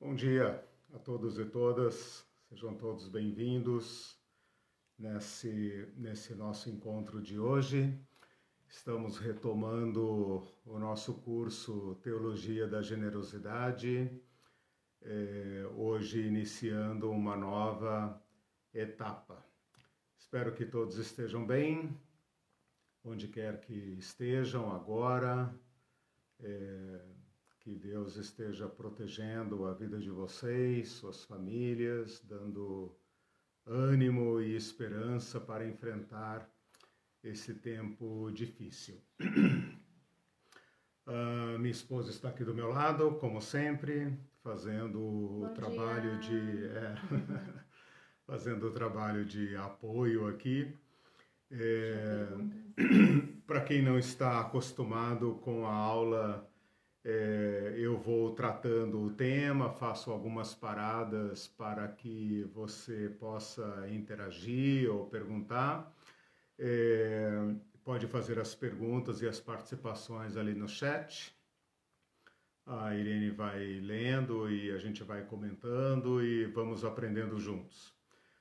[0.00, 0.64] Bom dia
[0.94, 4.16] a todos e todas, sejam todos bem-vindos
[4.96, 7.92] nesse, nesse nosso encontro de hoje.
[8.68, 14.08] Estamos retomando o nosso curso Teologia da Generosidade,
[15.02, 18.22] é, hoje iniciando uma nova
[18.72, 19.44] etapa.
[20.16, 22.00] Espero que todos estejam bem,
[23.02, 25.52] onde quer que estejam agora.
[26.38, 27.17] É,
[27.68, 32.96] que Deus esteja protegendo a vida de vocês, suas famílias, dando
[33.66, 36.50] ânimo e esperança para enfrentar
[37.22, 38.98] esse tempo difícil.
[41.06, 46.40] Uh, minha esposa está aqui do meu lado, como sempre, fazendo Bom o trabalho dia.
[46.40, 46.94] de é,
[48.24, 50.74] fazendo o trabalho de apoio aqui.
[51.50, 52.28] É,
[53.46, 56.50] para quem não está acostumado com a aula
[57.04, 65.06] é, eu vou tratando o tema, faço algumas paradas para que você possa interagir ou
[65.06, 65.94] perguntar.
[66.58, 67.30] É,
[67.84, 71.34] pode fazer as perguntas e as participações ali no chat.
[72.66, 77.96] A Irene vai lendo e a gente vai comentando e vamos aprendendo juntos.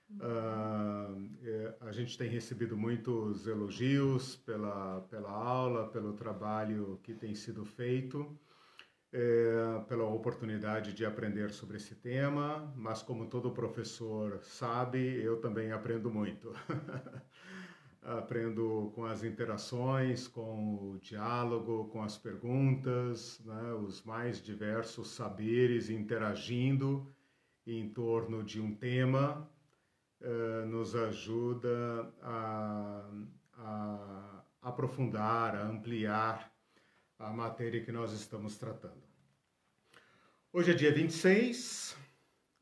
[0.10, 7.64] Uh, a gente tem recebido muitos elogios pela, pela aula, pelo trabalho que tem sido
[7.66, 8.38] feito
[9.14, 15.72] é, pela oportunidade de aprender sobre esse tema, mas como todo professor sabe, eu também
[15.72, 16.54] aprendo muito.
[18.02, 25.90] aprendo com as interações, com o diálogo, com as perguntas, né, os mais diversos saberes
[25.90, 27.06] interagindo
[27.66, 29.50] em torno de um tema,
[30.22, 33.10] eh, nos ajuda a,
[33.58, 36.57] a aprofundar, a ampliar
[37.20, 39.02] a matéria que nós estamos tratando.
[40.54, 41.98] Hoje é dia 26,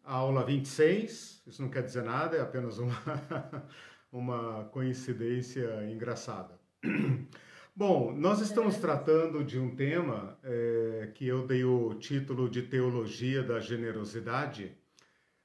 [0.03, 2.95] aula 26, isso não quer dizer nada, é apenas uma,
[4.11, 6.57] uma coincidência engraçada.
[7.75, 13.43] Bom, nós estamos tratando de um tema é, que eu dei o título de Teologia
[13.43, 14.77] da Generosidade.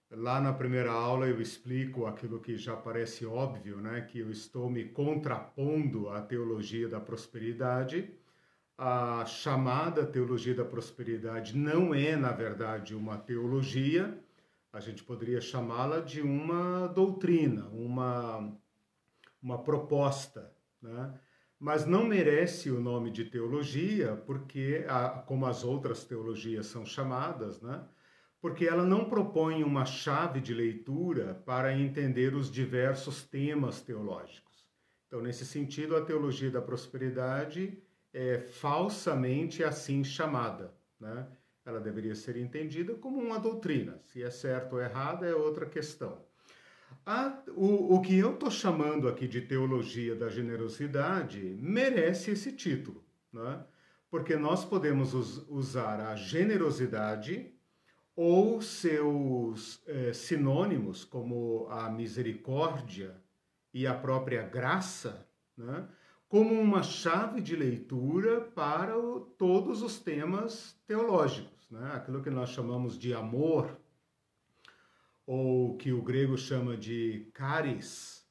[0.09, 4.03] Lá na primeira aula eu explico aquilo que já parece óbvio, né?
[4.03, 8.20] Que eu estou me contrapondo à teologia da prosperidade
[8.83, 14.19] a chamada teologia da prosperidade não é, na verdade, uma teologia,
[14.73, 18.59] a gente poderia chamá-la de uma doutrina, uma,
[19.43, 21.13] uma proposta, né?
[21.59, 24.87] mas não merece o nome de teologia, porque,
[25.27, 27.85] como as outras teologias são chamadas, né?
[28.41, 34.67] porque ela não propõe uma chave de leitura para entender os diversos temas teológicos.
[35.07, 37.79] Então, nesse sentido, a teologia da prosperidade
[38.13, 40.75] é, falsamente assim chamada.
[40.99, 41.27] Né?
[41.65, 43.99] Ela deveria ser entendida como uma doutrina.
[44.05, 46.25] Se é certo ou errado é outra questão.
[47.07, 53.05] A, o, o que eu estou chamando aqui de teologia da generosidade merece esse título,
[53.33, 53.65] né?
[54.11, 57.55] porque nós podemos us, usar a generosidade
[58.17, 63.17] ou seus é, sinônimos, como a misericórdia
[63.73, 65.27] e a própria graça,
[65.57, 65.89] né?
[66.31, 71.91] Como uma chave de leitura para o, todos os temas teológicos, né?
[71.93, 73.77] aquilo que nós chamamos de amor,
[75.27, 78.25] ou que o grego chama de caris,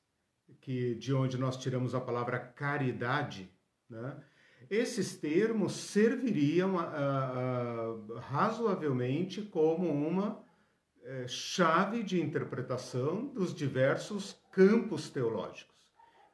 [0.62, 3.52] que de onde nós tiramos a palavra caridade,
[3.90, 4.24] né?
[4.70, 15.10] Esses termos serviriam uh, uh, razoavelmente como uma uh, chave de interpretação dos diversos campos
[15.10, 15.76] teológicos.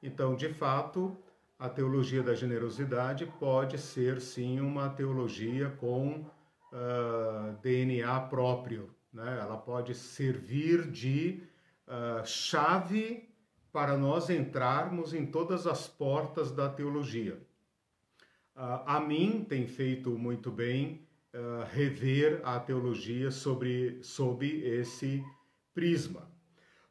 [0.03, 1.17] Então, de fato,
[1.57, 6.25] a teologia da generosidade pode ser sim uma teologia com uh,
[6.73, 8.93] ah, DNA próprio.
[9.13, 9.39] Né?
[9.41, 11.41] Ela pode servir de
[11.87, 13.29] uh, chave
[13.71, 17.35] para nós entrarmos em todas as portas da teologia.
[18.55, 21.03] Uh, a mim tem feito muito bem
[21.73, 25.21] rever a teologia sobre, sob esse
[25.73, 26.34] prisma.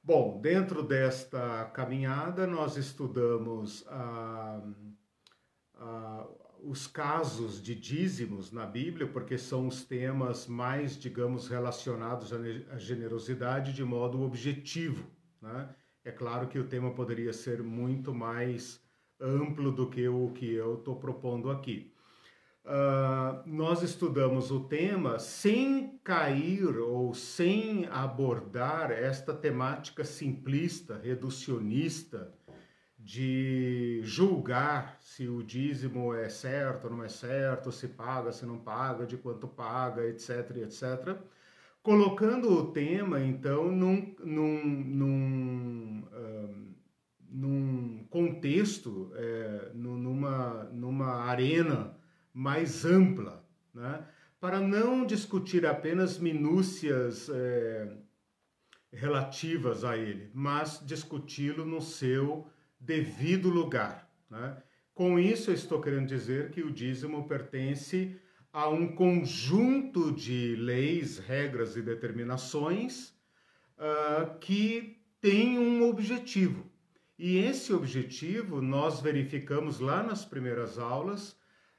[0.06, 4.62] Bom, dentro desta caminhada, nós estudamos ah,
[5.76, 6.28] ah,
[6.62, 13.72] os casos de dízimos na Bíblia, porque são os temas mais, digamos, relacionados à generosidade
[13.72, 15.06] de modo objetivo.
[15.40, 15.74] Né?
[16.04, 18.84] É claro que o tema poderia ser muito mais
[19.18, 21.93] amplo do que o que eu estou propondo aqui.
[22.64, 32.32] Uh, nós estudamos o tema sem cair ou sem abordar esta temática simplista, reducionista,
[32.98, 38.58] de julgar se o dízimo é certo ou não é certo, se paga, se não
[38.58, 41.18] paga, de quanto paga, etc, etc.
[41.82, 46.74] colocando o tema, então, num, num, num, um,
[47.28, 52.02] num contexto, é, numa, numa arena
[52.34, 54.04] mais ampla, né?
[54.40, 57.96] para não discutir apenas minúcias é,
[58.92, 62.46] relativas a ele, mas discuti-lo no seu
[62.78, 64.10] devido lugar.
[64.28, 64.60] Né?
[64.92, 68.16] Com isso, eu estou querendo dizer que o dízimo pertence
[68.52, 73.14] a um conjunto de leis, regras e determinações
[73.78, 76.70] uh, que tem um objetivo.
[77.18, 81.36] E esse objetivo nós verificamos lá nas primeiras aulas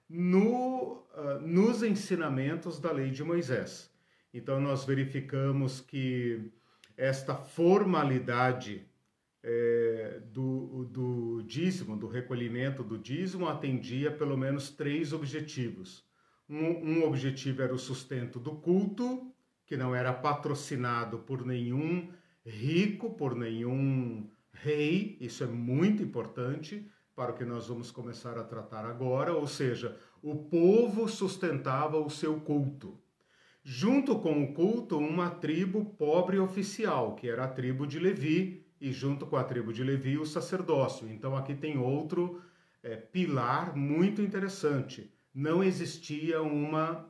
[0.09, 3.91] no, uh, nos ensinamentos da lei de Moisés.
[4.33, 6.51] Então, nós verificamos que
[6.97, 8.87] esta formalidade
[9.47, 16.03] é, do, do dízimo, do recolhimento do dízimo, atendia pelo menos três objetivos.
[16.49, 19.31] Um, um objetivo era o sustento do culto,
[19.65, 22.11] que não era patrocinado por nenhum
[22.43, 28.44] rico, por nenhum rei, isso é muito importante para o que nós vamos começar a
[28.44, 33.00] tratar agora, ou seja, o povo sustentava o seu culto.
[33.63, 38.91] Junto com o culto, uma tribo pobre oficial, que era a tribo de Levi, e
[38.91, 41.09] junto com a tribo de Levi, o sacerdócio.
[41.09, 42.41] Então aqui tem outro
[42.83, 45.12] é, pilar muito interessante.
[45.33, 47.09] Não existia uma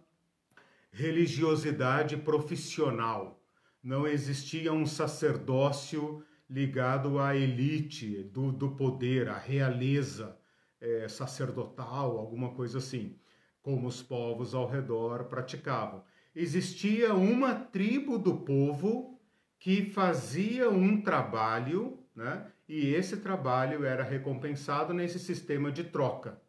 [0.92, 3.44] religiosidade profissional,
[3.84, 10.38] não existia um sacerdócio ligado à elite do, do poder, à realeza
[10.80, 13.18] é, sacerdotal, alguma coisa assim,
[13.62, 16.04] como os povos ao redor praticavam
[16.36, 19.18] existia uma tribo do povo
[19.58, 22.52] que fazia um trabalho, né?
[22.68, 26.42] E esse trabalho era recompensado nesse sistema de troca.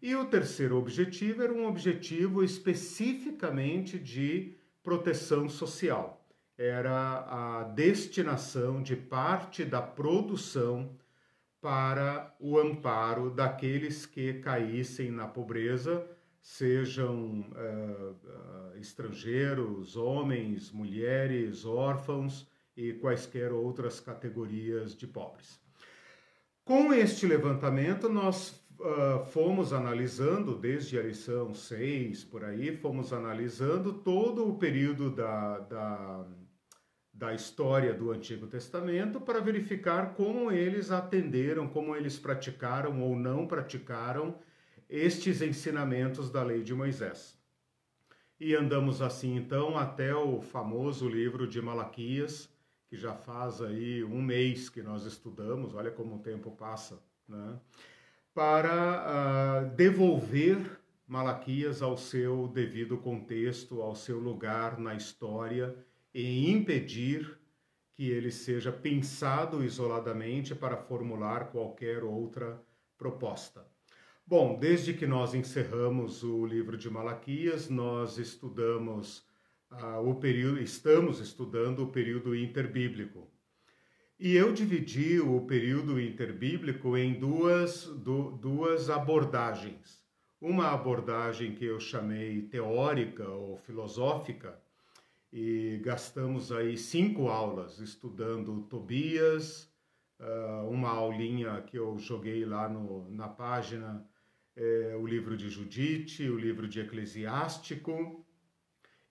[0.00, 6.23] E o terceiro objetivo era um objetivo especificamente de proteção social.
[6.56, 10.96] Era a destinação de parte da produção
[11.60, 16.06] para o amparo daqueles que caíssem na pobreza
[16.44, 22.46] sejam uh, uh, estrangeiros, homens, mulheres, órfãos
[22.76, 25.58] e quaisquer outras categorias de pobres.
[26.62, 33.94] Com este levantamento, nós uh, fomos analisando, desde a lição 6 por aí, fomos analisando
[33.94, 36.26] todo o período da, da,
[37.14, 43.46] da história do Antigo Testamento para verificar como eles atenderam, como eles praticaram ou não
[43.46, 44.36] praticaram
[44.90, 47.38] estes ensinamentos da lei de Moisés.
[48.38, 52.52] E andamos assim então até o famoso livro de Malaquias,
[52.88, 57.56] que já faz aí um mês que nós estudamos, olha como o tempo passa, né?
[58.34, 65.76] para uh, devolver Malaquias ao seu devido contexto, ao seu lugar na história
[66.14, 67.36] e impedir
[67.94, 72.62] que ele seja pensado isoladamente para formular qualquer outra
[72.96, 73.66] proposta.
[74.26, 79.18] Bom, desde que nós encerramos o livro de Malaquias, nós estudamos
[79.70, 83.30] uh, o período, estamos estudando o período interbíblico.
[84.18, 90.02] E eu dividi o período interbíblico em duas, du, duas abordagens.
[90.40, 94.58] Uma abordagem que eu chamei teórica ou filosófica,
[95.36, 99.68] e gastamos aí cinco aulas estudando Tobias,
[100.20, 104.08] uh, uma aulinha que eu joguei lá no, na página
[104.56, 108.24] é, o livro de Judite, o livro de Eclesiástico,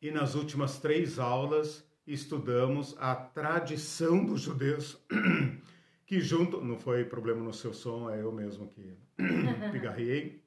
[0.01, 4.97] e nas últimas três aulas estudamos a tradição dos judeus,
[6.05, 6.63] que junto.
[6.63, 8.97] Não foi problema no seu som, é eu mesmo que
[9.71, 10.41] pigarriei.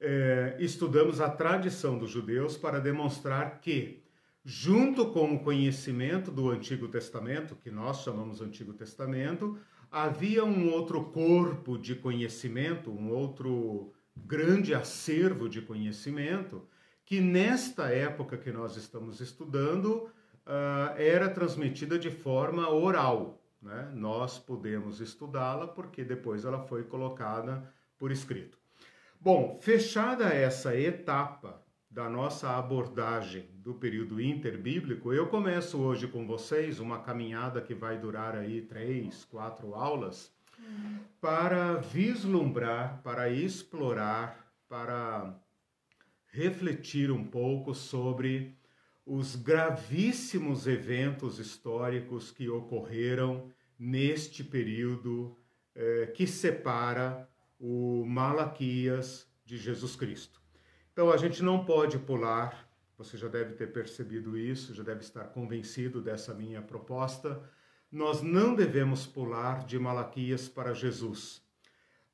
[0.00, 3.97] É, estudamos a tradição dos judeus para demonstrar que,
[4.50, 9.58] junto com o conhecimento do Antigo Testamento, que nós chamamos Antigo Testamento,
[9.90, 16.66] havia um outro corpo de conhecimento, um outro grande acervo de conhecimento,
[17.04, 20.04] que nesta época que nós estamos estudando
[20.46, 23.42] uh, era transmitida de forma oral.
[23.60, 23.92] Né?
[23.94, 28.56] Nós podemos estudá-la porque depois ela foi colocada por escrito.
[29.20, 36.78] Bom, fechada essa etapa da nossa abordagem do período interbíblico, eu começo hoje com vocês
[36.78, 40.30] uma caminhada que vai durar aí três, quatro aulas,
[41.20, 45.34] para vislumbrar, para explorar, para
[46.30, 48.56] refletir um pouco sobre
[49.04, 55.34] os gravíssimos eventos históricos que ocorreram neste período
[55.74, 57.28] eh, que separa
[57.58, 60.37] o Malaquias de Jesus Cristo.
[60.98, 65.26] Então a gente não pode pular você já deve ter percebido isso, já deve estar
[65.26, 67.40] convencido dessa minha proposta.
[67.92, 71.40] Nós não devemos pular de Malaquias para Jesus.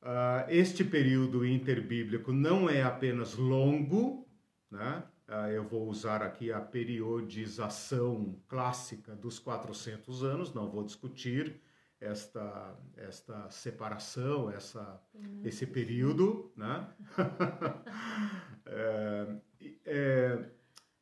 [0.03, 4.29] Uh, este período interbíblico não é apenas longo,
[4.71, 5.03] né?
[5.27, 11.59] Uh, eu vou usar aqui a periodização clássica dos 400 anos, não vou discutir
[12.05, 15.01] esta, esta separação, essa,
[15.43, 16.89] esse período, né?
[18.67, 19.37] é,
[19.85, 20.45] é,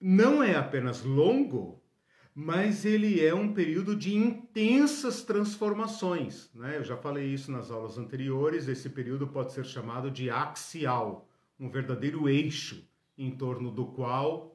[0.00, 1.82] não é apenas longo,
[2.34, 6.50] mas ele é um período de intensas transformações.
[6.54, 6.78] Né?
[6.78, 8.68] Eu já falei isso nas aulas anteriores.
[8.68, 11.28] Esse período pode ser chamado de axial,
[11.58, 14.52] um verdadeiro eixo em torno do qual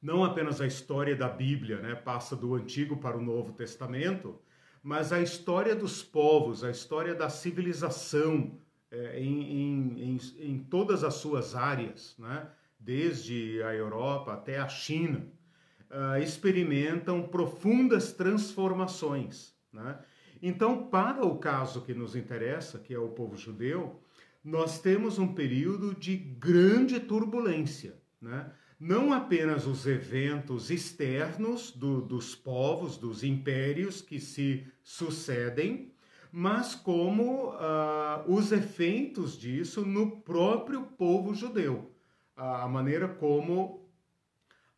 [0.00, 4.40] não apenas a história da Bíblia né, passa do Antigo para o Novo Testamento,
[4.86, 8.58] mas a história dos povos, a história da civilização
[8.90, 12.14] é, em, em, em, em todas as suas áreas.
[12.18, 12.46] Né?
[12.86, 15.26] desde a Europa até a China,
[15.90, 19.54] uh, experimentam profundas transformações.
[19.72, 19.98] Né?
[20.40, 24.00] Então, para o caso que nos interessa, que é o povo judeu,
[24.44, 27.96] nós temos um período de grande turbulência.
[28.20, 28.48] Né?
[28.78, 35.92] Não apenas os eventos externos do, dos povos, dos impérios que se sucedem,
[36.30, 41.96] mas como uh, os efeitos disso no próprio povo judeu
[42.36, 43.88] a maneira como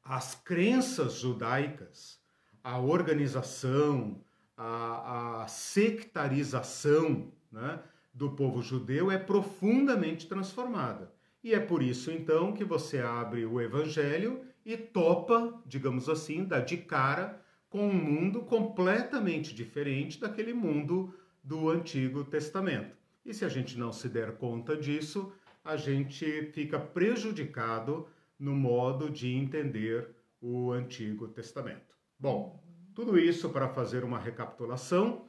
[0.05, 2.21] as crenças judaicas,
[2.63, 4.23] a organização,
[4.57, 7.83] a, a sectarização né,
[8.15, 11.13] do povo judeu é profundamente transformada.
[11.49, 16.61] E é por isso, então, que você abre o Evangelho e topa, digamos assim, dá
[16.61, 22.95] de cara com um mundo completamente diferente daquele mundo do Antigo Testamento.
[23.25, 25.33] E se a gente não se der conta disso,
[25.65, 28.07] a gente fica prejudicado
[28.39, 30.07] no modo de entender
[30.43, 31.97] o Antigo Testamento.
[32.21, 32.63] Bom,
[32.95, 35.25] tudo isso para fazer uma recapitulação,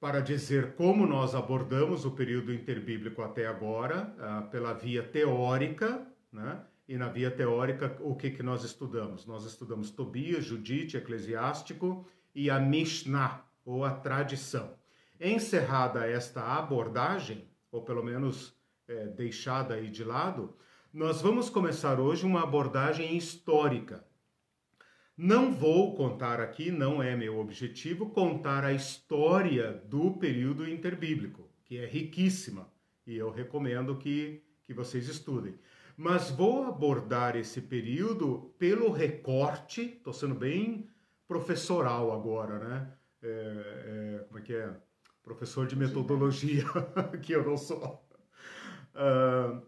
[0.00, 6.64] para dizer como nós abordamos o período interbíblico até agora, uh, pela via teórica, né?
[6.88, 9.26] E na via teórica, o que, que nós estudamos?
[9.26, 14.72] Nós estudamos Tobias, Judite, Eclesiástico e a Mishnah, ou a tradição.
[15.20, 20.56] Encerrada esta abordagem, ou pelo menos é, deixada aí de lado,
[20.90, 24.07] nós vamos começar hoje uma abordagem histórica.
[25.20, 31.76] Não vou contar aqui, não é meu objetivo, contar a história do período interbíblico, que
[31.76, 32.70] é riquíssima
[33.04, 35.58] e eu recomendo que, que vocês estudem.
[35.96, 40.88] Mas vou abordar esse período pelo recorte, estou sendo bem
[41.26, 42.92] professoral agora, né?
[43.20, 44.72] É, é, como é que é?
[45.20, 46.62] Professor de metodologia,
[47.20, 48.06] que eu não sou
[48.94, 49.66] uh,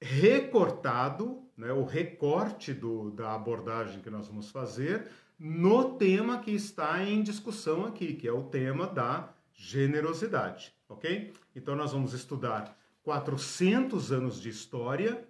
[0.00, 5.08] recortado, né, o recorte do, da abordagem que nós vamos fazer
[5.38, 11.32] no tema que está em discussão aqui, que é o tema da generosidade, ok?
[11.54, 15.24] Então nós vamos estudar 400 anos de história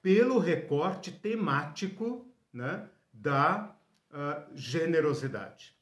[0.00, 3.76] pelo recorte temático né, da
[4.10, 5.74] uh, generosidade.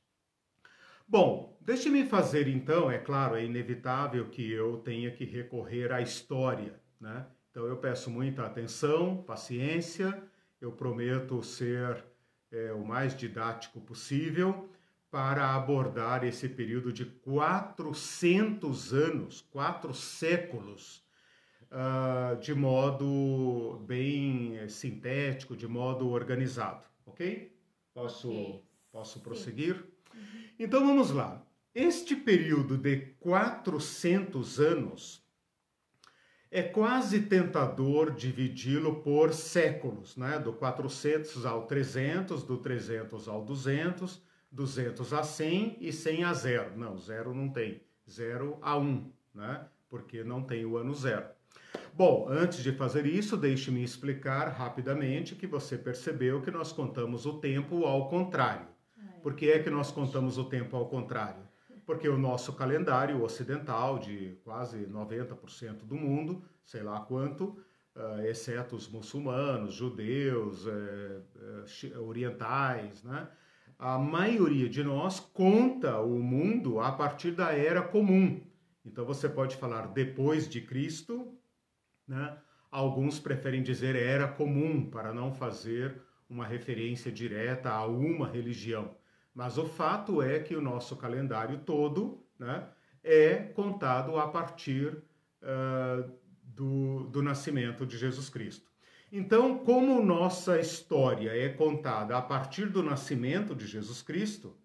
[1.06, 6.80] Bom, deixe-me fazer então, é claro, é inevitável que eu tenha que recorrer à história,
[6.98, 7.26] né?
[7.54, 10.20] Então eu peço muita atenção, paciência,
[10.61, 12.04] eu prometo ser
[12.50, 14.68] é, o mais didático possível
[15.08, 21.06] para abordar esse período de 400 anos, quatro séculos,
[21.70, 27.56] uh, de modo bem é, sintético, de modo organizado, ok?
[27.94, 29.80] Posso, posso prosseguir?
[30.58, 31.40] Então vamos lá.
[31.73, 35.23] Este período de 400 anos
[36.54, 40.38] é quase tentador dividi-lo por séculos, né?
[40.38, 46.78] Do 400 ao 300, do 300 ao 200, 200 a 100 e 100 a 0.
[46.78, 47.82] Não, 0 não tem.
[48.08, 49.66] 0 a 1, né?
[49.90, 51.26] Porque não tem o ano zero.
[51.92, 57.40] Bom, antes de fazer isso, deixe-me explicar rapidamente que você percebeu que nós contamos o
[57.40, 58.68] tempo ao contrário.
[59.25, 61.42] Por que é que nós contamos o tempo ao contrário?
[61.86, 67.58] Porque o nosso calendário ocidental, de quase 90% do mundo, sei lá quanto,
[67.94, 70.70] uh, exceto os muçulmanos, judeus, uh,
[71.96, 73.28] uh, orientais, né?
[73.78, 78.40] a maioria de nós conta o mundo a partir da era comum.
[78.84, 81.36] Então você pode falar depois de Cristo,
[82.06, 82.38] né?
[82.70, 88.96] Alguns preferem dizer era comum para não fazer uma referência direta a uma religião.
[89.34, 92.68] Mas o fato é que o nosso calendário todo né,
[93.02, 94.96] é contado a partir
[95.42, 96.10] uh,
[96.42, 98.70] do, do nascimento de Jesus Cristo.
[99.10, 104.56] Então, como nossa história é contada a partir do nascimento de Jesus Cristo,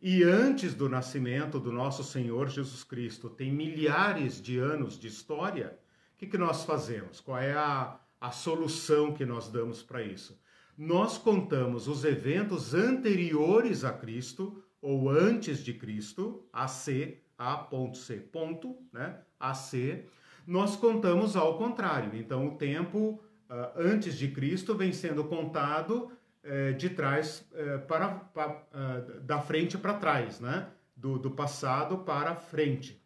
[0.00, 5.78] e antes do nascimento do nosso Senhor Jesus Cristo, tem milhares de anos de história,
[6.14, 7.20] o que, que nós fazemos?
[7.20, 10.38] Qual é a, a solução que nós damos para isso?
[10.76, 19.18] Nós contamos os eventos anteriores a Cristo, ou antes de Cristo, AC, A.C, ponto, né?
[19.38, 20.04] AC,
[20.46, 22.18] nós contamos ao contrário.
[22.18, 26.10] Então, o tempo uh, antes de Cristo vem sendo contado
[26.44, 30.68] uh, de trás uh, para, para da frente para trás, né?
[30.96, 33.00] Do, do passado para frente.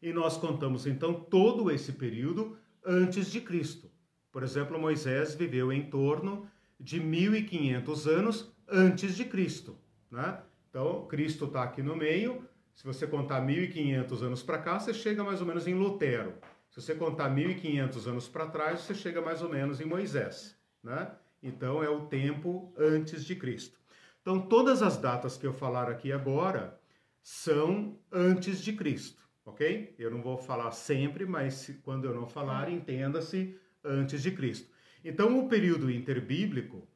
[0.00, 3.90] E nós contamos então todo esse período antes de Cristo.
[4.30, 6.48] Por exemplo, Moisés viveu em torno
[6.82, 9.78] de 1500 anos antes de Cristo,
[10.10, 10.40] né?
[10.68, 12.44] Então, Cristo está aqui no meio.
[12.74, 16.34] Se você contar 1500 anos para cá, você chega mais ou menos em Lutero.
[16.70, 21.12] Se você contar 1500 anos para trás, você chega mais ou menos em Moisés, né?
[21.42, 23.78] Então é o tempo antes de Cristo.
[24.22, 26.80] Então todas as datas que eu falar aqui agora
[27.20, 29.94] são antes de Cristo, ok?
[29.98, 34.71] Eu não vou falar sempre, mas quando eu não falar, entenda-se antes de Cristo.
[35.04, 36.86] Então o período interbíblico,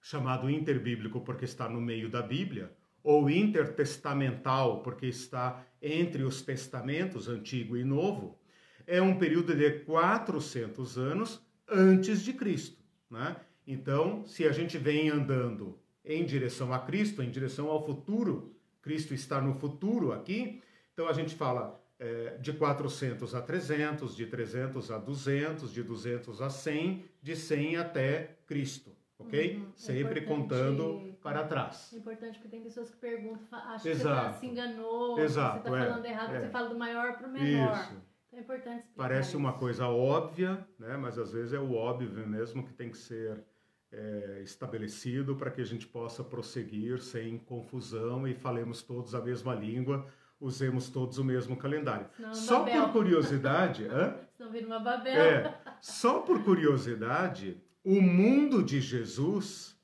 [0.00, 2.72] chamado interbíblico porque está no meio da Bíblia,
[3.02, 8.38] ou intertestamental porque está entre os testamentos, antigo e novo,
[8.86, 12.82] é um período de 400 anos antes de Cristo.
[13.10, 13.36] Né?
[13.66, 19.14] Então, se a gente vem andando em direção a Cristo, em direção ao futuro, Cristo
[19.14, 20.60] está no futuro aqui,
[20.92, 26.42] então a gente fala é, de 400 a 300, de 300 a 200, de 200
[26.42, 29.56] a 100, de 100 até Cristo, ok?
[29.56, 29.72] Uhum.
[29.76, 31.92] Sempre é contando para trás.
[31.92, 35.68] É importante porque tem pessoas que perguntam, acham que você tá, se enganou, Exato, você
[35.68, 36.40] está falando é, errado, é.
[36.40, 37.72] você fala do maior para o menor.
[37.72, 38.02] Isso.
[38.32, 39.38] É importante explicar Parece isso.
[39.38, 40.96] uma coisa óbvia, né?
[40.96, 43.44] mas às vezes é o óbvio mesmo que tem que ser
[43.92, 49.54] é, estabelecido para que a gente possa prosseguir sem confusão e falemos todos a mesma
[49.54, 50.04] língua,
[50.42, 52.06] usemos todos o mesmo calendário.
[52.18, 52.82] Não, só Babel.
[52.82, 54.16] por curiosidade, hã?
[54.36, 55.14] Senão vira uma Babel.
[55.14, 59.80] É, só por curiosidade, o mundo de Jesus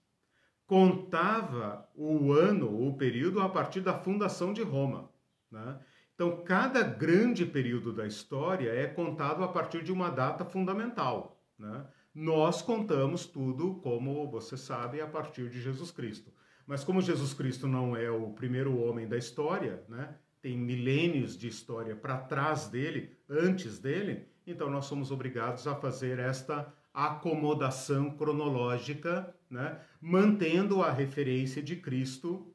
[0.66, 5.08] contava o ano, o período a partir da fundação de Roma,
[5.50, 5.78] né?
[6.14, 11.40] Então, cada grande período da história é contado a partir de uma data fundamental.
[11.56, 11.86] Né?
[12.12, 16.32] Nós contamos tudo, como você sabe, a partir de Jesus Cristo.
[16.66, 20.16] Mas como Jesus Cristo não é o primeiro homem da história, né?
[20.40, 26.18] Tem milênios de história para trás dele, antes dele, então nós somos obrigados a fazer
[26.18, 29.80] esta acomodação cronológica, né?
[30.00, 32.54] mantendo a referência de Cristo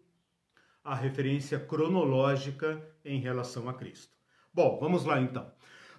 [0.83, 4.13] a referência cronológica em relação a Cristo.
[4.53, 5.49] Bom, vamos lá então.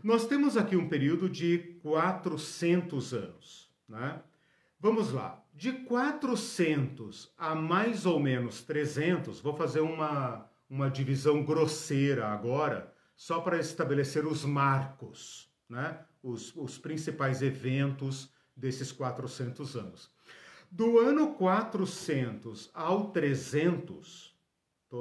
[0.03, 4.21] Nós temos aqui um período de 400 anos, né?
[4.79, 5.43] Vamos lá.
[5.55, 13.41] De 400 a mais ou menos 300, vou fazer uma, uma divisão grosseira agora, só
[13.41, 16.05] para estabelecer os marcos, né?
[16.23, 20.11] Os, os principais eventos desses 400 anos.
[20.71, 24.35] Do ano 400 ao 300,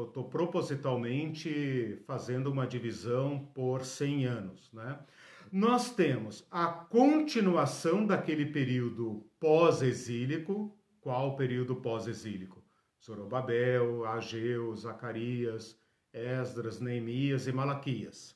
[0.01, 4.71] Estou propositalmente fazendo uma divisão por 100 anos.
[4.73, 4.97] Né?
[5.51, 10.75] Nós temos a continuação daquele período pós-exílico.
[10.99, 12.62] Qual o período pós-exílico?
[13.03, 15.77] Zorobabel, Ageu, Zacarias,
[16.13, 18.35] Esdras, Neemias e Malaquias.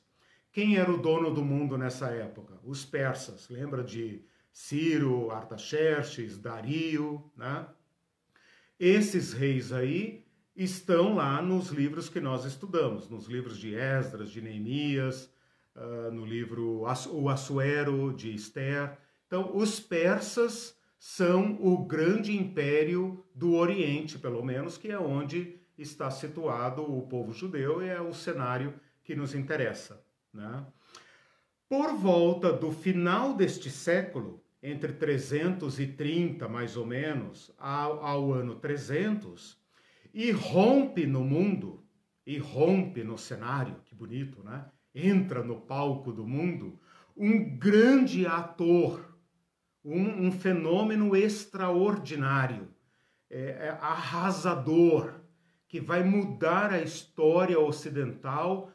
[0.52, 2.58] Quem era o dono do mundo nessa época?
[2.62, 3.48] Os persas.
[3.48, 7.66] Lembra de Ciro, Artaxerxes, Dario, né?
[8.78, 14.42] Esses reis aí estão lá nos livros que nós estudamos, nos livros de Esdras, de
[14.42, 15.32] Neemias,
[15.74, 18.98] uh, no livro O Assuero, de Esther.
[19.26, 26.10] Então, os persas são o grande império do Oriente, pelo menos, que é onde está
[26.10, 30.04] situado o povo judeu e é o cenário que nos interessa.
[30.32, 30.66] Né?
[31.68, 39.56] Por volta do final deste século, entre 330 mais ou menos ao, ao ano 300,
[40.12, 41.84] e rompe no mundo,
[42.26, 44.66] e rompe no cenário, que bonito, né?
[44.94, 46.80] Entra no palco do mundo
[47.16, 49.07] um grande ator,
[49.84, 52.68] um, um fenômeno extraordinário,
[53.30, 55.14] é, é arrasador,
[55.66, 58.72] que vai mudar a história ocidental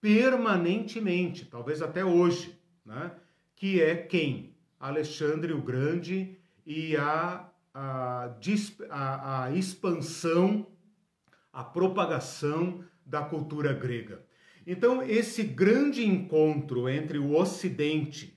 [0.00, 3.10] permanentemente, talvez até hoje, né?
[3.56, 4.54] que é quem?
[4.78, 8.30] Alexandre o Grande e a, a,
[8.90, 10.66] a, a expansão
[11.56, 14.22] a propagação da cultura grega.
[14.66, 18.35] Então, esse grande encontro entre o Ocidente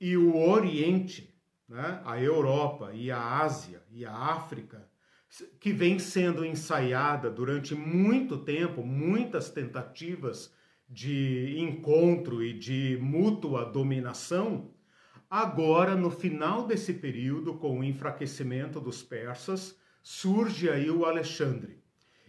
[0.00, 1.36] e o Oriente
[1.68, 4.88] né, a Europa e a Ásia e a África,
[5.58, 10.54] que vem sendo ensaiada durante muito tempo, muitas tentativas
[10.88, 14.70] de encontro e de mútua dominação,
[15.28, 21.82] agora, no final desse período, com o enfraquecimento dos persas, surge aí o Alexandre.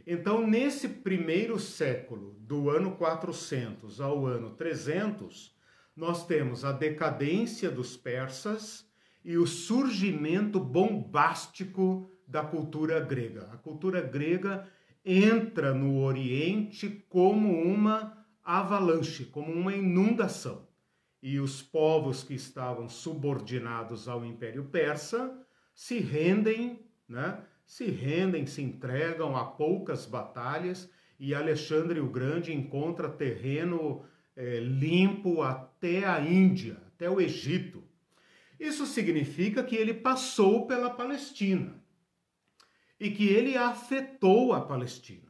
[0.06, 5.56] Então, nesse primeiro século, do ano 400 ao ano 300,
[5.98, 8.88] nós temos a decadência dos persas
[9.26, 13.50] e o surgimento bombástico da cultura grega.
[13.52, 14.68] A cultura grega
[15.04, 20.68] entra no Oriente como uma avalanche, como uma inundação.
[21.22, 25.36] E os povos que estavam subordinados ao Império Persa
[25.74, 27.42] se rendem, né?
[27.66, 34.06] Se rendem, se entregam a poucas batalhas e Alexandre o Grande encontra terreno
[34.38, 37.84] é, limpo até a Índia, até o Egito.
[38.60, 41.84] Isso significa que ele passou pela Palestina
[43.00, 45.28] e que ele afetou a Palestina.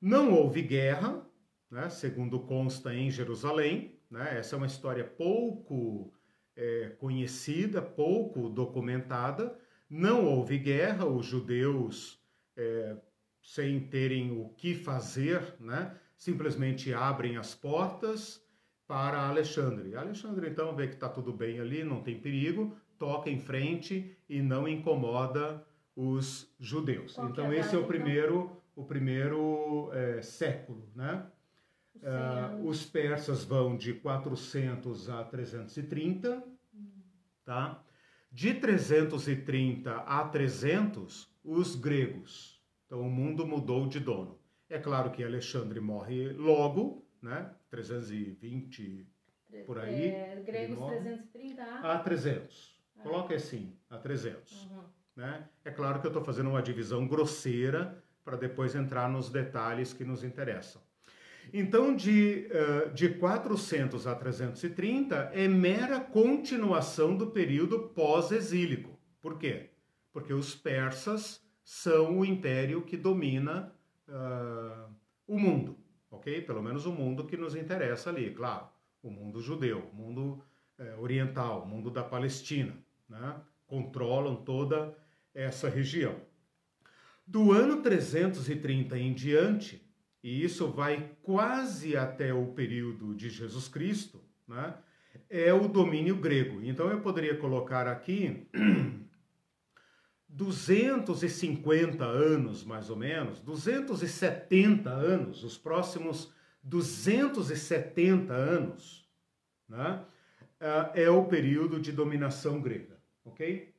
[0.00, 1.26] Não houve guerra,
[1.70, 3.98] né, segundo consta em Jerusalém.
[4.10, 6.12] Né, essa é uma história pouco
[6.54, 9.58] é, conhecida, pouco documentada.
[9.88, 12.22] Não houve guerra, os judeus,
[12.54, 12.96] é,
[13.42, 18.41] sem terem o que fazer, né, simplesmente abrem as portas
[18.86, 19.94] para Alexandre.
[19.94, 24.40] Alexandre então vê que está tudo bem ali, não tem perigo, toca em frente e
[24.40, 25.64] não incomoda
[25.96, 27.14] os judeus.
[27.14, 31.26] Qual então esse é o primeiro, o primeiro é, século, né?
[31.96, 36.42] Uh, os persas vão de 400 a 330,
[36.74, 36.90] hum.
[37.44, 37.80] tá?
[38.30, 42.60] De 330 a 300, os gregos.
[42.86, 44.38] Então o mundo mudou de dono.
[44.68, 47.50] É claro que Alexandre morre logo, né?
[47.72, 49.06] 320
[49.64, 50.08] por aí.
[50.08, 52.78] É, gregos 330 a 300.
[52.98, 53.02] Ah.
[53.02, 54.64] Coloque assim, a 300.
[54.64, 54.84] Uhum.
[55.16, 55.48] Né?
[55.64, 60.04] É claro que eu estou fazendo uma divisão grosseira para depois entrar nos detalhes que
[60.04, 60.82] nos interessam.
[61.52, 68.98] Então, de, uh, de 400 a 330 é mera continuação do período pós-exílico.
[69.20, 69.70] Por quê?
[70.12, 73.74] Porque os persas são o império que domina
[74.08, 74.92] uh,
[75.26, 75.81] o mundo,
[76.22, 76.40] ok?
[76.42, 78.68] Pelo menos o mundo que nos interessa ali, claro.
[79.02, 80.42] O mundo judeu, o mundo
[80.78, 83.34] uh, oriental, o mundo da Palestina, né?
[83.66, 84.96] Controlam toda
[85.34, 86.14] essa região.
[87.26, 89.84] Do ano 330 em diante,
[90.22, 94.74] e isso vai quase até o período de Jesus Cristo, né,
[95.28, 96.62] é o domínio grego.
[96.62, 98.46] Então eu poderia colocar aqui
[100.32, 109.06] 250 anos, mais ou menos, 270 anos, os próximos 270 anos,
[109.68, 110.04] né,
[110.94, 113.74] é o período de dominação grega, ok?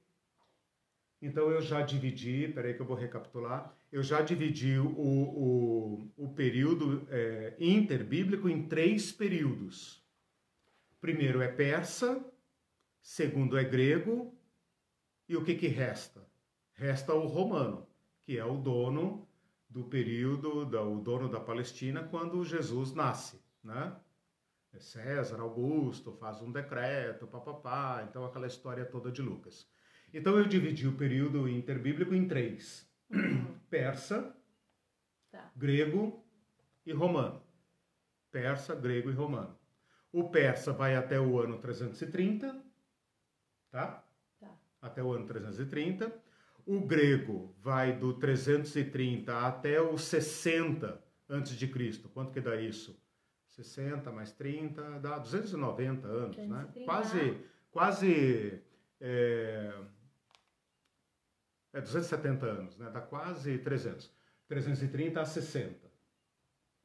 [1.21, 6.29] Então eu já dividi, peraí que eu vou recapitular, eu já dividi o, o, o
[6.33, 10.03] período é, interbíblico em três períodos.
[10.99, 12.23] Primeiro é persa,
[13.01, 14.37] segundo é grego,
[15.27, 16.22] e o que, que resta?
[16.73, 17.87] Resta o romano,
[18.23, 19.27] que é o dono
[19.69, 23.95] do período, da, o dono da Palestina quando Jesus nasce, né?
[24.73, 29.67] É César Augusto faz um decreto, papapá, então aquela história toda de Lucas.
[30.11, 33.55] Então eu dividi o período interbíblico em três: uhum.
[33.69, 34.35] persa,
[35.31, 35.51] tá.
[35.55, 36.23] grego
[36.85, 37.41] e romano.
[38.31, 39.55] Persa, grego e romano.
[40.11, 42.63] O persa vai até o ano 330,
[43.71, 44.03] tá?
[44.39, 44.57] tá?
[44.81, 46.22] Até o ano 330.
[46.65, 52.09] O grego vai do 330 até o 60 antes de Cristo.
[52.09, 52.97] Quanto que dá isso?
[53.47, 56.79] 60 mais 30 dá 290 anos, 330.
[56.79, 56.85] né?
[56.85, 58.63] Quase, quase
[58.99, 59.73] é,
[61.73, 62.89] é 270 anos, né?
[62.89, 64.11] Dá quase 300.
[64.47, 65.91] 330 a 60.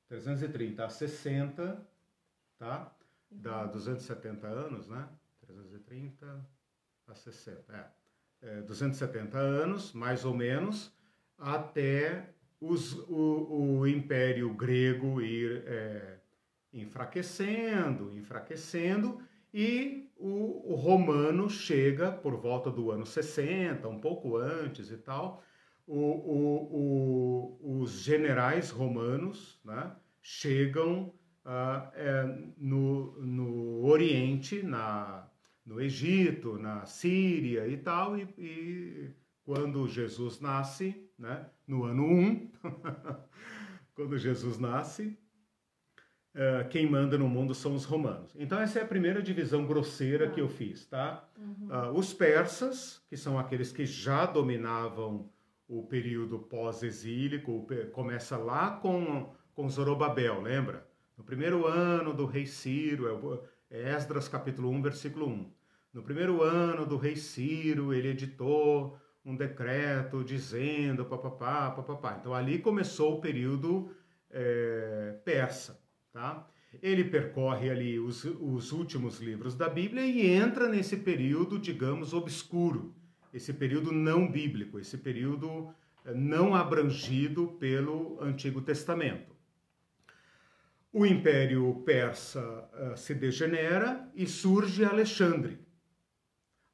[0.08, 1.88] 330 a 60,
[2.58, 2.94] tá?
[3.30, 5.08] Dá 270 anos, né?
[5.40, 6.46] 330
[7.06, 7.97] a 60, é.
[8.40, 10.94] É 270 anos, mais ou menos,
[11.37, 16.18] até os, o, o Império Grego ir é,
[16.72, 19.20] enfraquecendo, enfraquecendo,
[19.53, 25.42] e o, o, romano chega por volta do ano 60, um pouco antes e tal.
[25.87, 31.14] O, os generais romanos né, chegam
[31.46, 32.24] uh, é,
[32.59, 35.27] no, no Oriente, na,
[35.68, 39.11] no Egito, na Síria e tal, e, e
[39.44, 42.50] quando Jesus nasce, né, no ano 1,
[43.94, 45.18] quando Jesus nasce,
[46.35, 48.35] uh, quem manda no mundo são os romanos.
[48.38, 50.31] Então essa é a primeira divisão grosseira ah.
[50.31, 51.28] que eu fiz, tá?
[51.37, 51.68] Uhum.
[51.68, 55.31] Uh, os persas, que são aqueles que já dominavam
[55.68, 60.88] o período pós-exílico, começa lá com, com Zorobabel, lembra?
[61.14, 63.07] No primeiro ano do rei Ciro,
[63.70, 65.57] é, é Esdras capítulo 1, versículo 1.
[65.98, 72.16] No primeiro ano do rei Ciro, ele editou um decreto dizendo papapá, papapá.
[72.20, 73.90] Então ali começou o período
[74.30, 75.82] é, persa,
[76.12, 76.48] tá?
[76.80, 82.94] Ele percorre ali os, os últimos livros da Bíblia e entra nesse período, digamos, obscuro,
[83.34, 85.68] esse período não bíblico, esse período
[86.04, 89.34] é, não abrangido pelo Antigo Testamento.
[90.92, 95.66] O Império Persa uh, se degenera e surge Alexandre.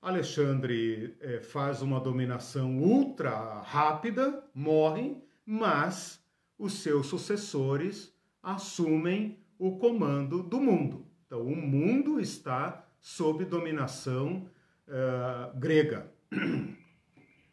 [0.04, 6.22] Alexandre uh, faz uma dominação ultra rápida, morre, mas
[6.58, 11.06] os seus sucessores assumem o comando do mundo.
[11.26, 14.48] Então, o mundo está sob dominação
[14.88, 16.12] uh, grega.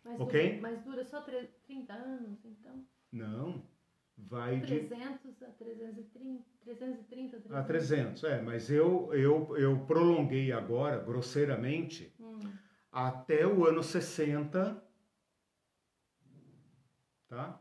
[0.04, 0.50] Mas, ok?
[0.50, 2.86] Dura, mas dura só 30 anos, então?
[3.12, 3.64] Não
[4.18, 5.46] vai 300 de...
[5.46, 7.52] a 330, 330 300.
[7.52, 12.40] a 300, é, mas eu, eu, eu prolonguei agora, grosseiramente, hum.
[12.92, 14.82] até o ano 60,
[17.28, 17.60] tá?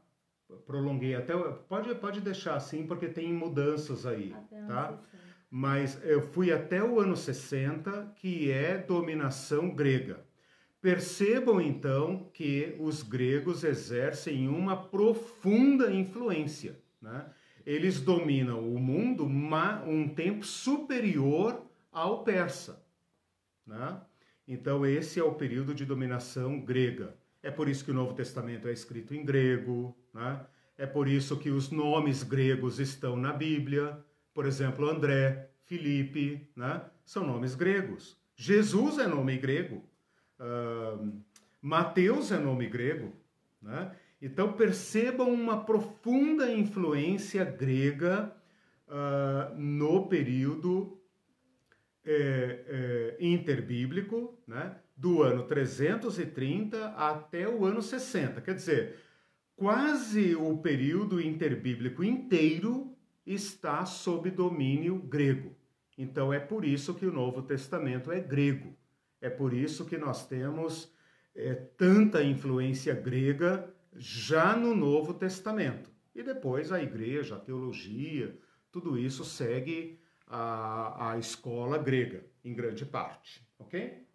[0.67, 1.33] Prolonguei até,
[1.69, 5.01] pode, pode deixar assim, porque tem mudanças aí, até tá?
[5.49, 10.25] Mas eu fui até o ano 60, que é dominação grega.
[10.81, 16.81] Percebam então que os gregos exercem uma profunda influência.
[17.03, 17.27] Né?
[17.66, 19.25] Eles dominam o mundo
[19.87, 22.85] um tempo superior ao persa.
[23.66, 24.01] Né?
[24.46, 27.16] Então, esse é o período de dominação grega.
[27.42, 29.96] É por isso que o Novo Testamento é escrito em grego.
[30.12, 30.44] Né?
[30.77, 33.99] É por isso que os nomes gregos estão na Bíblia.
[34.35, 36.83] Por exemplo, André, Filipe, né?
[37.05, 38.16] são nomes gregos.
[38.35, 39.85] Jesus é nome grego.
[40.38, 41.20] Uh,
[41.61, 43.12] Mateus é nome grego,
[43.61, 43.94] né?
[44.20, 48.35] Então percebam uma profunda influência grega
[48.87, 51.00] uh, no período
[52.04, 54.76] é, é, interbíblico, né?
[54.96, 58.40] do ano 330 até o ano 60.
[58.40, 58.96] Quer dizer,
[59.56, 65.54] quase o período interbíblico inteiro está sob domínio grego.
[65.96, 68.76] Então é por isso que o Novo Testamento é grego.
[69.20, 70.92] É por isso que nós temos
[71.35, 75.90] é, tanta influência grega já no Novo Testamento.
[76.14, 78.37] E depois a igreja, a teologia,
[78.70, 84.07] tudo isso segue a, a escola grega, em grande parte, ok?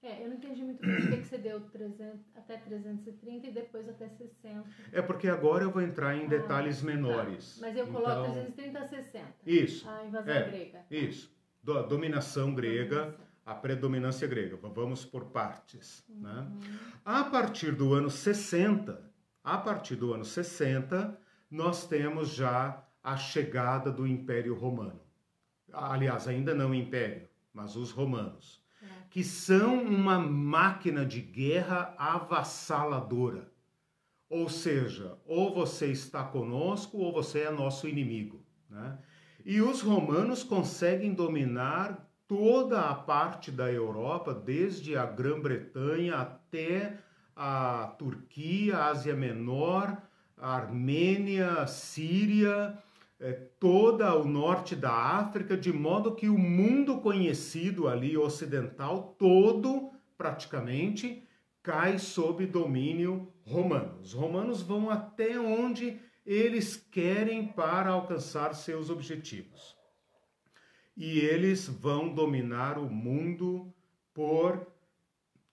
[0.00, 3.88] É, eu não entendi muito bem por que você deu 300, até 330 e depois
[3.88, 4.64] até 60.
[4.92, 6.86] É porque agora eu vou entrar em ah, detalhes tá.
[6.86, 7.56] menores.
[7.56, 7.66] Tá.
[7.66, 9.26] Mas eu coloco então, 330 a 60.
[9.44, 9.88] Isso.
[9.88, 10.86] A invasão é, grega.
[10.90, 11.36] Isso.
[11.62, 13.06] Do, dominação grega.
[13.06, 14.56] Dominação a predominância grega.
[14.56, 16.04] Vamos por partes.
[16.06, 16.20] Uhum.
[16.20, 16.46] Né?
[17.02, 19.07] A partir do ano 60,
[19.42, 21.18] a partir do ano 60,
[21.50, 25.00] nós temos já a chegada do Império Romano.
[25.72, 28.86] Aliás, ainda não o Império, mas os romanos, é.
[29.10, 33.50] que são uma máquina de guerra avassaladora.
[34.28, 38.44] Ou seja, ou você está conosco ou você é nosso inimigo.
[38.68, 38.98] Né?
[39.44, 46.98] E os romanos conseguem dominar toda a parte da Europa, desde a Grã-Bretanha até
[47.38, 49.96] a Turquia, a Ásia Menor,
[50.36, 52.76] a Armênia, a Síria,
[53.20, 59.92] é, toda o norte da África, de modo que o mundo conhecido ali ocidental todo,
[60.16, 61.22] praticamente,
[61.62, 64.00] cai sob domínio romano.
[64.02, 69.78] Os romanos vão até onde eles querem para alcançar seus objetivos
[70.98, 73.72] e eles vão dominar o mundo
[74.12, 74.66] por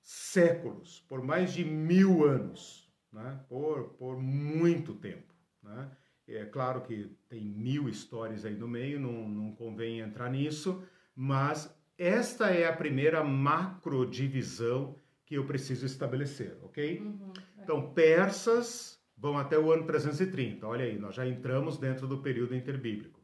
[0.05, 3.39] séculos, por mais de mil anos, né?
[3.49, 5.33] por, por muito tempo.
[5.63, 5.89] Né?
[6.27, 10.83] É claro que tem mil histórias aí no meio, não, não convém entrar nisso,
[11.15, 16.99] mas esta é a primeira macro divisão que eu preciso estabelecer, ok?
[16.99, 17.63] Uhum, é.
[17.63, 22.53] Então, persas vão até o ano 330, olha aí, nós já entramos dentro do período
[22.53, 23.19] interbíblico.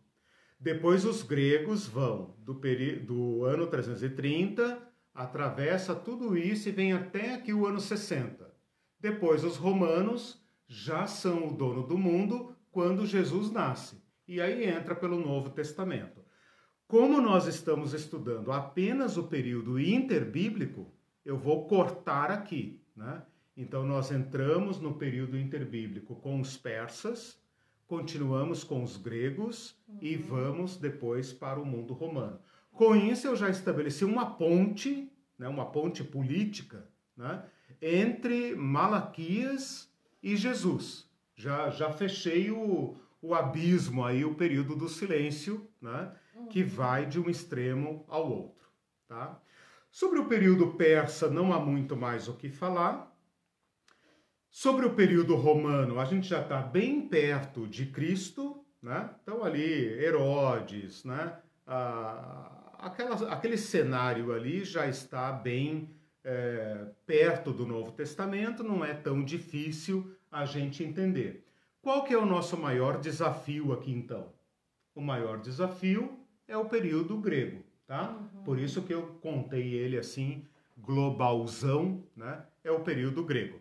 [0.60, 2.60] Depois os gregos vão do,
[3.06, 8.52] do ano 330, atravessa tudo isso e vem até aqui o ano 60.
[9.00, 14.02] Depois os romanos já são o dono do mundo quando Jesus nasce.
[14.28, 16.22] E aí entra pelo Novo Testamento.
[16.88, 20.94] Como nós estamos estudando apenas o período interbíblico,
[21.26, 23.24] eu vou cortar aqui, né?
[23.56, 27.40] Então nós entramos no período interbíblico com os persas,
[27.86, 30.00] continuamos com os gregos uhum.
[30.02, 32.40] e vamos depois para o mundo romano.
[32.74, 37.44] Com isso, eu já estabeleci uma ponte, né, uma ponte política, né,
[37.82, 41.10] entre Malaquias e Jesus.
[41.36, 46.12] Já, já fechei o, o abismo aí, o período do silêncio, né,
[46.50, 46.70] que uhum.
[46.70, 48.68] vai de um extremo ao outro.
[49.08, 49.40] Tá?
[49.92, 53.12] Sobre o período persa, não há muito mais o que falar.
[54.50, 59.10] Sobre o período romano, a gente já está bem perto de Cristo, né?
[59.22, 59.64] Então ali
[60.04, 61.38] Herodes, né?
[61.66, 65.90] Ah, aquela, aquele cenário ali já está bem
[66.24, 71.46] é, perto do Novo Testamento, não é tão difícil a gente entender.
[71.82, 74.32] Qual que é o nosso maior desafio aqui então?
[74.94, 78.10] O maior desafio é o período grego, tá?
[78.10, 78.44] Uhum.
[78.44, 80.46] Por isso que eu contei ele assim
[80.78, 82.44] globalzão, né?
[82.64, 83.60] É o período grego.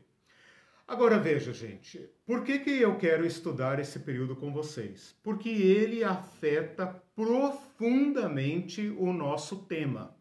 [0.91, 5.15] Agora veja, gente, por que, que eu quero estudar esse período com vocês?
[5.23, 10.17] Porque ele afeta profundamente o nosso tema.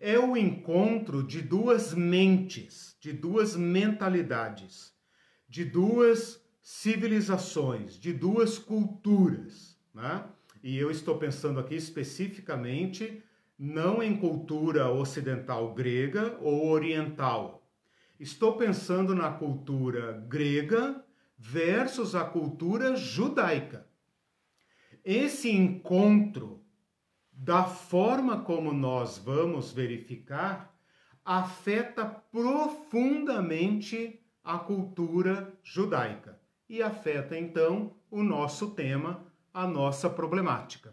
[0.00, 4.94] É o encontro de duas mentes, de duas mentalidades,
[5.46, 9.78] de duas civilizações, de duas culturas.
[9.92, 10.24] Né?
[10.62, 13.22] E eu estou pensando aqui especificamente
[13.58, 17.57] não em cultura ocidental grega ou oriental,
[18.18, 21.04] Estou pensando na cultura grega
[21.38, 23.86] versus a cultura judaica.
[25.04, 26.64] Esse encontro,
[27.32, 30.76] da forma como nós vamos verificar,
[31.24, 40.92] afeta profundamente a cultura judaica e afeta então o nosso tema, a nossa problemática.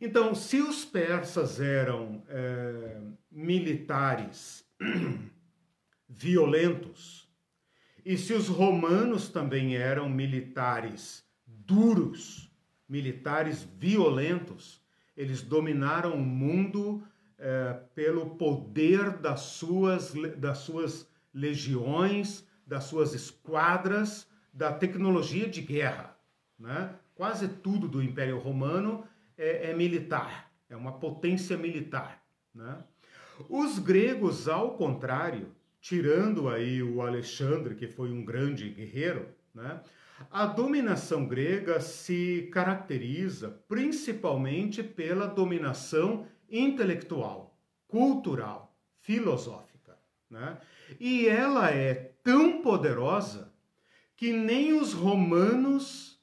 [0.00, 2.98] Então, se os persas eram é,
[3.30, 4.66] militares
[6.08, 7.28] violentos.
[8.04, 12.50] E se os romanos também eram militares duros,
[12.88, 14.80] militares violentos,
[15.16, 17.02] eles dominaram o mundo
[17.38, 26.16] é, pelo poder das suas, das suas legiões, das suas esquadras, da tecnologia de guerra.
[26.58, 26.94] Né?
[27.14, 29.04] Quase tudo do Império Romano
[29.36, 32.22] é, é militar, é uma potência militar.
[32.54, 32.82] Né?
[33.48, 35.54] Os gregos, ao contrário,
[35.88, 39.80] tirando aí o Alexandre, que foi um grande guerreiro, né?
[40.30, 49.96] A dominação grega se caracteriza principalmente pela dominação intelectual, cultural, filosófica,
[50.28, 50.58] né?
[51.00, 53.50] E ela é tão poderosa
[54.14, 56.20] que nem os romanos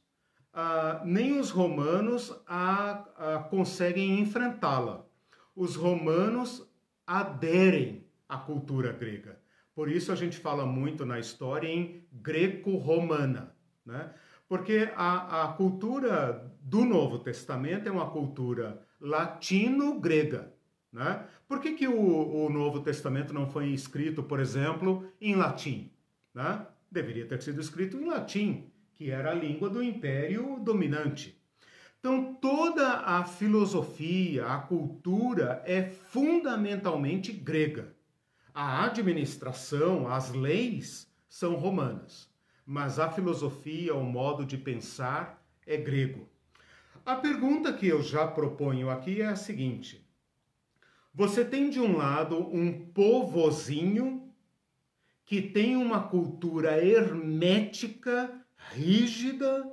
[0.54, 5.08] ah, nem os romanos a, a conseguem enfrentá-la.
[5.56, 6.71] Os romanos
[7.08, 9.43] aderem à cultura grega.
[9.75, 13.53] Por isso a gente fala muito na história em greco-romana,
[13.85, 14.13] né?
[14.47, 20.53] Porque a, a cultura do Novo Testamento é uma cultura latino-grega,
[20.93, 21.25] né?
[21.47, 25.91] Por que, que o, o, Novo Testamento não foi escrito, por exemplo, em latim?
[26.33, 26.65] Né?
[26.89, 31.39] Deveria ter sido escrito em latim, que era a língua do império dominante.
[31.99, 37.94] Então, toda a filosofia, a cultura é fundamentalmente grega.
[38.57, 42.31] A administração, as leis são romanas,
[42.65, 46.29] mas a filosofia, o modo de pensar é grego.
[47.05, 50.09] A pergunta que eu já proponho aqui é a seguinte:
[51.13, 54.33] você tem de um lado um povozinho
[55.25, 58.41] que tem uma cultura hermética,
[58.71, 59.65] rígida,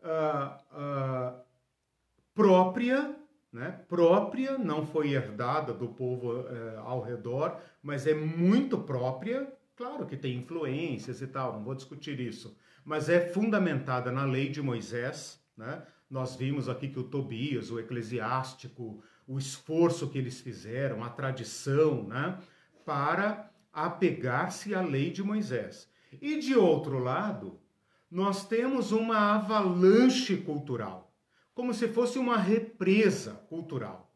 [0.00, 1.42] uh, uh,
[2.32, 3.19] própria,
[3.52, 9.52] né, própria, não foi herdada do povo é, ao redor, mas é muito própria.
[9.76, 14.48] Claro que tem influências e tal, não vou discutir isso, mas é fundamentada na lei
[14.48, 15.42] de Moisés.
[15.56, 15.82] Né?
[16.08, 22.04] Nós vimos aqui que o Tobias, o eclesiástico, o esforço que eles fizeram, a tradição,
[22.04, 22.38] né,
[22.84, 25.88] para apegar-se à lei de Moisés.
[26.20, 27.60] E de outro lado,
[28.10, 31.09] nós temos uma avalanche cultural
[31.60, 34.10] como se fosse uma represa cultural.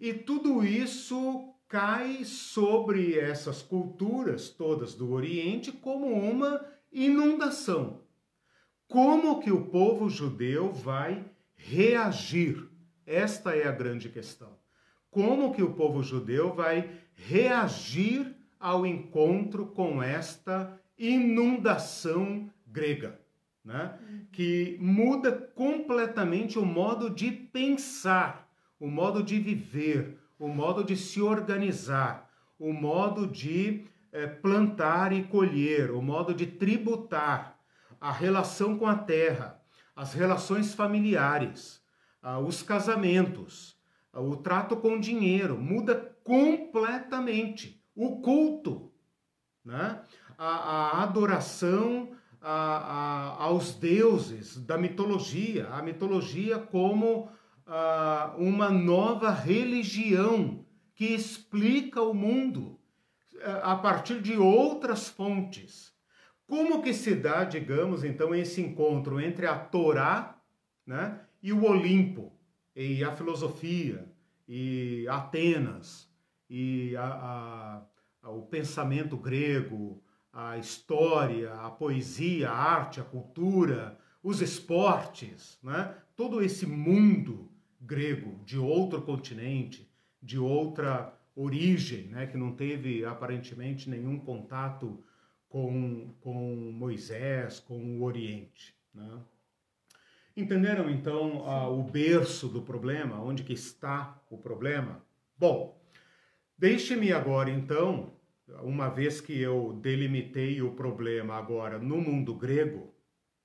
[0.00, 6.60] E tudo isso cai sobre essas culturas todas do Oriente como uma
[6.90, 8.02] inundação.
[8.88, 12.68] Como que o povo judeu vai reagir?
[13.06, 14.58] Esta é a grande questão.
[15.12, 23.19] Como que o povo judeu vai reagir ao encontro com esta inundação grega?
[23.70, 23.96] Né?
[24.32, 28.48] que muda completamente o modo de pensar,
[28.80, 35.22] o modo de viver, o modo de se organizar, o modo de é, plantar e
[35.22, 37.58] colher, o modo de tributar,
[38.00, 39.58] a relação com a terra.
[39.94, 41.82] as relações familiares,
[42.22, 43.76] ah, os casamentos,
[44.12, 45.94] ah, o trato com dinheiro, muda
[46.24, 47.84] completamente.
[47.94, 48.90] O culto,
[49.62, 50.00] né?
[50.38, 57.30] a, a adoração a, a, aos deuses da mitologia, a mitologia como
[57.66, 60.64] a, uma nova religião
[60.94, 62.78] que explica o mundo
[63.40, 65.94] eh, a partir de outras fontes.
[66.46, 70.38] Como que se dá, digamos, então, esse encontro entre a Torá
[70.84, 72.32] né, e o Olimpo,
[72.74, 74.10] e a filosofia,
[74.46, 76.10] e Atenas,
[76.50, 77.84] e a,
[78.22, 85.94] a, o pensamento grego, a história, a poesia, a arte, a cultura, os esportes, né?
[86.16, 87.50] todo esse mundo
[87.80, 89.90] grego de outro continente,
[90.22, 92.26] de outra origem, né?
[92.26, 95.02] que não teve aparentemente nenhum contato
[95.48, 98.74] com, com Moisés, com o Oriente.
[98.94, 99.20] Né?
[100.36, 101.38] Entenderam então
[101.76, 105.02] o berço do problema, onde que está o problema?
[105.36, 105.80] Bom,
[106.56, 108.12] deixe-me agora então
[108.62, 112.94] uma vez que eu delimitei o problema agora no mundo grego,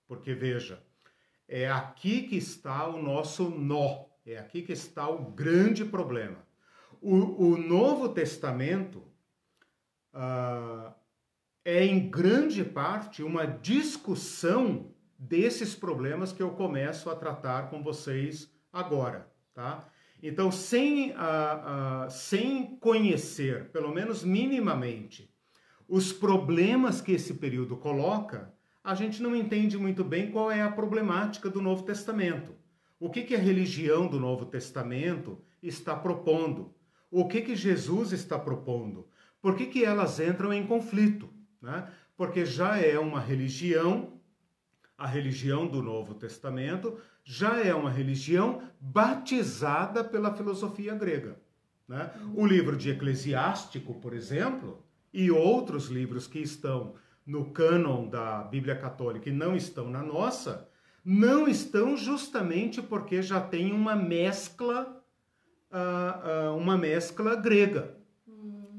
[0.08, 0.82] porque veja,
[1.47, 6.38] é aqui que está o nosso nó, é aqui que está o grande problema.
[7.01, 8.99] O, o Novo Testamento
[10.14, 10.93] uh,
[11.64, 18.51] é em grande parte uma discussão desses problemas que eu começo a tratar com vocês
[18.72, 19.88] agora, tá?
[20.28, 25.32] Então, sem, uh, uh, sem conhecer, pelo menos minimamente,
[25.88, 28.51] os problemas que esse período coloca,
[28.84, 32.55] a gente não entende muito bem qual é a problemática do Novo Testamento.
[32.99, 36.73] O que, que a religião do Novo Testamento está propondo?
[37.11, 39.07] O que, que Jesus está propondo?
[39.39, 41.30] Por que, que elas entram em conflito?
[41.61, 41.88] Né?
[42.17, 44.19] Porque já é uma religião,
[44.97, 51.38] a religião do Novo Testamento, já é uma religião batizada pela filosofia grega.
[51.88, 52.11] Né?
[52.36, 56.93] O livro de Eclesiástico, por exemplo, e outros livros que estão
[57.26, 60.69] no cânon da Bíblia Católica e não estão na nossa,
[61.03, 65.03] não estão justamente porque já tem uma mescla,
[65.71, 67.97] uh, uh, uma mescla grega.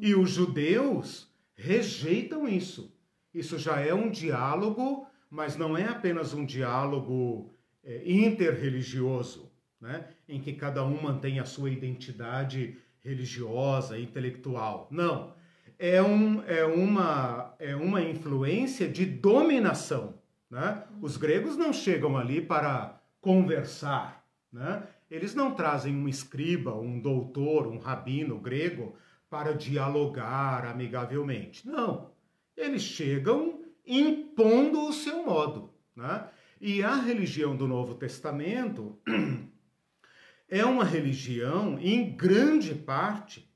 [0.01, 2.94] E os judeus rejeitam isso.
[3.34, 7.55] Isso já é um diálogo, mas não é apenas um diálogo
[7.87, 9.49] é, interreligioso,
[9.80, 10.09] né?
[10.28, 14.89] em que cada um mantém a sua identidade religiosa, intelectual.
[14.91, 15.32] Não.
[15.78, 20.14] É, um, é, uma, é uma influência de dominação.
[20.51, 20.82] Né?
[21.01, 24.26] Os gregos não chegam ali para conversar.
[24.53, 24.82] Né?
[25.09, 28.97] Eles não trazem um escriba, um doutor, um rabino grego
[29.30, 31.68] para dialogar amigavelmente.
[31.68, 32.11] Não.
[32.57, 35.70] Eles chegam impondo o seu modo.
[35.95, 36.26] Né?
[36.61, 38.98] E a religião do Novo Testamento
[40.48, 43.50] é uma religião, em grande parte,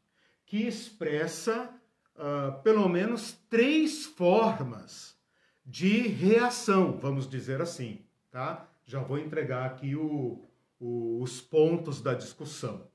[0.44, 1.74] que expressa
[2.16, 5.16] uh, pelo menos três formas
[5.64, 8.68] de reação, vamos dizer assim, tá?
[8.84, 10.44] Já vou entregar aqui o,
[10.78, 12.86] o, os pontos da discussão.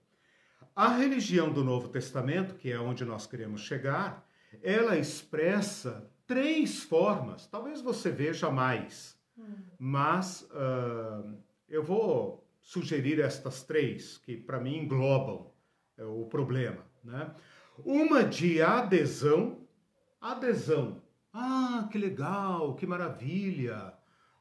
[0.75, 4.27] A religião do Novo Testamento, que é onde nós queremos chegar,
[4.61, 9.14] ela expressa três formas, talvez você veja mais,
[9.77, 11.35] mas uh,
[11.69, 15.51] eu vou sugerir estas três, que para mim englobam
[15.97, 16.83] uh, o problema.
[17.03, 17.29] Né?
[17.83, 19.59] Uma de adesão.
[20.19, 21.01] Adesão.
[21.33, 23.93] Ah, que legal, que maravilha.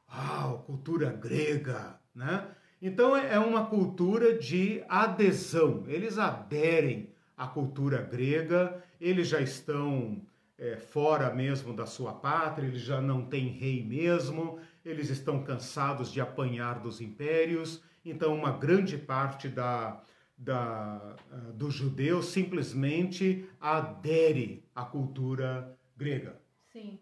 [0.07, 2.47] Ah, cultura grega, né?
[2.81, 5.83] Então é, é uma cultura de adesão.
[5.87, 10.21] Eles aderem à cultura grega, eles já estão
[10.57, 16.11] é, fora mesmo da sua pátria, eles já não têm rei mesmo, eles estão cansados
[16.11, 20.01] de apanhar dos impérios, então uma grande parte da,
[20.37, 26.39] da, ah, dos judeus simplesmente adere à cultura grega.
[26.71, 26.99] Sim.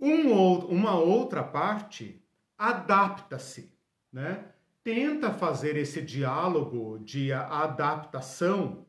[0.00, 0.32] Um,
[0.68, 2.22] uma outra parte
[2.56, 3.72] adapta-se,
[4.12, 4.54] né?
[4.84, 8.86] tenta fazer esse diálogo de adaptação,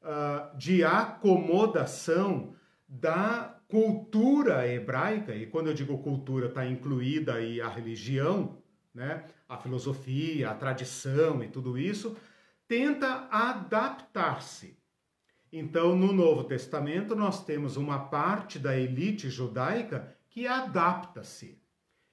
[0.00, 2.54] uh, de acomodação
[2.88, 8.62] da cultura hebraica, e quando eu digo cultura, está incluída aí a religião,
[8.94, 12.16] né, a filosofia, a tradição e tudo isso,
[12.68, 14.78] tenta adaptar-se.
[15.52, 21.60] Então, no Novo Testamento, nós temos uma parte da elite judaica que adapta-se.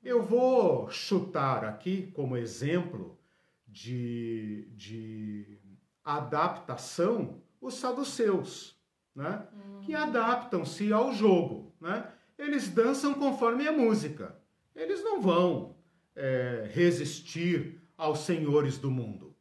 [0.02, 3.20] Eu vou chutar aqui como exemplo
[3.68, 5.60] de, de
[6.04, 8.81] adaptação os saduceus
[9.16, 9.46] né?
[9.54, 9.80] Hum.
[9.82, 11.74] que adaptam-se ao jogo.
[11.80, 12.06] Né?
[12.38, 14.36] Eles dançam conforme a música.
[14.76, 15.76] Eles não vão
[16.16, 19.36] é, resistir aos senhores do mundo.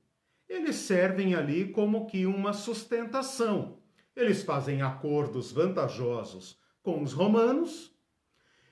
[0.48, 3.78] Eles servem ali como que uma sustentação.
[4.14, 7.94] Eles fazem acordos vantajosos com os romanos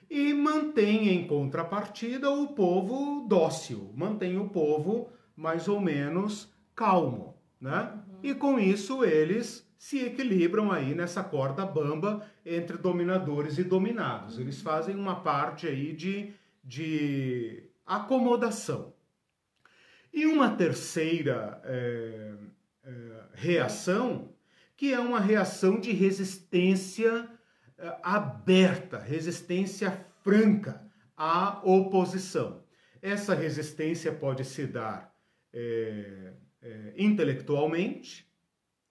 [0.09, 7.93] e mantêm em contrapartida o povo dócil, mantém o povo mais ou menos calmo, né?
[8.07, 8.19] Uhum.
[8.23, 14.37] E com isso eles se equilibram aí nessa corda bamba entre dominadores e dominados.
[14.37, 14.63] Eles uhum.
[14.63, 18.93] fazem uma parte aí de, de acomodação.
[20.11, 22.33] E uma terceira é,
[22.83, 22.91] é,
[23.33, 24.33] reação,
[24.75, 27.29] que é uma reação de resistência
[27.77, 32.65] é, aberta, resistência franca à oposição.
[33.01, 35.09] Essa resistência pode se dar
[36.97, 38.28] intelectualmente,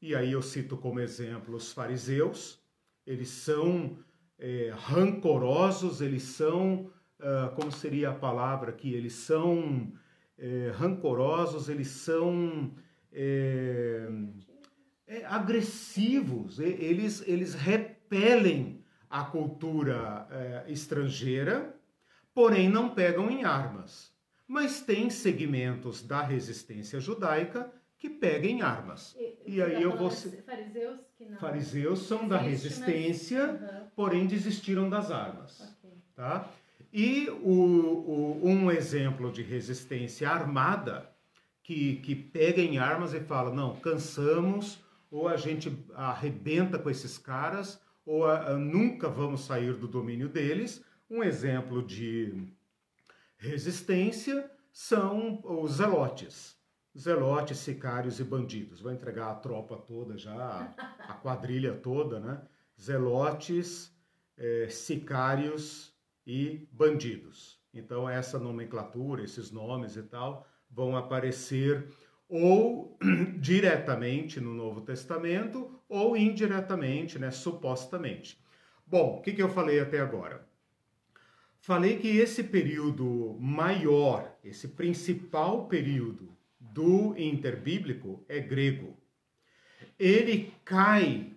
[0.01, 2.62] e aí eu cito como exemplo os fariseus,
[3.07, 3.99] eles são
[4.38, 9.92] é, rancorosos, eles são, uh, como seria a palavra aqui, eles são
[10.38, 12.72] é, rancorosos, eles são
[13.12, 14.09] é,
[15.07, 21.74] é, agressivos, eles, eles repelem a cultura é, estrangeira,
[22.32, 24.12] porém não pegam em armas.
[24.46, 29.16] Mas tem segmentos da resistência judaica que pegam armas.
[29.18, 30.11] E, e aí eu vou.
[30.11, 31.38] Fariseus, que não.
[31.38, 33.61] Fariseus são Existe, da resistência, mas...
[33.61, 33.86] uhum.
[33.96, 35.61] porém desistiram das armas.
[35.61, 35.99] Okay.
[36.14, 36.49] Tá?
[36.92, 41.11] E o, o, um exemplo de resistência armada
[41.62, 47.18] que, que pega em armas e fala: não, cansamos, ou a gente arrebenta com esses
[47.18, 50.84] caras, ou a, a, nunca vamos sair do domínio deles.
[51.11, 52.46] Um exemplo de
[53.36, 56.57] resistência são os zelotes.
[56.99, 58.80] Zelotes, sicários e bandidos.
[58.80, 62.40] Vai entregar a tropa toda já, a quadrilha toda, né?
[62.80, 63.94] Zelotes,
[64.36, 65.94] é, sicários
[66.26, 67.61] e bandidos.
[67.72, 71.88] Então, essa nomenclatura, esses nomes e tal, vão aparecer
[72.28, 72.99] ou
[73.40, 78.42] diretamente no Novo Testamento ou indiretamente, né, supostamente.
[78.86, 80.46] Bom, o que, que eu falei até agora?
[81.61, 86.36] Falei que esse período maior, esse principal período
[86.79, 88.97] do interbíblico é grego.
[89.99, 91.37] Ele cai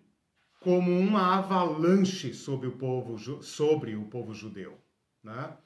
[0.59, 4.77] como uma avalanche sobre o povo, sobre o povo judeu.
[5.23, 5.57] Né?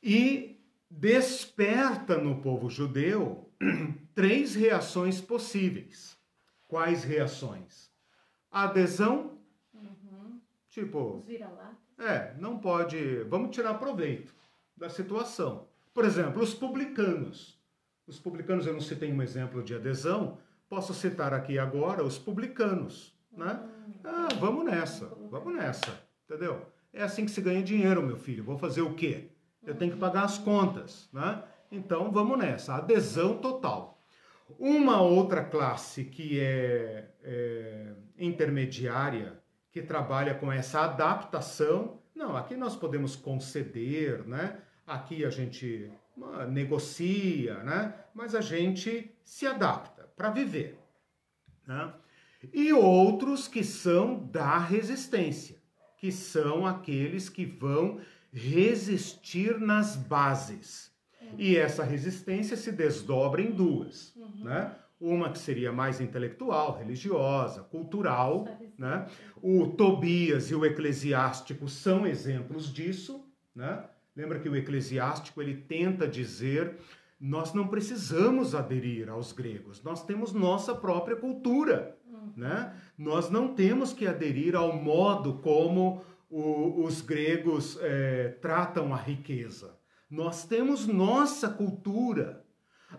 [0.00, 3.50] E desperta no povo judeu
[4.14, 6.16] três reações possíveis.
[6.68, 7.90] Quais reações?
[8.48, 9.40] Adesão,
[9.74, 10.40] uhum.
[10.70, 11.26] tipo,
[11.98, 14.32] é, não pode, vamos tirar proveito
[14.76, 15.66] da situação.
[15.92, 17.63] Por exemplo, os publicanos.
[18.06, 20.38] Os publicanos, eu não citei um exemplo de adesão,
[20.68, 23.62] posso citar aqui agora os publicanos, né?
[24.04, 26.66] Ah, vamos nessa, vamos nessa, entendeu?
[26.92, 28.44] É assim que se ganha dinheiro, meu filho.
[28.44, 29.30] Vou fazer o quê?
[29.66, 31.42] Eu tenho que pagar as contas, né?
[31.72, 33.98] Então vamos nessa, adesão total.
[34.58, 39.42] Uma outra classe que é, é intermediária,
[39.72, 44.60] que trabalha com essa adaptação, não, aqui nós podemos conceder, né?
[44.86, 45.90] Aqui a gente
[46.50, 47.94] negocia, né?
[48.14, 50.78] Mas a gente se adapta para viver,
[51.66, 51.92] né?
[52.52, 55.56] e outros que são da resistência,
[55.96, 58.00] que são aqueles que vão
[58.32, 60.92] resistir nas bases.
[61.38, 64.44] E essa resistência se desdobra em duas, uhum.
[64.44, 64.74] né?
[65.00, 68.46] Uma que seria mais intelectual, religiosa, cultural,
[68.78, 69.06] né?
[69.42, 73.24] O Tobias e o Eclesiástico são exemplos disso,
[73.54, 73.84] né?
[74.16, 76.76] Lembra que o Eclesiástico ele tenta dizer
[77.20, 81.96] nós não precisamos aderir aos gregos, nós temos nossa própria cultura
[82.36, 82.74] né?
[82.96, 89.76] Nós não temos que aderir ao modo como o, os gregos é, tratam a riqueza.
[90.08, 92.44] Nós temos nossa cultura.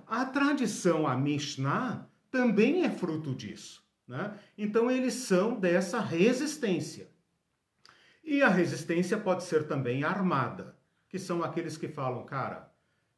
[0.06, 3.84] A tradição, a Mishnah, também é fruto disso.
[4.08, 4.38] Né?
[4.58, 7.10] Então, eles são dessa resistência.
[8.24, 10.75] E a resistência pode ser também armada,
[11.16, 12.70] que são aqueles que falam, cara,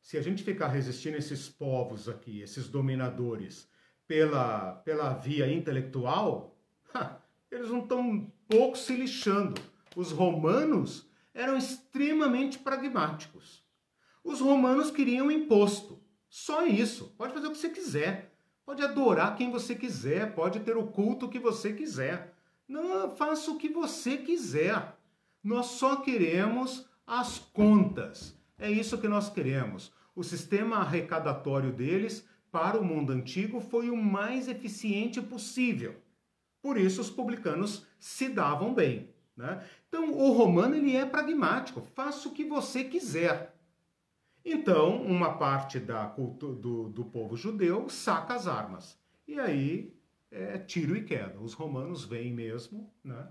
[0.04, 3.68] se a gente ficar resistindo esses povos aqui, esses dominadores,
[4.06, 6.56] pela, pela via intelectual,
[7.50, 9.60] eles não estão pouco se lixando.
[9.96, 13.64] Os romanos eram extremamente pragmáticos.
[14.24, 16.00] Os romanos queriam imposto.
[16.30, 17.16] Só isso.
[17.18, 18.32] Pode fazer o que você quiser.
[18.64, 20.36] Pode adorar quem você quiser.
[20.36, 22.32] Pode ter o culto que você quiser.
[22.68, 24.96] Não, faça o que você quiser.
[25.44, 28.38] Nós só queremos as contas.
[28.60, 29.94] É isso que nós queremos.
[30.14, 35.96] O sistema arrecadatório deles para o mundo antigo foi o mais eficiente possível.
[36.62, 39.10] Por isso os publicanos se davam bem.
[39.38, 39.64] Né?
[39.88, 43.56] Então o romano ele é pragmático, faça o que você quiser.
[44.44, 48.98] Então, uma parte da do, do povo judeu saca as armas.
[49.28, 49.94] E aí
[50.32, 51.40] é tiro e queda.
[51.40, 53.28] Os romanos vêm mesmo, né?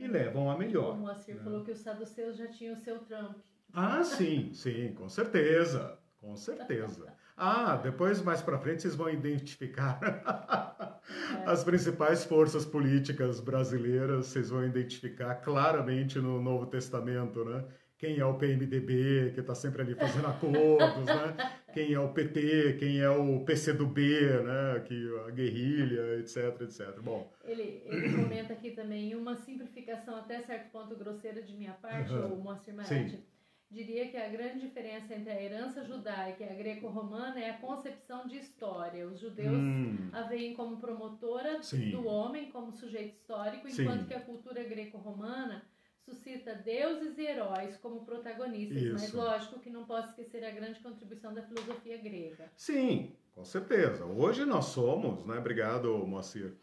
[0.00, 0.94] E levam a melhor.
[0.94, 1.42] O Moacir né?
[1.42, 3.36] falou que os saduceus já tinham o seu Trump.
[3.72, 5.98] Ah, sim, sim, com certeza.
[6.18, 7.12] Com certeza.
[7.36, 11.44] Ah, depois mais para frente vocês vão identificar é.
[11.46, 17.64] as principais forças políticas brasileiras, vocês vão identificar claramente no Novo Testamento, né?
[18.00, 21.36] Quem é o PMDB, que está sempre ali fazendo acordos, né?
[21.74, 24.00] Quem é o PT, quem é o PCdoB,
[24.42, 24.80] né?
[24.84, 26.98] Que a guerrilha, etc, etc.
[27.00, 27.30] Bom.
[27.44, 32.40] Ele, ele comenta aqui também uma simplificação até certo ponto grosseira de minha parte, uhum.
[32.40, 32.74] o Moacir.
[32.84, 33.22] Sim
[33.70, 38.26] diria que a grande diferença entre a herança judaica e a greco-romana é a concepção
[38.26, 39.06] de história.
[39.06, 40.10] Os judeus hum.
[40.12, 41.90] a veem como promotora Sim.
[41.92, 44.06] do homem, como sujeito histórico, enquanto Sim.
[44.06, 45.64] que a cultura greco-romana
[46.04, 48.82] suscita deuses e heróis como protagonistas.
[48.82, 48.92] Isso.
[48.94, 52.50] Mas lógico que não posso esquecer a grande contribuição da filosofia grega.
[52.56, 54.04] Sim, com certeza.
[54.04, 55.38] Hoje nós somos, né?
[55.38, 56.54] Obrigado, Moacir.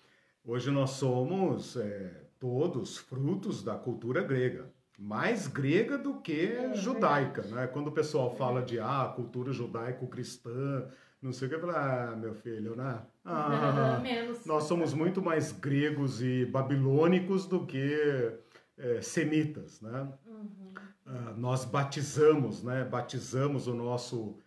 [0.46, 7.44] Hoje nós somos é, todos frutos da cultura grega mais grega do que é, judaica,
[7.44, 7.68] né?
[7.68, 10.88] Quando o pessoal fala de ah, cultura judaico-cristã,
[11.22, 13.02] não sei o que, fala, ah, meu filho, né?
[13.30, 14.02] Ah,
[14.46, 18.32] nós somos muito mais gregos e babilônicos do que
[18.78, 20.08] é, semitas, né?
[20.26, 20.74] Uhum.
[21.06, 22.84] Ah, nós batizamos, né?
[22.84, 24.38] Batizamos o nosso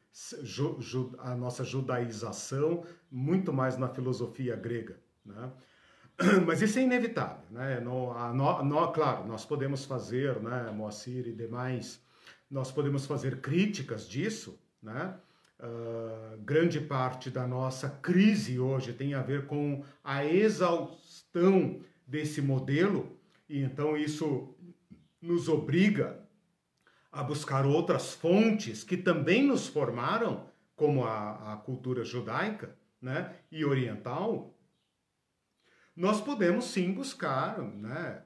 [0.42, 5.50] ju, ju, a nossa judaização muito mais na filosofia grega, né?
[6.46, 7.80] Mas isso é inevitável, né?
[7.80, 12.02] No, a, no, no, claro, nós podemos fazer, né, Moacir e demais,
[12.50, 15.16] nós podemos fazer críticas disso, né?
[15.62, 23.19] Uh, grande parte da nossa crise hoje tem a ver com a exaustão desse modelo,
[23.50, 24.54] e então isso
[25.20, 26.24] nos obriga
[27.10, 33.64] a buscar outras fontes que também nos formaram, como a, a cultura judaica né, e
[33.64, 34.56] oriental,
[35.96, 38.22] nós podemos sim buscar né,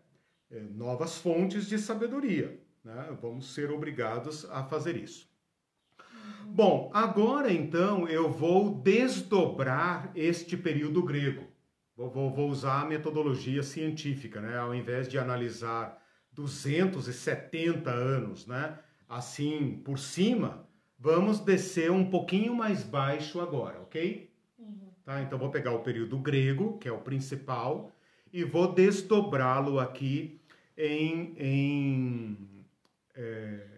[0.51, 2.61] é, novas fontes de sabedoria.
[2.85, 3.17] Né?
[3.23, 5.27] Vamos ser obrigados a fazer isso.
[6.45, 11.54] Bom, agora então eu vou desdobrar este período grego.
[11.97, 14.57] Vou, vou, vou usar a metodologia científica, né?
[14.57, 18.79] Ao invés de analisar 270 anos, né?
[19.09, 20.67] Assim por cima,
[20.99, 24.33] vamos descer um pouquinho mais baixo agora, ok?
[25.05, 25.21] Tá?
[25.23, 27.93] Então vou pegar o período grego, que é o principal,
[28.33, 30.41] e vou desdobrá-lo aqui
[30.77, 32.65] em, em
[33.15, 33.75] é,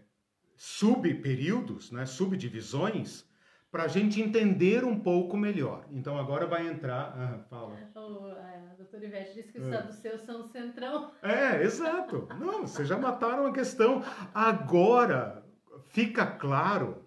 [0.56, 3.25] subperíodos, né, subdivisões,
[3.76, 5.84] para a gente entender um pouco melhor.
[5.92, 7.14] Então agora vai entrar.
[7.14, 7.76] Ah, fala.
[7.94, 10.16] O, a doutora Ivete disse que os é.
[10.16, 11.10] são o centrão.
[11.22, 12.26] É, exato.
[12.40, 14.02] Não, vocês já mataram a questão.
[14.32, 15.44] Agora
[15.88, 17.04] fica claro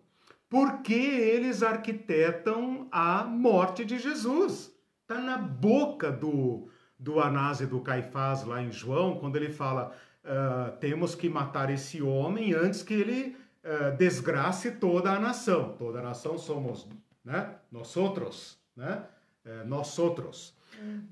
[0.48, 4.72] por que eles arquitetam a morte de Jesus.
[5.02, 9.92] Está na boca do, do Anás e do Caifás lá em João, quando ele fala:
[10.24, 15.76] uh, temos que matar esse homem antes que ele uh, desgrace toda a nação.
[15.78, 16.88] Toda a nação somos
[17.24, 17.56] né?
[17.72, 19.04] nós outros, né?
[19.46, 20.58] Uh, nós outros.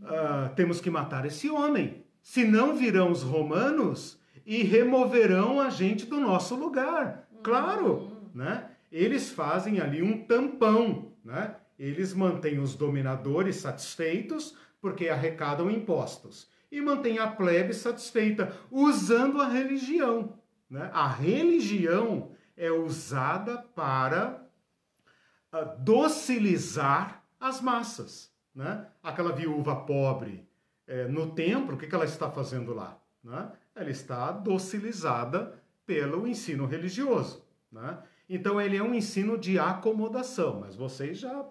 [0.02, 6.20] Uh, temos que matar esse homem, senão virão os romanos e removerão a gente do
[6.20, 7.28] nosso lugar.
[7.44, 8.30] Claro, uhum.
[8.34, 8.70] né?
[8.92, 11.56] eles fazem ali um tampão, né?
[11.78, 19.48] Eles mantêm os dominadores satisfeitos porque arrecadam impostos e mantêm a plebe satisfeita usando a
[19.48, 20.34] religião,
[20.70, 20.90] né?
[20.94, 24.44] A religião é usada para
[25.54, 28.88] uh, docilizar as massas, né?
[29.04, 30.48] Aquela viúva pobre
[30.88, 33.00] eh, no templo, o que, que ela está fazendo lá?
[33.24, 33.52] Né?
[33.76, 35.54] Ela está docilizada
[35.86, 38.00] pelo ensino religioso, né?
[38.28, 41.46] Então ele é um ensino de acomodação, mas vocês já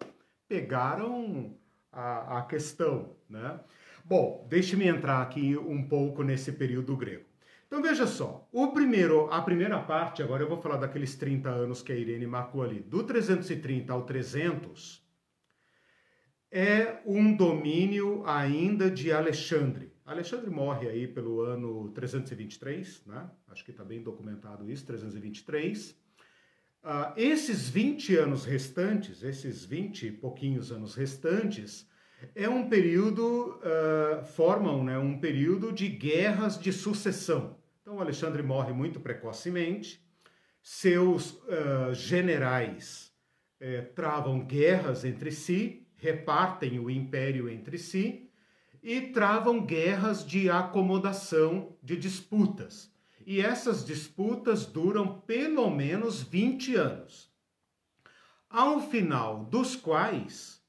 [0.48, 1.57] pegaram
[1.92, 3.61] a, a questão, né?
[4.04, 7.26] Bom, deixe-me entrar aqui um pouco nesse período grego.
[7.67, 11.83] Então veja só, o primeiro, a primeira parte, agora eu vou falar daqueles 30 anos
[11.83, 15.05] que a Irene marcou ali, do 330 ao 300,
[16.51, 19.93] é um domínio ainda de Alexandre.
[20.05, 23.29] Alexandre morre aí pelo ano 323, né?
[23.49, 25.91] Acho que está bem documentado isso, 323.
[26.85, 31.89] Uh, esses 20 anos restantes, esses 20 e pouquinhos anos restantes,
[32.35, 37.57] é um período, uh, formam né, um período de guerras de sucessão.
[37.83, 40.05] Então, Alexandre morre muito precocemente,
[40.62, 43.12] seus uh, generais
[43.59, 48.29] eh, travam guerras entre si, repartem o império entre si
[48.83, 52.93] e travam guerras de acomodação, de disputas.
[53.25, 57.35] E essas disputas duram pelo menos 20 anos.
[58.49, 60.62] ao final dos quais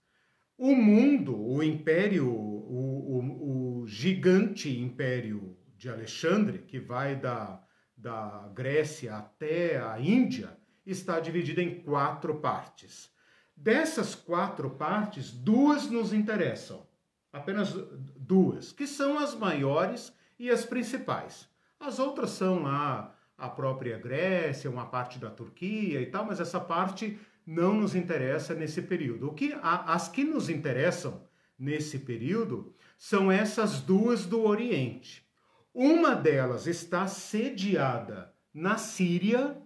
[0.57, 7.61] o mundo, o império, o, o, o gigante império de Alexandre, que vai da,
[7.95, 13.11] da Grécia até a Índia, está dividido em quatro partes.
[13.55, 16.87] Dessas quatro partes, duas nos interessam,
[17.31, 17.73] apenas
[18.15, 21.47] duas, que são as maiores e as principais.
[21.79, 26.59] As outras são lá a própria Grécia, uma parte da Turquia e tal, mas essa
[26.59, 29.29] parte não nos interessa nesse período.
[29.29, 31.25] O que as que nos interessam
[31.57, 35.25] nesse período são essas duas do Oriente.
[35.73, 39.57] Uma delas está sediada na Síria,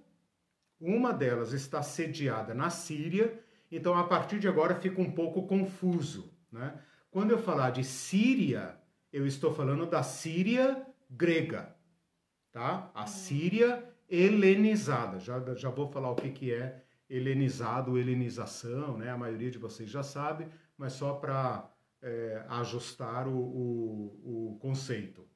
[0.80, 6.32] uma delas está sediada na Síria, então a partir de agora fica um pouco confuso,
[6.52, 6.80] né?
[7.10, 8.78] Quando eu falar de Síria,
[9.12, 11.76] eu estou falando da Síria grega,
[12.52, 12.92] tá?
[12.94, 15.20] A Síria helenizada.
[15.20, 19.10] Já, já vou falar o que, que é helenizado, helenização, né?
[19.10, 20.48] A maioria de vocês já sabe,
[20.78, 21.70] mas só para
[22.02, 25.28] é, ajustar o, o, o conceito.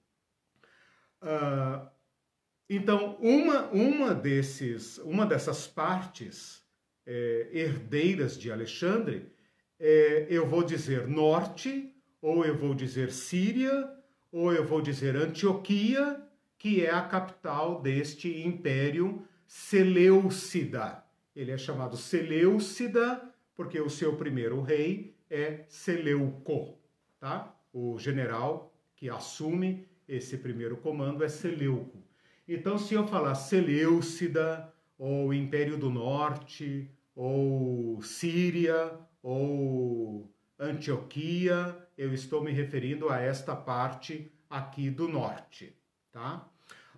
[1.22, 1.88] Uh,
[2.70, 6.64] então, uma, uma, desses, uma dessas partes
[7.06, 9.32] é, herdeiras de Alexandre,
[9.80, 13.88] é, eu vou dizer norte, ou eu vou dizer Síria,
[14.32, 16.22] ou eu vou dizer Antioquia,
[16.58, 21.05] que é a capital deste império Seleucida.
[21.36, 26.78] Ele é chamado Seleucida porque o seu primeiro rei é Seleuco,
[27.20, 27.56] tá?
[27.74, 32.04] O general que assume esse primeiro comando é Seleuco.
[32.48, 42.44] Então, se eu falar Seleucida, ou Império do Norte, ou Síria, ou Antioquia, eu estou
[42.44, 45.76] me referindo a esta parte aqui do norte,
[46.12, 46.48] tá?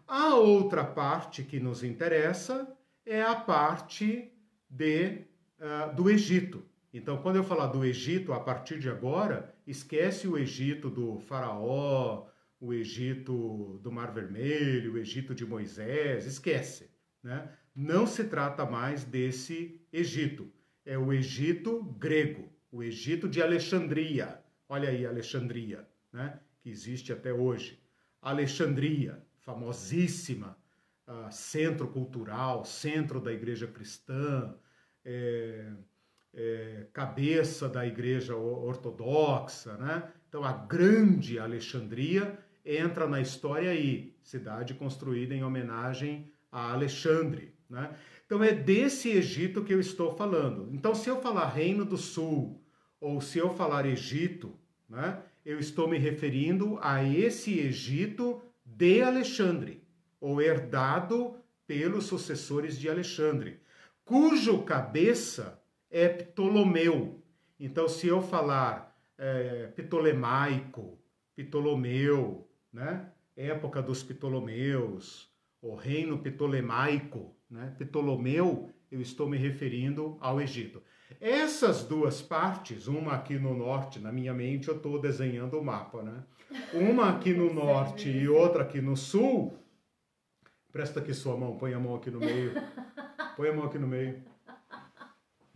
[0.07, 2.76] A outra parte que nos interessa
[3.07, 4.31] é a parte
[4.69, 5.21] de,
[5.59, 6.63] uh, do Egito.
[6.93, 12.27] Então, quando eu falar do Egito, a partir de agora, esquece o Egito do faraó,
[12.59, 16.89] o Egito do Mar Vermelho, o Egito de Moisés, esquece.
[17.23, 17.49] Né?
[17.73, 20.51] Não se trata mais desse Egito.
[20.85, 24.41] É o Egito grego, o Egito de Alexandria.
[24.67, 26.39] Olha aí, Alexandria, né?
[26.59, 27.79] que existe até hoje.
[28.21, 30.57] Alexandria, famosíssima,
[31.07, 34.53] uh, centro cultural, centro da igreja cristã,
[35.03, 35.71] é,
[36.33, 40.11] é, cabeça da igreja ortodoxa, né?
[40.27, 47.55] Então a grande Alexandria entra na história aí, cidade construída em homenagem a Alexandre.
[47.69, 47.95] Né?
[48.25, 50.69] Então é desse Egito que eu estou falando.
[50.73, 52.61] Então, se eu falar Reino do Sul,
[52.99, 54.53] ou se eu falar Egito,
[54.89, 59.76] né, eu estou me referindo a esse Egito de Alexandre,
[60.19, 63.59] ou herdado pelos sucessores de Alexandre,
[64.05, 67.21] cujo cabeça é Ptolomeu.
[67.59, 70.97] Então, se eu falar é, Ptolemaico,
[71.35, 73.11] Ptolomeu, né?
[73.35, 77.75] época dos Ptolomeus, o reino ptolemaico, né?
[77.77, 80.81] Ptolomeu, eu estou me referindo ao Egito.
[81.21, 86.03] Essas duas partes, uma aqui no norte, na minha mente eu estou desenhando o mapa,
[86.03, 86.23] né?
[86.73, 89.57] Uma aqui no norte e outra aqui no sul.
[90.77, 92.53] Presta aqui sua mão, põe a mão aqui no meio.
[93.35, 94.21] Põe a mão aqui no meio.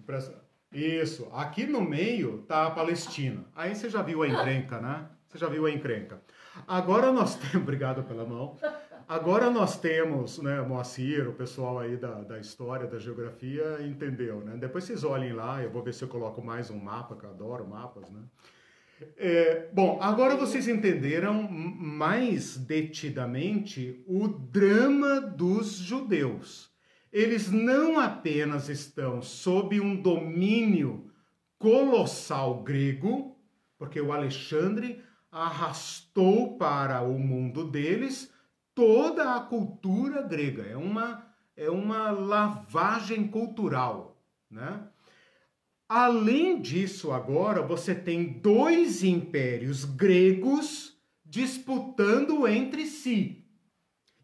[0.03, 0.43] Presta.
[0.73, 1.29] Isso.
[1.31, 3.45] Aqui no meio tá a Palestina.
[3.55, 5.05] Aí você já viu a encrenca, né?
[5.27, 6.19] Você já viu a encrenca.
[6.67, 8.57] Agora nós temos, obrigado pela mão.
[9.07, 14.57] Agora nós temos, né, Moacir, o pessoal aí da, da história, da geografia, entendeu, né?
[14.57, 17.29] Depois vocês olhem lá, eu vou ver se eu coloco mais um mapa, que eu
[17.29, 18.21] adoro mapas, né?
[19.17, 26.69] É, bom, agora vocês entenderam mais detidamente o drama dos judeus.
[27.11, 31.11] Eles não apenas estão sob um domínio
[31.57, 33.37] colossal grego,
[33.77, 38.31] porque o Alexandre arrastou para o mundo deles
[38.73, 40.63] toda a cultura grega.
[40.63, 41.25] É uma,
[41.55, 44.87] é uma lavagem cultural, né?
[45.93, 53.45] Além disso, agora você tem dois impérios gregos disputando entre si.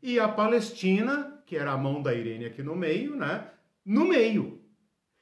[0.01, 3.49] E a Palestina, que era a mão da Irene aqui no meio, né?
[3.86, 4.61] No meio.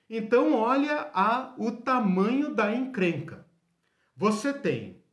[0.07, 3.43] Então, olha a, o tamanho da encrenca.
[4.15, 5.03] Você tem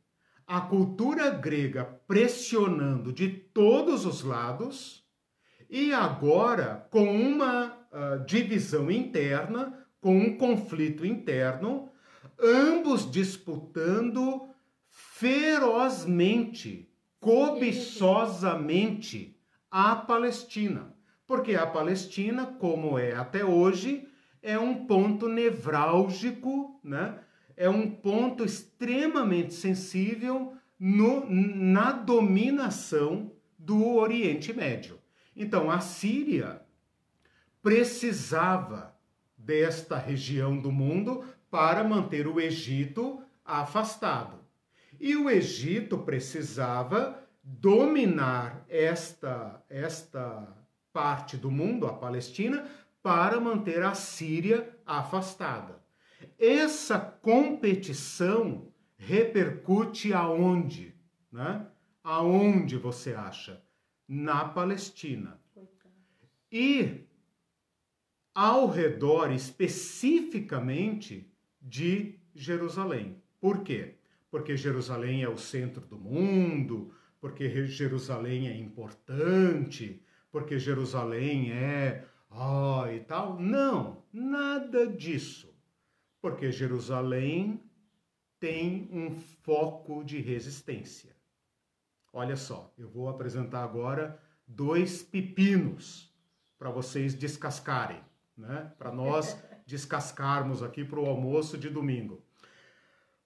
[0.45, 5.03] a cultura grega pressionando de todos os lados
[5.67, 11.89] e agora com uma uh, divisão interna, com um conflito interno,
[12.37, 14.49] ambos disputando
[14.89, 16.91] ferozmente,
[17.21, 19.39] cobiçosamente
[19.71, 20.93] a Palestina.
[21.25, 24.05] Porque a Palestina, como é até hoje,
[24.41, 27.19] é um ponto nevrálgico, né?
[27.55, 34.99] é um ponto extremamente sensível no, na dominação do Oriente Médio.
[35.33, 36.61] Então, a Síria
[37.61, 38.92] precisava
[39.43, 44.39] desta região do mundo para manter o Egito afastado.
[44.99, 50.47] E o Egito precisava dominar esta, esta
[50.93, 52.65] parte do mundo, a Palestina,
[53.01, 55.81] para manter a Síria afastada.
[56.39, 60.95] Essa competição repercute aonde?
[61.31, 61.67] Né?
[62.01, 63.61] Aonde você acha?
[64.07, 65.37] Na Palestina.
[66.49, 67.05] E
[68.33, 71.31] ao redor especificamente
[71.61, 73.21] de Jerusalém.
[73.39, 73.95] Por quê?
[74.31, 82.87] Porque Jerusalém é o centro do mundo, porque Jerusalém é importante, porque Jerusalém é oh,
[82.87, 83.39] e tal.
[83.39, 85.53] Não, nada disso.
[86.19, 87.61] Porque Jerusalém
[88.39, 91.15] tem um foco de resistência.
[92.11, 96.11] Olha só, eu vou apresentar agora dois pepinos
[96.57, 98.01] para vocês descascarem
[98.37, 98.71] né?
[98.77, 102.23] Para nós descascarmos aqui para o almoço de domingo.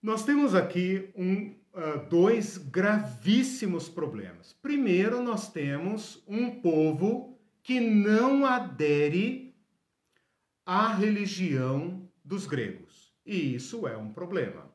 [0.02, 4.54] Nós temos aqui um, uh, dois gravíssimos problemas.
[4.54, 9.56] Primeiro, nós temos um povo que não adere
[10.66, 13.14] à religião dos gregos.
[13.26, 14.72] E isso é um problema.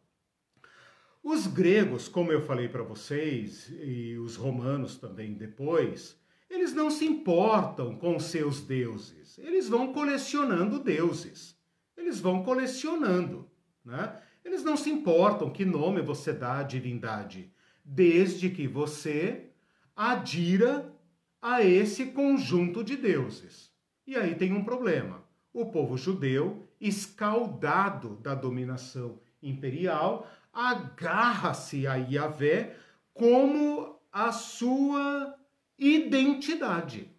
[1.23, 6.21] Os gregos, como eu falei para vocês, e os romanos também depois,
[6.53, 9.39] eles não se importam com seus deuses.
[9.39, 11.57] Eles vão colecionando deuses.
[11.97, 13.51] Eles vão colecionando,
[13.83, 14.21] né?
[14.45, 17.51] Eles não se importam que nome você dá à divindade,
[17.83, 19.51] desde que você
[19.97, 20.95] adira
[21.41, 23.73] a esse conjunto de deuses.
[24.07, 25.25] E aí tem um problema.
[25.55, 32.77] O povo judeu, escaldado da dominação imperial, agarra-se a Yahvé
[33.15, 35.35] como a sua
[35.79, 37.11] identidade.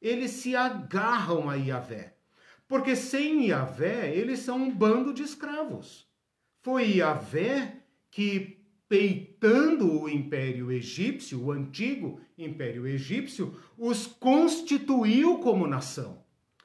[0.00, 2.16] Eles se agarram a Yahvé.
[2.66, 6.08] Porque sem Yahvé, eles são um bando de escravos.
[6.62, 16.24] Foi Yahvé que, peitando o Império Egípcio, o antigo Império Egípcio, os constituiu como nação.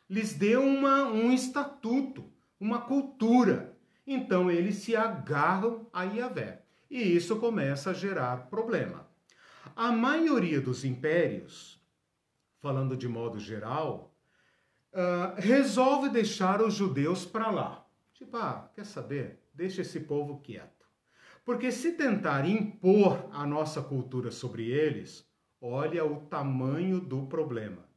[0.09, 3.77] Lhes deu uma, um estatuto, uma cultura.
[4.05, 6.63] Então eles se agarram a Yahvé.
[6.89, 9.06] E isso começa a gerar problema.
[9.79, 11.79] A maioria dos impérios,
[12.57, 14.11] falando de modo geral,
[14.91, 17.87] uh, resolve deixar os judeus para lá.
[18.11, 19.39] Tipo, ah, quer saber?
[19.53, 20.87] Deixa esse povo quieto.
[21.45, 25.29] Porque se tentar impor a nossa cultura sobre eles,
[25.61, 27.87] olha o tamanho do problema.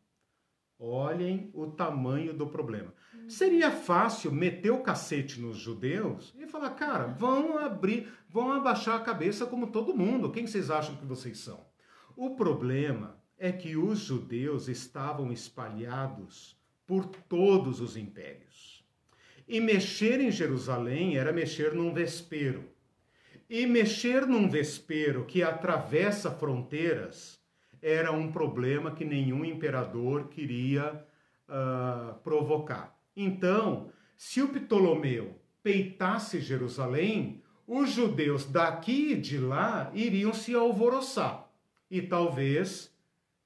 [0.78, 2.92] Olhem o tamanho do problema.
[3.26, 9.02] Seria fácil meter o cacete nos judeus e falar, cara, vão abrir, vão abaixar a
[9.02, 10.30] cabeça como todo mundo.
[10.30, 11.69] Quem vocês acham que vocês são?
[12.22, 16.54] O problema é que os judeus estavam espalhados
[16.86, 18.84] por todos os impérios.
[19.48, 22.68] E mexer em Jerusalém era mexer num vespeiro.
[23.48, 27.40] E mexer num vespeiro que atravessa fronteiras
[27.80, 31.02] era um problema que nenhum imperador queria
[31.48, 33.00] uh, provocar.
[33.16, 41.48] Então, se o Ptolomeu peitasse Jerusalém, os judeus daqui e de lá iriam se alvoroçar
[41.90, 42.94] e talvez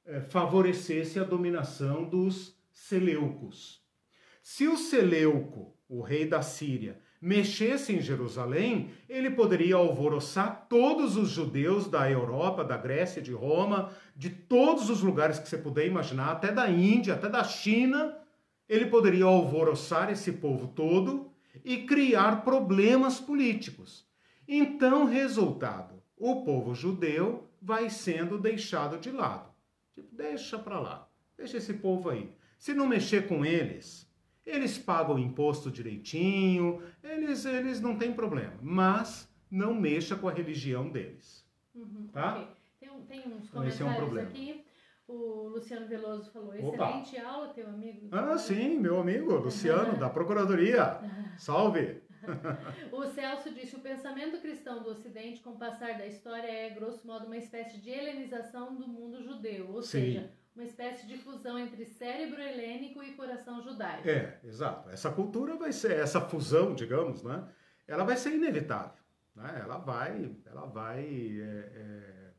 [0.05, 3.83] é, favorecesse a dominação dos Seleucos.
[4.43, 11.31] Se o Seleuco, o rei da Síria, mexesse em Jerusalém, ele poderia alvoroçar todos os
[11.31, 16.33] judeus da Europa, da Grécia, de Roma, de todos os lugares que você puder imaginar,
[16.33, 18.15] até da Índia, até da China.
[18.69, 21.31] Ele poderia alvoroçar esse povo todo
[21.65, 24.07] e criar problemas políticos.
[24.47, 29.51] Então, resultado: o povo judeu vai sendo deixado de lado.
[29.93, 32.31] Tipo, deixa para lá, deixa esse povo aí.
[32.59, 34.07] Se não mexer com eles,
[34.45, 38.55] eles pagam o imposto direitinho, eles, eles não têm problema.
[38.61, 41.43] Mas não mexa com a religião deles.
[41.75, 42.35] Uhum, tá?
[42.35, 42.47] Okay.
[42.81, 44.65] Tem, tem uns comentários é um aqui.
[45.07, 47.29] O Luciano Veloso falou, excelente Opa.
[47.29, 48.09] aula, teu amigo.
[48.11, 51.01] Ah, sim, meu amigo, Luciano, da Procuradoria.
[51.39, 52.03] Salve!
[52.93, 57.07] o Celso disse: o pensamento cristão do Ocidente, com o passar da história, é, grosso
[57.07, 60.01] modo, uma espécie de helenização do mundo judeu, ou Sim.
[60.01, 64.09] seja, uma espécie de fusão entre cérebro helênico e coração judaico.
[64.09, 64.89] É, exato.
[64.91, 67.49] Essa cultura vai ser, essa fusão, digamos, né?
[67.87, 69.03] Ela vai ser inevitável.
[69.35, 69.61] Né?
[69.63, 72.31] Ela vai, ela vai é, é,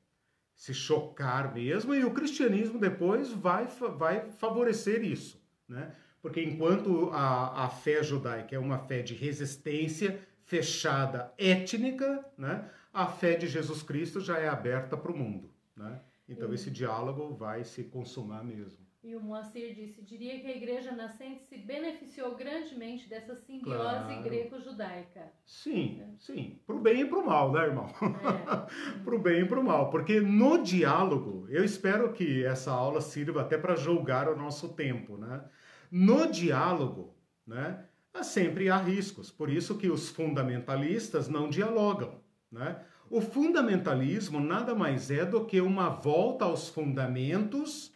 [0.56, 3.68] se chocar mesmo e o cristianismo depois vai,
[3.98, 5.94] vai favorecer isso, né?
[6.26, 12.68] Porque enquanto a, a fé judaica é uma fé de resistência fechada étnica, né?
[12.92, 15.52] a fé de Jesus Cristo já é aberta para o mundo.
[15.78, 16.02] Né?
[16.28, 18.84] Então, esse diálogo vai se consumar mesmo.
[19.04, 24.24] E o Moacir disse: diria que a igreja nascente se beneficiou grandemente dessa simbiose claro.
[24.24, 25.32] greco-judaica.
[25.46, 26.08] Sim, é.
[26.18, 26.60] sim.
[26.66, 27.86] Para o bem e para o mal, né, irmão?
[27.86, 28.98] É.
[29.06, 29.92] para o bem e para o mal.
[29.92, 35.18] Porque no diálogo, eu espero que essa aula sirva até para julgar o nosso tempo,
[35.18, 35.46] né?
[35.92, 37.16] No diálogo,
[37.46, 37.86] né,
[38.24, 39.32] sempre há riscos.
[39.32, 42.20] Por isso que os fundamentalistas não dialogam,
[42.52, 42.84] né?
[43.10, 47.94] O fundamentalismo nada mais é do que uma volta aos fundamentos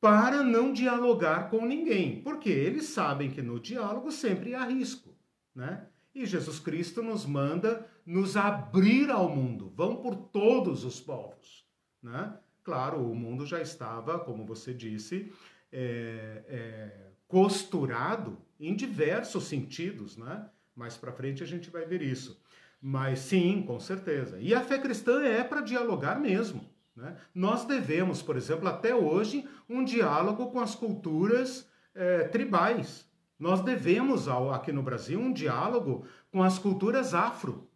[0.00, 5.14] para não dialogar com ninguém, porque eles sabem que no diálogo sempre há risco,
[5.54, 5.86] né?
[6.14, 11.66] E Jesus Cristo nos manda nos abrir ao mundo, vão por todos os povos,
[12.02, 12.34] né?
[12.62, 15.32] Claro, o mundo já estava, como você disse,
[15.72, 20.46] é, é, costurado em diversos sentidos, né?
[20.74, 22.40] Mais para frente a gente vai ver isso.
[22.80, 24.38] Mas sim, com certeza.
[24.40, 26.64] E a fé cristã é para dialogar mesmo.
[26.96, 27.16] Né?
[27.34, 33.06] Nós devemos, por exemplo, até hoje, um diálogo com as culturas é, tribais.
[33.38, 37.68] Nós devemos, ao, aqui no Brasil, um diálogo com as culturas afro.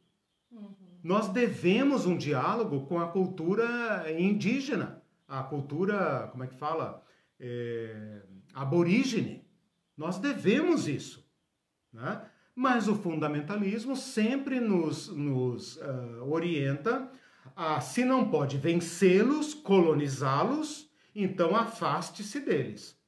[0.50, 0.74] Uhum.
[1.02, 7.03] Nós devemos um diálogo com a cultura indígena, a cultura, como é que fala?
[7.46, 8.22] É,
[8.54, 9.46] aborígene.
[9.94, 11.28] Nós devemos isso.
[11.92, 12.24] Né?
[12.54, 17.10] Mas o fundamentalismo sempre nos, nos uh, orienta
[17.54, 22.98] ah, se não pode vencê-los, colonizá-los, então afaste-se deles.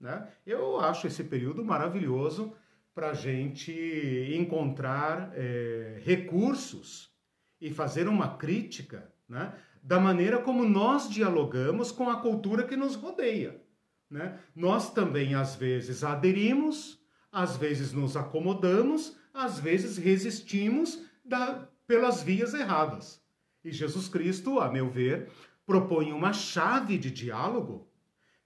[0.00, 0.28] Né?
[0.44, 2.52] Eu acho esse período maravilhoso
[2.94, 3.72] para a gente
[4.36, 7.12] encontrar é, recursos
[7.60, 12.94] e fazer uma crítica né, da maneira como nós dialogamos com a cultura que nos
[12.94, 13.63] rodeia.
[14.14, 14.38] Né?
[14.54, 17.00] Nós também, às vezes, aderimos,
[17.32, 23.20] às vezes nos acomodamos, às vezes resistimos da, pelas vias erradas.
[23.64, 25.32] E Jesus Cristo, a meu ver,
[25.66, 27.88] propõe uma chave de diálogo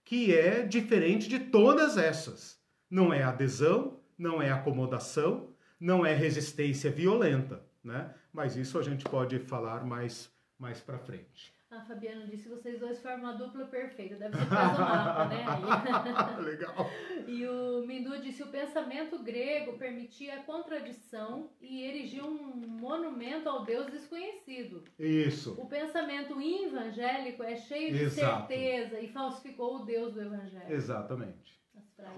[0.06, 2.58] que é diferente de todas essas.
[2.88, 8.14] Não é adesão, não é acomodação, não é resistência violenta, né?
[8.32, 11.57] Mas isso a gente pode falar mais mais para frente.
[11.70, 14.16] A Fabiana disse que vocês dois formam uma dupla perfeita.
[14.16, 16.36] Deve ser causa do mapa, né?
[16.40, 16.90] Legal.
[17.26, 23.50] E o Mindu disse que o pensamento grego permitia a contradição e erigiu um monumento
[23.50, 24.82] ao Deus desconhecido.
[24.98, 25.60] Isso.
[25.60, 28.48] O pensamento evangélico é cheio de Exato.
[28.48, 30.72] certeza e falsificou o Deus do evangelho.
[30.72, 31.60] Exatamente.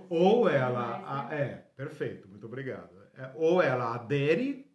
[0.09, 0.99] Ou ela...
[1.01, 1.41] Mais, né?
[1.41, 2.29] É, perfeito.
[2.29, 2.91] Muito obrigado.
[3.17, 4.71] É, ou ela adere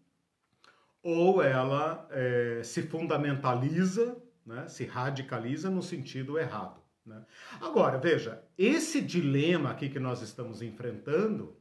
[1.02, 6.82] ou ela é, se fundamentaliza né, se radicaliza no sentido errado.
[7.06, 7.24] Né?
[7.60, 11.58] Agora, veja, esse dilema aqui que nós estamos enfrentando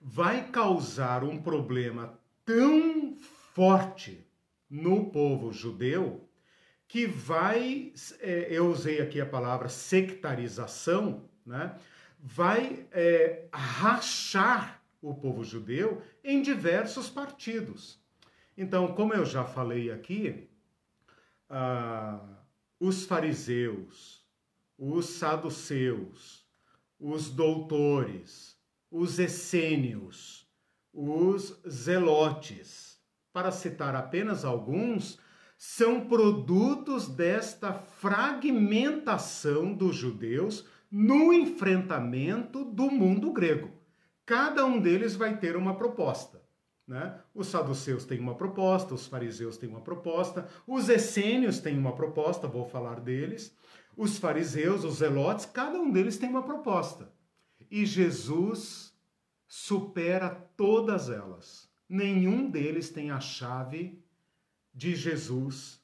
[0.00, 3.16] vai causar um problema tão
[3.54, 4.26] forte
[4.68, 6.28] no povo judeu
[6.86, 11.74] que vai, é, eu usei aqui a palavra sectarização, né?
[12.18, 18.02] vai é, rachar o povo judeu em diversos partidos.
[18.56, 20.48] Então, como eu já falei aqui,
[21.48, 22.20] ah,
[22.78, 24.24] os fariseus,
[24.78, 26.44] os saduceus,
[26.98, 28.56] os doutores,
[28.90, 30.48] os essênios,
[30.92, 33.00] os zelotes,
[33.32, 35.18] para citar apenas alguns,
[35.56, 43.72] são produtos desta fragmentação dos judeus no enfrentamento do mundo grego.
[44.26, 46.43] Cada um deles vai ter uma proposta.
[46.86, 47.18] Né?
[47.34, 52.46] Os saduceus têm uma proposta, os fariseus têm uma proposta, os essênios têm uma proposta,
[52.46, 53.56] vou falar deles,
[53.96, 57.10] os fariseus, os zelotes, cada um deles tem uma proposta.
[57.70, 58.94] E Jesus
[59.46, 61.70] supera todas elas.
[61.88, 64.02] Nenhum deles tem a chave
[64.72, 65.80] de Jesus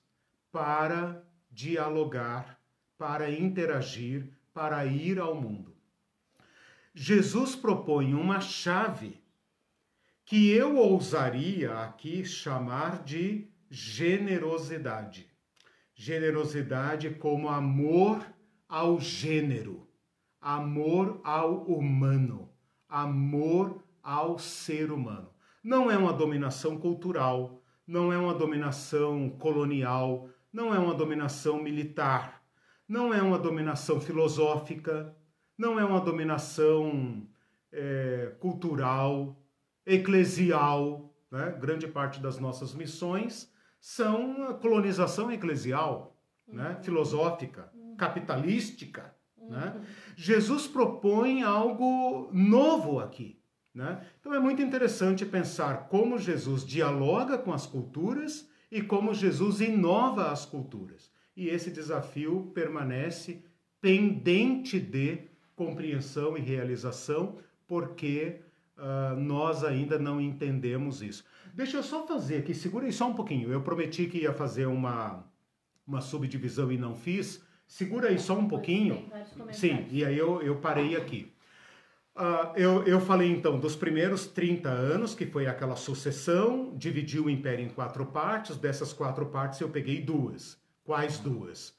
[0.50, 2.60] para dialogar,
[2.98, 5.76] para interagir, para ir ao mundo.
[6.92, 9.19] Jesus propõe uma chave
[10.30, 15.28] que eu ousaria aqui chamar de generosidade.
[15.92, 18.24] Generosidade como amor
[18.68, 19.88] ao gênero,
[20.40, 22.48] amor ao humano,
[22.88, 25.30] amor ao ser humano.
[25.64, 32.40] Não é uma dominação cultural, não é uma dominação colonial, não é uma dominação militar,
[32.86, 35.12] não é uma dominação filosófica,
[35.58, 37.26] não é uma dominação
[37.72, 39.39] é, cultural,
[39.90, 41.56] eclesial, né?
[41.60, 46.16] grande parte das nossas missões são colonização eclesial,
[46.46, 46.62] né?
[46.62, 46.68] uhum.
[46.70, 46.82] né?
[46.82, 47.96] filosófica, uhum.
[47.96, 49.14] capitalística.
[49.36, 49.50] Uhum.
[49.50, 49.72] Né?
[49.74, 49.82] Uhum.
[50.16, 53.40] Jesus propõe algo novo aqui.
[53.74, 54.04] Né?
[54.20, 60.30] Então é muito interessante pensar como Jesus dialoga com as culturas e como Jesus inova
[60.30, 61.10] as culturas.
[61.36, 63.44] E esse desafio permanece
[63.80, 68.40] pendente de compreensão e realização, porque
[68.80, 71.24] uh, nós ainda não entendemos isso.
[71.54, 73.52] Deixa eu só fazer aqui, segura aí só um pouquinho.
[73.52, 75.24] Eu prometi que ia fazer uma,
[75.86, 77.44] uma subdivisão e não fiz.
[77.66, 79.10] Segura aí só um pouquinho.
[79.52, 81.32] Sim, e aí eu, eu parei aqui.
[82.16, 87.30] Uh, eu, eu falei então dos primeiros 30 anos, que foi aquela sucessão, dividi o
[87.30, 88.56] império em quatro partes.
[88.56, 90.58] Dessas quatro partes eu peguei duas.
[90.84, 91.70] Quais duas?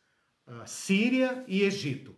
[0.47, 2.15] Uh, Síria e Egito.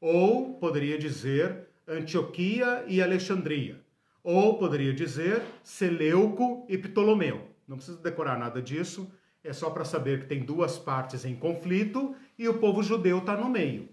[0.00, 3.80] Ou poderia dizer Antioquia e Alexandria.
[4.22, 7.48] Ou poderia dizer Seleuco e Ptolomeu.
[7.66, 9.10] Não precisa decorar nada disso,
[9.42, 13.36] é só para saber que tem duas partes em conflito e o povo judeu está
[13.36, 13.88] no meio.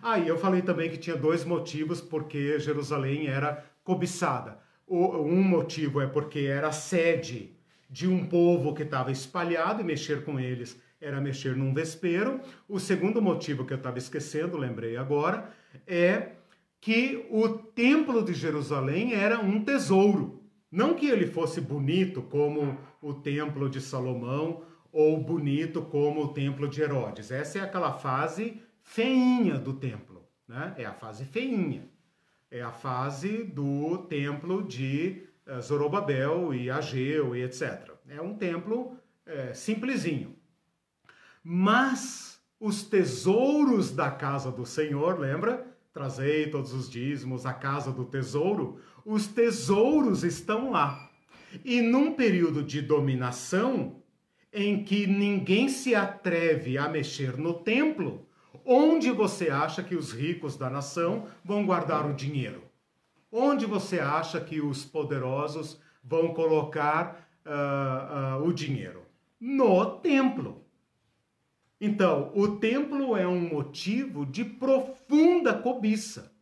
[0.00, 4.58] Aí ah, eu falei também que tinha dois motivos porque Jerusalém era cobiçada.
[4.88, 7.56] Um motivo é porque era sede
[7.88, 12.40] de um povo que estava espalhado e mexer com eles era mexer num vespeiro.
[12.68, 15.50] O segundo motivo que eu estava esquecendo, lembrei agora,
[15.86, 16.30] é
[16.82, 20.42] que o templo de Jerusalém era um tesouro.
[20.68, 26.68] Não que ele fosse bonito como o templo de Salomão ou bonito como o templo
[26.68, 27.30] de Herodes.
[27.30, 30.74] Essa é aquela fase feinha do templo, né?
[30.76, 31.88] É a fase feinha.
[32.50, 37.92] É a fase do templo de eh, Zorobabel e Ageu e etc.
[38.08, 40.34] É um templo é, simplesinho.
[41.44, 45.71] Mas os tesouros da casa do Senhor, lembra?
[45.92, 51.10] Trazei todos os dízimos à casa do tesouro, os tesouros estão lá.
[51.64, 54.02] E num período de dominação,
[54.52, 58.26] em que ninguém se atreve a mexer no templo,
[58.64, 62.62] onde você acha que os ricos da nação vão guardar o dinheiro?
[63.30, 69.02] Onde você acha que os poderosos vão colocar uh, uh, o dinheiro?
[69.40, 70.61] No templo.
[71.84, 76.32] Então, o templo é um motivo de profunda cobiça,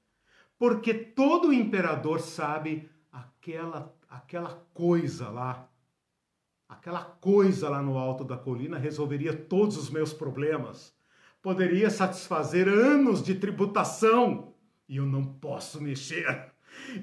[0.59, 5.67] porque todo imperador sabe aquela aquela coisa lá,
[6.69, 10.95] aquela coisa lá no alto da colina resolveria todos os meus problemas,
[11.41, 14.53] poderia satisfazer anos de tributação
[14.87, 16.53] e eu não posso mexer.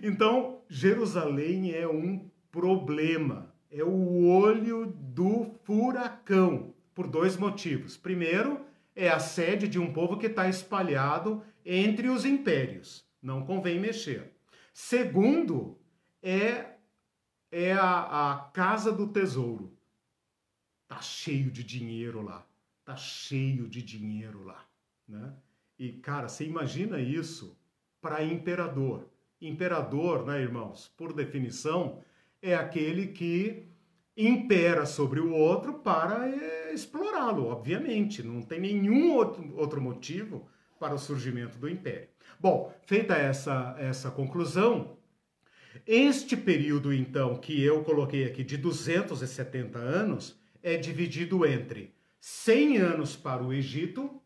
[0.04, 7.96] Então, Jerusalém é um problema, é o olho do furacão por dois motivos.
[7.96, 13.06] Primeiro, é a sede de um povo que está espalhado entre os impérios.
[13.22, 14.34] Não convém mexer.
[14.74, 15.78] Segundo,
[16.24, 16.72] é,
[17.52, 19.78] é a, a casa do tesouro.
[20.88, 22.44] Tá cheio de dinheiro lá.
[22.84, 24.66] Tá cheio de dinheiro lá.
[25.08, 25.36] Né?
[25.78, 27.56] E, cara, você imagina isso
[28.02, 29.08] para imperador.
[29.40, 32.02] Imperador, né, irmãos, por definição,
[32.42, 33.68] é aquele que
[34.18, 38.24] impera sobre o outro para é, explorá-lo, obviamente.
[38.24, 40.48] Não tem nenhum outro, motivo
[40.80, 42.08] para o surgimento do império.
[42.40, 44.98] Bom, feita essa, essa conclusão,
[45.86, 53.16] este período, então, que eu coloquei aqui de 270 anos, é dividido entre 100 anos
[53.16, 54.22] para o Egito.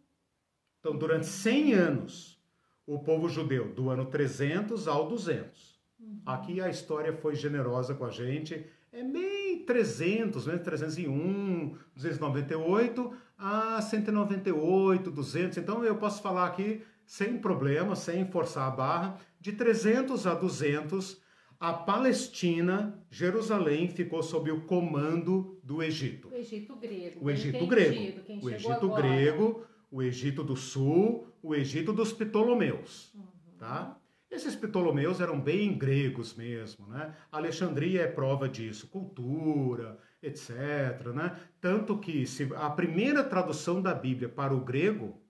[0.79, 2.41] Então, durante 100 anos,
[2.85, 5.79] o povo judeu, do ano 300 ao 200.
[5.99, 6.21] Uhum.
[6.25, 10.57] Aqui a história foi generosa com a gente é meio 300, né?
[10.57, 15.57] 301, 298 a 198, 200.
[15.57, 21.21] Então eu posso falar aqui sem problema, sem forçar a barra, de 300 a 200,
[21.59, 26.29] a Palestina, Jerusalém, ficou sob o comando do Egito.
[26.29, 27.19] O Egito grego.
[27.25, 28.21] O Egito grego.
[28.41, 29.01] o Egito agora.
[29.01, 33.27] grego, o Egito do Sul, o Egito dos Ptolomeus, uhum.
[33.59, 34.00] tá?
[34.31, 37.13] Esses Ptolomeus eram bem gregos mesmo, né?
[37.29, 41.37] Alexandria é prova disso, cultura, etc, né?
[41.59, 45.21] Tanto que se, a primeira tradução da Bíblia para o grego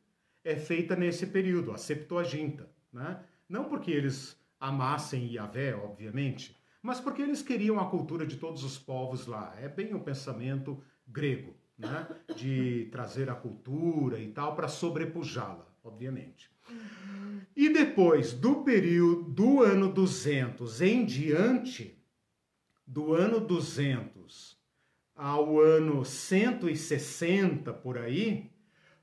[0.43, 3.19] é feita nesse período, a Septuaginta, né?
[3.49, 8.77] Não porque eles amassem Yahvé, obviamente, mas porque eles queriam a cultura de todos os
[8.77, 9.55] povos lá.
[9.59, 12.07] É bem o pensamento grego, né?
[12.35, 16.51] De trazer a cultura e tal para sobrepujá-la, obviamente.
[17.55, 21.97] E depois do período do ano 200 em diante,
[22.85, 24.59] do ano 200
[25.15, 28.51] ao ano 160 por aí,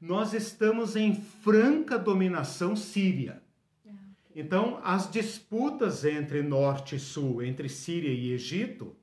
[0.01, 3.43] nós estamos em franca dominação síria.
[3.87, 3.91] É.
[4.35, 8.97] Então, as disputas entre norte e sul, entre Síria e Egito,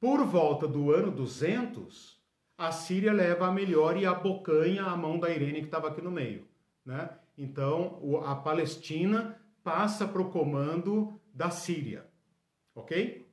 [0.00, 2.20] por volta do ano 200,
[2.56, 6.10] a Síria leva a melhor e abocanha a mão da Irene que estava aqui no
[6.10, 6.46] meio.
[6.84, 7.08] Né?
[7.36, 12.06] Então, a Palestina passa para o comando da Síria,
[12.74, 13.28] ok?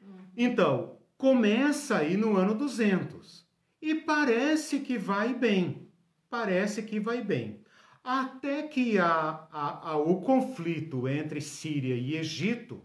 [0.00, 0.16] Uhum.
[0.36, 3.46] Então, começa aí no ano 200
[3.80, 5.90] e parece que vai bem,
[6.30, 7.62] parece que vai bem.
[8.02, 12.82] Até que a, a, a, o conflito entre Síria e Egito,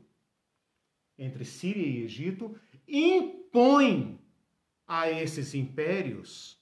[1.17, 2.55] entre Síria e Egito,
[2.87, 4.19] impõe
[4.87, 6.60] a esses impérios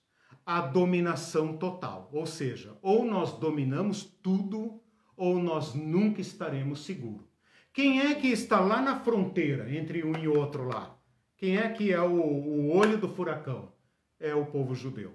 [0.49, 2.09] a dominação total.
[2.11, 4.81] Ou seja, ou nós dominamos tudo,
[5.15, 7.27] ou nós nunca estaremos seguros.
[7.71, 10.97] Quem é que está lá na fronteira entre um e outro lá?
[11.37, 13.71] Quem é que é o, o olho do furacão?
[14.19, 15.13] É o povo judeu,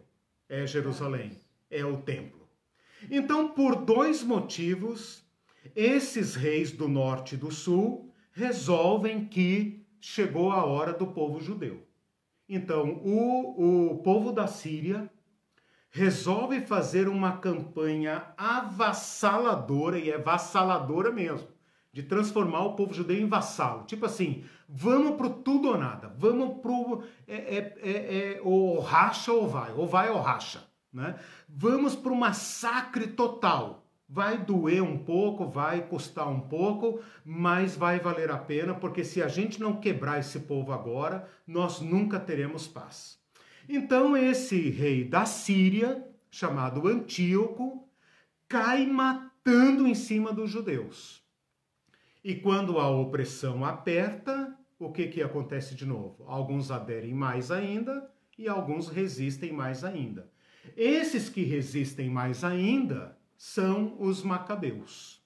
[0.49, 2.49] é Jerusalém, é o templo.
[3.11, 5.27] Então, por dois motivos,
[5.75, 11.85] esses reis do norte e do sul resolvem que chegou a hora do povo judeu.
[12.49, 15.11] Então, o, o povo da Síria
[15.95, 21.47] resolve fazer uma campanha avassaladora, e é vassaladora mesmo,
[21.93, 23.85] de transformar o povo judeu em vassalo.
[23.85, 29.33] Tipo assim, vamos pro tudo ou nada, vamos pro é, é, é, é ou racha
[29.33, 30.65] ou vai, ou vai ou racha.
[30.93, 31.15] Né?
[31.49, 33.87] Vamos o massacre total.
[34.09, 39.23] Vai doer um pouco, vai custar um pouco, mas vai valer a pena, porque se
[39.23, 43.24] a gente não quebrar esse povo agora, nós nunca teremos paz.
[43.69, 47.89] Então, esse rei da Síria, chamado Antíoco,
[48.49, 51.23] cai matando em cima dos judeus.
[52.23, 56.25] E quando a opressão aperta, o que, que acontece de novo?
[56.27, 60.31] Alguns aderem mais ainda e alguns resistem mais ainda.
[60.77, 65.23] Esses que resistem mais ainda são os macabeus.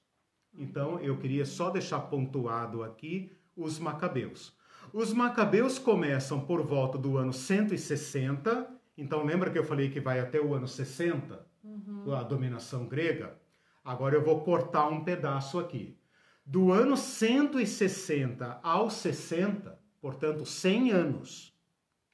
[0.52, 4.56] Então eu queria só deixar pontuado aqui os macabeus.
[4.92, 8.68] Os macabeus começam por volta do ano 160.
[8.96, 12.14] Então lembra que eu falei que vai até o ano 60, uhum.
[12.14, 13.38] a dominação grega?
[13.84, 15.96] Agora eu vou cortar um pedaço aqui.
[16.44, 21.54] Do ano 160 ao 60, portanto 100 anos,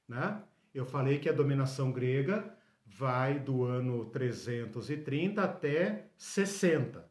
[0.08, 0.42] né?
[0.74, 2.52] Eu falei que a dominação grega
[2.84, 7.08] vai do ano 330 até 60.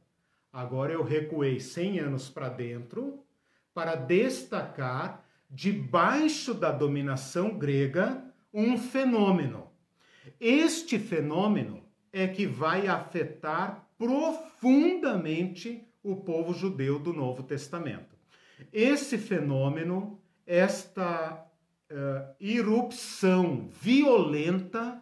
[0.52, 3.24] Agora eu recuei 100 anos para dentro
[3.74, 5.23] para destacar,
[5.54, 9.72] debaixo da dominação grega, um fenômeno.
[10.40, 18.18] Este fenômeno é que vai afetar profundamente o povo judeu do Novo Testamento.
[18.72, 21.46] Esse fenômeno, esta
[21.92, 25.00] uh, irrupção violenta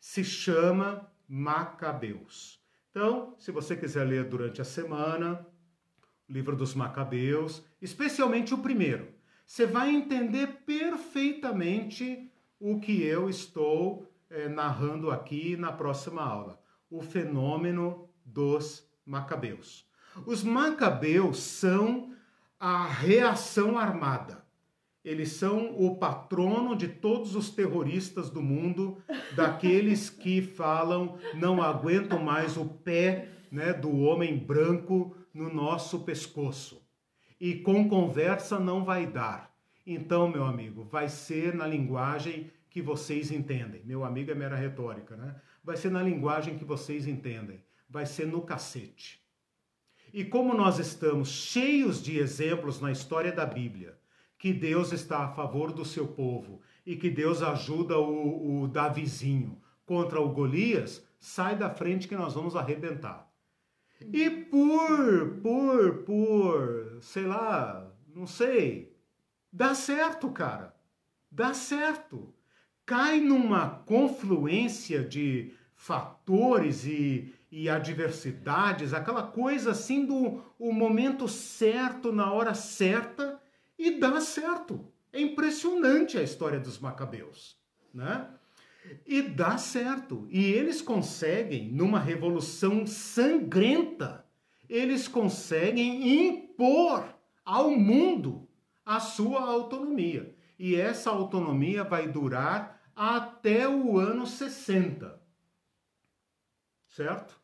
[0.00, 2.60] se chama Macabeus.
[2.90, 5.46] Então, se você quiser ler durante a semana,
[6.28, 9.13] o livro dos Macabeus, especialmente o primeiro,
[9.44, 16.60] você vai entender perfeitamente o que eu estou é, narrando aqui na próxima aula:
[16.90, 19.86] o fenômeno dos Macabeus.
[20.26, 22.14] Os Macabeus são
[22.58, 24.44] a reação armada
[25.04, 28.96] eles são o patrono de todos os terroristas do mundo,
[29.36, 36.82] daqueles que falam não aguentam mais o pé né, do homem branco no nosso pescoço.
[37.40, 39.54] E com conversa não vai dar.
[39.86, 43.82] Então, meu amigo, vai ser na linguagem que vocês entendem.
[43.84, 45.36] Meu amigo é mera retórica, né?
[45.62, 47.62] Vai ser na linguagem que vocês entendem.
[47.88, 49.22] Vai ser no cacete.
[50.12, 53.98] E como nós estamos cheios de exemplos na história da Bíblia,
[54.38, 59.60] que Deus está a favor do seu povo e que Deus ajuda o, o Davizinho
[59.86, 63.28] contra o Golias, sai da frente que nós vamos arrebentar.
[64.00, 68.96] E por, por, por, sei lá, não sei,
[69.52, 70.74] dá certo, cara.
[71.30, 72.32] Dá certo.
[72.86, 82.12] Cai numa confluência de fatores e, e adversidades, aquela coisa assim do o momento certo,
[82.12, 83.40] na hora certa,
[83.78, 84.92] e dá certo.
[85.12, 87.56] É impressionante a história dos macabeus,
[87.92, 88.28] né?
[89.06, 90.26] E dá certo.
[90.30, 94.24] E eles conseguem, numa revolução sangrenta,
[94.68, 98.48] eles conseguem impor ao mundo
[98.84, 100.34] a sua autonomia.
[100.58, 105.20] E essa autonomia vai durar até o ano 60.
[106.88, 107.40] Certo?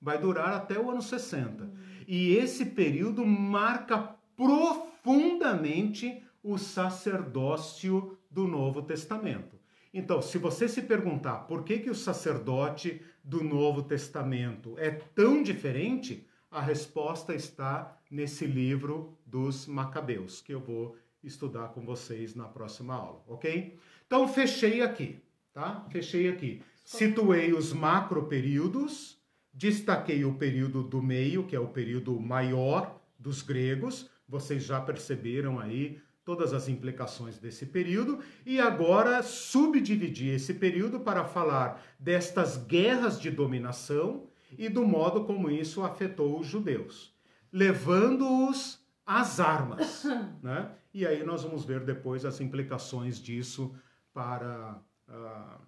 [0.00, 1.70] Vai durar até o ano 60.
[2.06, 9.53] E esse período marca profundamente o sacerdócio do Novo Testamento.
[9.94, 15.42] Então, se você se perguntar por que, que o sacerdote do Novo Testamento é tão
[15.42, 22.48] diferente, a resposta está nesse livro dos Macabeus, que eu vou estudar com vocês na
[22.48, 23.78] próxima aula, ok?
[24.06, 25.22] Então, fechei aqui,
[25.52, 25.86] tá?
[25.90, 26.60] Fechei aqui.
[26.84, 29.18] Situei os macro períodos,
[29.56, 34.10] Destaquei o período do meio, que é o período maior dos gregos.
[34.28, 41.24] Vocês já perceberam aí todas as implicações desse período e agora subdividi esse período para
[41.24, 44.26] falar destas guerras de dominação
[44.56, 47.14] e do modo como isso afetou os judeus,
[47.52, 50.04] levando-os às armas,
[50.42, 50.70] né?
[50.92, 53.74] E aí nós vamos ver depois as implicações disso
[54.12, 55.60] para uh,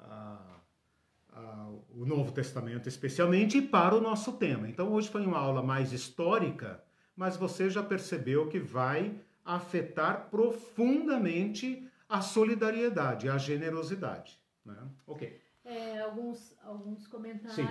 [0.00, 4.68] uh, uh, o Novo Testamento, especialmente, e para o nosso tema.
[4.68, 6.82] Então hoje foi uma aula mais histórica,
[7.14, 14.38] mas você já percebeu que vai afetar profundamente a solidariedade, a generosidade.
[14.64, 14.76] Né?
[15.06, 15.40] Ok.
[15.62, 17.54] É, alguns, alguns comentários.
[17.54, 17.66] Sim.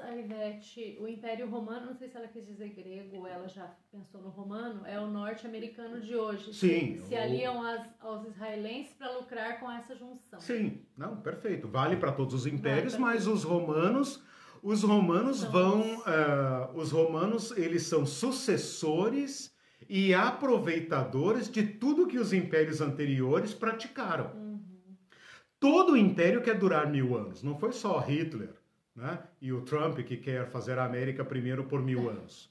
[0.00, 3.74] A Ivete, o Império Romano, não sei se ela quis dizer grego ou ela já
[3.90, 6.54] pensou no romano, é o norte-americano de hoje.
[6.54, 6.98] Sim.
[6.98, 10.38] Se, se aliam as, aos israelenses para lucrar com essa junção.
[10.38, 11.66] Sim, não, perfeito.
[11.66, 14.22] Vale para todos os impérios, vale mas os romanos.
[14.62, 15.80] Os romanos vão.
[15.80, 19.51] Uh, os romanos, eles são sucessores
[19.88, 24.32] e aproveitadores de tudo que os impérios anteriores praticaram.
[24.34, 24.60] Uhum.
[25.58, 28.50] Todo império quer durar mil anos, não foi só Hitler
[28.94, 29.18] né?
[29.40, 32.50] e o Trump que quer fazer a América primeiro por mil anos.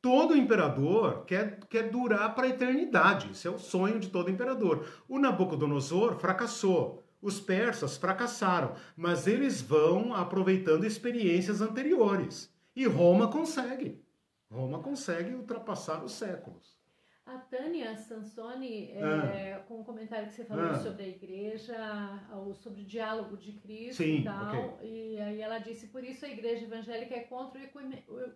[0.00, 4.86] Todo imperador quer, quer durar para a eternidade, isso é o sonho de todo imperador.
[5.08, 12.54] O Nabucodonosor fracassou, os persas fracassaram, mas eles vão aproveitando experiências anteriores.
[12.74, 14.00] E Roma consegue.
[14.50, 16.76] Roma consegue ultrapassar os séculos.
[17.26, 19.64] A Tânia Sansoni, é, ah.
[19.66, 20.78] com o comentário que você falou ah.
[20.78, 21.76] sobre a igreja,
[22.54, 25.14] sobre o diálogo de Cristo Sim, e tal, okay.
[25.14, 27.60] e aí ela disse, por isso a igreja evangélica é contra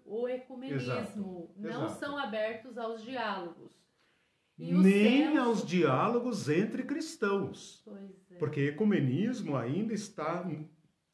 [0.04, 1.50] o ecumenismo, Exato.
[1.56, 2.00] não Exato.
[2.00, 3.80] são abertos aos diálogos.
[4.58, 7.86] Nem aos diálogos entre cristãos.
[8.32, 8.34] É.
[8.34, 10.44] Porque ecumenismo ainda está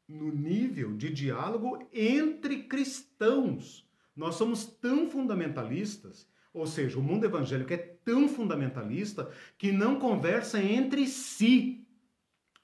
[0.07, 3.86] no nível de diálogo entre cristãos.
[4.17, 6.27] Nós somos tão fundamentalistas
[6.57, 11.85] ou seja, o mundo evangélico é tão fundamentalista que não conversa entre si.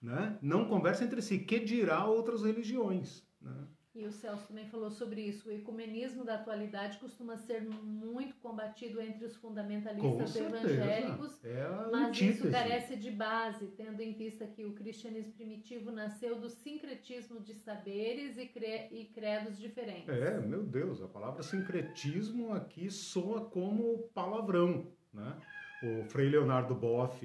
[0.02, 0.36] Né?
[0.42, 3.24] Não conversa entre si, que dirá outras religiões.
[3.40, 3.54] Né?
[3.96, 5.50] E o Celso também falou sobre isso.
[5.50, 12.40] O ecumenismo da atualidade costuma ser muito combatido entre os fundamentalistas evangélicos, é mas antítese.
[12.40, 17.54] isso carece de base, tendo em vista que o cristianismo primitivo nasceu do sincretismo de
[17.54, 20.10] saberes e, cre e credos diferentes.
[20.10, 24.88] É, meu Deus, a palavra sincretismo aqui soa como palavrão.
[25.14, 25.38] Né?
[25.84, 27.24] O Frei Leonardo Boff,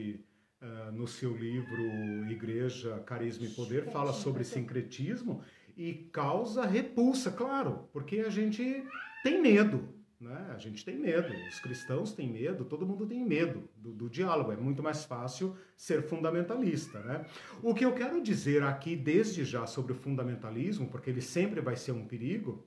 [0.61, 5.43] uh, no seu livro Igreja, Carisma e Poder, fala sobre sincretismo
[5.79, 8.85] e causa repulsa, claro, porque a gente
[9.23, 9.89] tem medo,
[10.21, 10.51] né?
[10.53, 14.51] A gente tem medo, os cristãos têm medo, todo mundo tem medo do, do, diálogo.
[14.51, 17.25] É muito mais fácil ser fundamentalista, né?
[17.63, 21.77] O que eu quero dizer aqui desde já sobre o fundamentalismo, porque ele sempre vai
[21.77, 22.67] ser um perigo,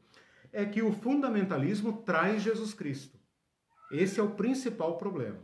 [0.53, 3.19] é que o fundamentalismo traz Jesus Cristo.
[3.91, 5.39] Esse é o principal problema.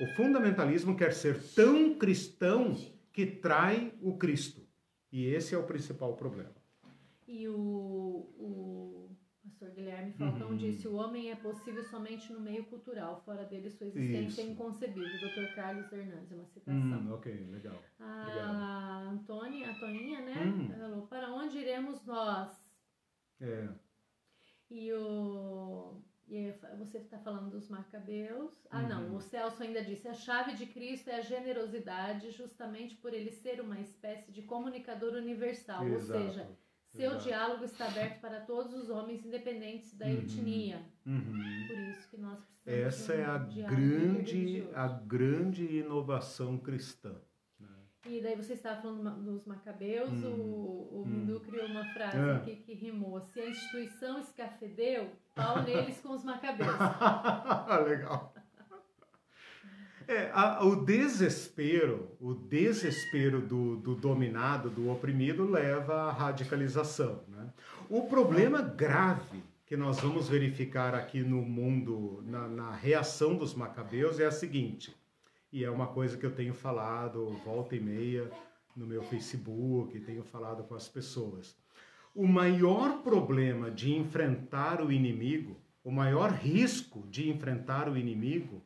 [0.00, 2.76] O fundamentalismo quer ser tão cristão
[3.12, 4.62] que trai o Cristo.
[5.10, 6.57] E esse é o principal problema.
[7.28, 7.54] E o,
[8.38, 9.10] o
[9.44, 10.56] pastor Guilherme Falcão uhum.
[10.56, 14.40] disse: o homem é possível somente no meio cultural, fora dele sua existência Isso.
[14.40, 15.28] é inconcebível.
[15.28, 15.54] Dr.
[15.54, 16.74] Carlos Hernandes, uma citação.
[16.74, 17.82] Hum, ok, legal.
[18.00, 20.42] A Antônia, a Toninha, né?
[20.42, 20.68] Hum.
[20.70, 22.72] Falou: para onde iremos nós?
[23.42, 23.68] É.
[24.70, 26.02] E o.
[26.30, 28.66] E você está falando dos macabeus.
[28.70, 28.88] Ah, uhum.
[28.88, 29.16] não.
[29.16, 33.60] O Celso ainda disse: a chave de Cristo é a generosidade, justamente por ele ser
[33.60, 35.86] uma espécie de comunicador universal.
[35.86, 36.22] Exato.
[36.22, 36.58] Ou seja,
[36.98, 37.24] seu Exato.
[37.24, 40.12] diálogo está aberto para todos os homens, independentes da uhum.
[40.14, 40.82] etnia.
[41.06, 41.66] Uhum.
[41.68, 42.94] Por isso que nós precisamos.
[42.94, 47.14] Essa é a grande, a grande inovação cristã.
[47.60, 47.68] Né?
[48.06, 50.40] E daí você estava falando dos macabeus, uhum.
[50.40, 51.40] o, o uhum.
[51.40, 52.32] criou uma frase é.
[52.32, 56.68] aqui que rimou: se a instituição escafedeu, pau neles com os macabeus.
[57.86, 58.34] Legal.
[60.08, 67.20] É, a, o desespero, o desespero do, do, dominado, do oprimido, leva à radicalização.
[67.28, 67.52] Né?
[67.90, 74.18] O problema grave que nós vamos verificar aqui no mundo, na, na reação dos macabeus,
[74.18, 74.96] é a seguinte,
[75.52, 78.30] e é uma coisa que eu tenho falado volta e meia
[78.74, 81.54] no meu Facebook, tenho falado com as pessoas.
[82.14, 88.62] O maior problema de enfrentar o inimigo, o maior risco de enfrentar o inimigo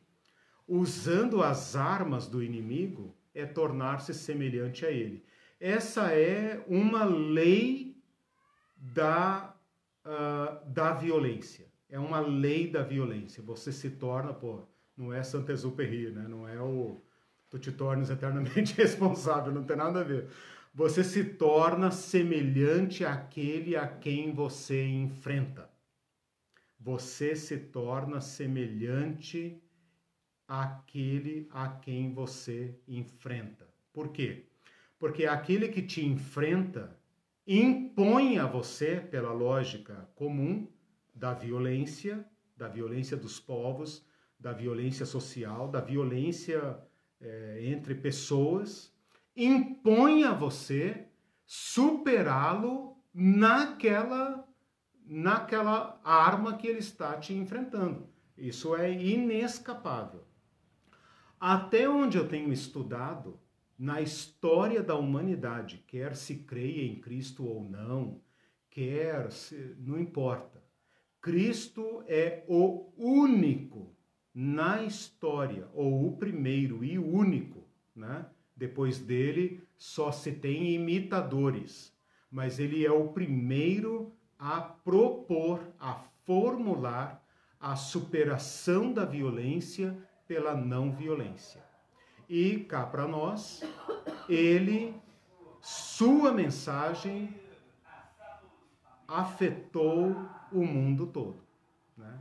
[0.67, 5.23] usando as armas do inimigo, é tornar-se semelhante a ele.
[5.59, 7.97] Essa é uma lei
[8.75, 9.55] da,
[10.05, 11.67] uh, da violência.
[11.89, 13.41] É uma lei da violência.
[13.43, 14.61] Você se torna, pô,
[14.95, 16.27] não é Saint-Exupéry, né?
[16.27, 17.01] Não é o
[17.53, 20.27] tu te tornes eternamente responsável, não tem nada a ver.
[20.73, 25.69] você se torna semelhante àquele a quem você enfrenta.
[26.79, 29.61] Você se torna semelhante
[30.47, 33.67] àquele a quem você enfrenta.
[33.91, 34.45] Por quê?
[34.99, 36.97] Porque aquele que te enfrenta
[37.45, 40.67] impõe a você, pela lógica comum
[41.13, 42.25] da violência,
[42.55, 44.05] da violência dos povos,
[44.39, 46.79] da violência social, da violência
[47.19, 48.93] é, entre pessoas,
[49.35, 51.07] impõe a você
[51.45, 54.47] superá-lo naquela
[55.05, 58.07] naquela arma que ele está te enfrentando.
[58.37, 60.25] Isso é inescapável.
[61.45, 63.37] Até onde eu tenho estudado,
[63.77, 68.21] na história da humanidade, quer se creia em Cristo ou não,
[68.69, 70.63] quer se, não importa.
[71.19, 73.93] Cristo é o único
[74.33, 78.25] na história, ou o primeiro e único, né?
[78.55, 81.93] Depois dele só se tem imitadores,
[82.31, 87.21] mas ele é o primeiro a propor, a formular
[87.59, 91.63] a superação da violência pela não violência.
[92.27, 93.61] E cá para nós,
[94.27, 94.95] ele,
[95.61, 97.33] sua mensagem
[99.07, 100.15] afetou
[100.51, 101.43] o mundo todo,
[101.97, 102.19] né?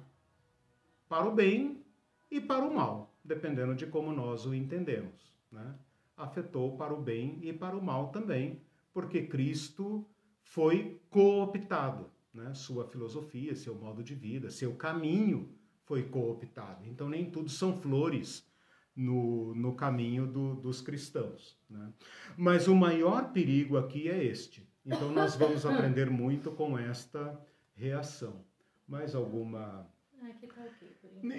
[1.08, 1.82] Para o bem
[2.30, 5.32] e para o mal, dependendo de como nós o entendemos.
[5.50, 5.74] Né?
[6.16, 8.60] Afetou para o bem e para o mal também,
[8.92, 10.06] porque Cristo
[10.42, 12.10] foi cooptado.
[12.32, 12.54] Né?
[12.54, 15.54] Sua filosofia, seu modo de vida, seu caminho
[15.84, 16.86] foi cooptado.
[16.86, 18.46] Então, nem tudo são flores
[18.94, 21.58] no, no caminho do, dos cristãos.
[21.68, 21.92] Né?
[22.36, 24.68] Mas o maior perigo aqui é este.
[24.84, 27.40] Então, nós vamos aprender muito com esta
[27.74, 28.44] reação.
[28.86, 29.90] Mais alguma
[30.22, 30.28] Tá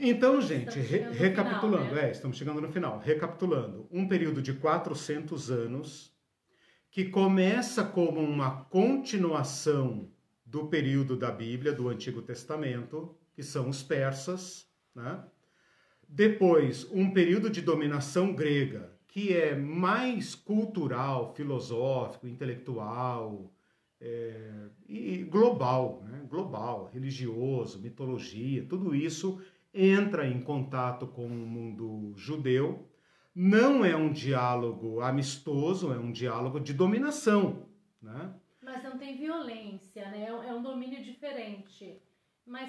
[0.02, 2.08] então, gente, re recapitulando, final, né?
[2.10, 3.00] é, estamos chegando no final.
[3.00, 6.14] Recapitulando, um período de 400 anos
[6.92, 10.12] que começa como uma continuação
[10.46, 15.24] do período da Bíblia, do Antigo Testamento, que são os persas, né?
[16.08, 23.52] Depois, um período de dominação grega, que é mais cultural, filosófico, intelectual,
[24.00, 26.26] é, e global, né?
[26.30, 29.42] global, religioso, mitologia, tudo isso
[29.74, 32.88] entra em contato com o mundo judeu.
[33.34, 37.66] Não é um diálogo amistoso, é um diálogo de dominação.
[38.02, 38.34] Né?
[38.62, 40.26] Mas não tem violência, né?
[40.26, 42.00] É um domínio diferente.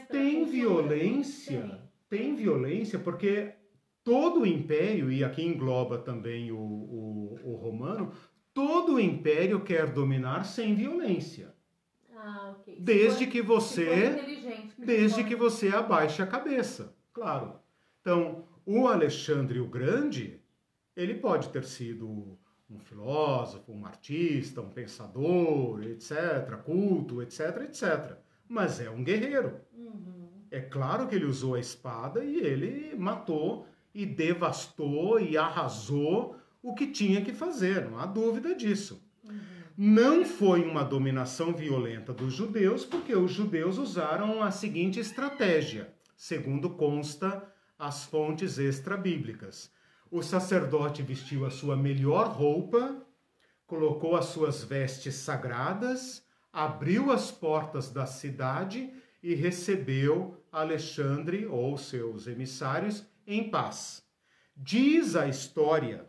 [0.09, 2.19] Tem violência, tem.
[2.19, 2.37] tem.
[2.37, 3.55] violência, porque
[4.03, 8.13] todo o império, e aqui engloba também o, o, o romano,
[8.53, 11.55] todo o império quer dominar sem violência.
[12.15, 12.77] Ah, okay.
[12.79, 14.17] Desde for, que você
[14.79, 17.59] desde que você abaixe a cabeça, claro.
[18.01, 20.41] Então, o Alexandre o Grande,
[20.97, 22.39] ele pode ter sido
[22.71, 28.17] um filósofo, um artista, um pensador, etc, culto, etc, etc,
[28.49, 29.61] mas é um guerreiro.
[29.77, 30.29] Uhum.
[30.51, 36.75] É claro que ele usou a espada e ele matou e devastou e arrasou o
[36.75, 39.03] que tinha que fazer, não há dúvida disso.
[39.25, 39.41] Uhum.
[39.77, 46.71] Não foi uma dominação violenta dos judeus, porque os judeus usaram a seguinte estratégia, segundo
[46.71, 47.43] consta
[47.79, 49.71] as fontes extra-bíblicas.
[50.11, 53.05] O sacerdote vestiu a sua melhor roupa,
[53.67, 56.24] colocou as suas vestes sagradas,
[56.55, 58.89] abriu as portas da cidade
[59.21, 64.05] e recebeu Alexandre ou seus emissários em paz.
[64.57, 66.07] Diz a história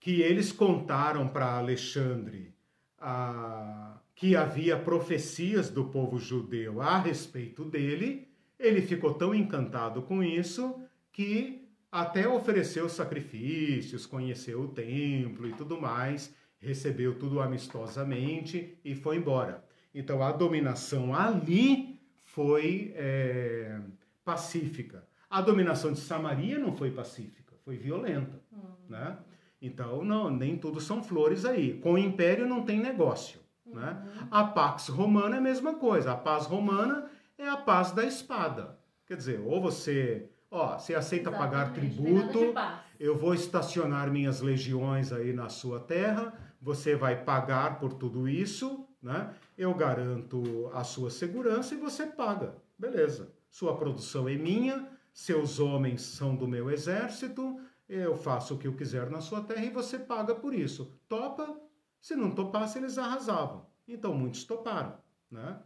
[0.00, 2.52] que eles contaram para Alexandre
[2.98, 8.28] ah, que havia profecias do povo judeu a respeito dele,
[8.58, 10.82] ele ficou tão encantado com isso
[11.12, 19.16] que até ofereceu sacrifícios, conheceu o templo e tudo mais, recebeu tudo amistosamente e foi
[19.16, 19.64] embora.
[19.94, 23.80] Então a dominação ali foi é,
[24.24, 25.04] pacífica.
[25.28, 28.58] A dominação de Samaria não foi pacífica, foi violenta, hum.
[28.88, 29.16] né?
[29.62, 31.74] Então, não, nem tudo são flores aí.
[31.74, 33.40] Com o império não tem negócio.
[33.66, 33.74] Uhum.
[33.74, 34.02] Né?
[34.30, 36.12] A Pax Romana é a mesma coisa.
[36.12, 38.78] A paz romana é a paz da espada.
[39.06, 41.50] Quer dizer, ou você, ó, você aceita Exatamente.
[41.50, 42.54] pagar tributo,
[42.98, 48.86] eu vou estacionar minhas legiões aí na sua terra, você vai pagar por tudo isso,
[49.02, 49.34] né?
[49.56, 52.54] Eu garanto a sua segurança e você paga.
[52.78, 53.32] Beleza.
[53.50, 58.76] Sua produção é minha, seus homens são do meu exército, eu faço o que eu
[58.76, 60.92] quiser na sua terra e você paga por isso.
[61.08, 61.60] Topa?
[62.00, 63.66] Se não topasse, eles arrasavam.
[63.88, 64.96] Então muitos toparam.
[65.30, 65.58] Né?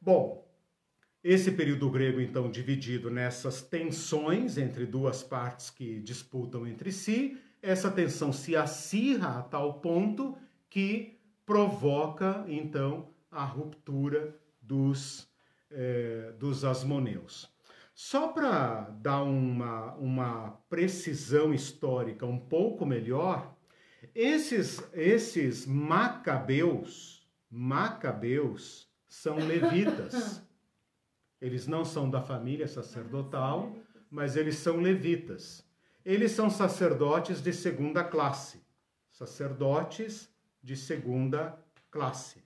[0.00, 0.42] Bom,
[1.22, 7.90] esse período grego, então, dividido nessas tensões entre duas partes que disputam entre si, essa
[7.90, 10.36] tensão se acirra a tal ponto
[10.68, 15.28] que provoca então a ruptura dos,
[15.70, 17.50] eh, dos asmoneus.
[17.94, 23.54] Só para dar uma, uma precisão histórica um pouco melhor,
[24.14, 30.42] esses, esses macabeus, macabeus são levitas.
[31.40, 33.74] Eles não são da família sacerdotal,
[34.08, 35.66] mas eles são levitas.
[36.04, 38.60] Eles são sacerdotes de segunda classe.
[39.10, 40.28] Sacerdotes
[40.62, 41.58] de segunda
[41.90, 42.42] classe.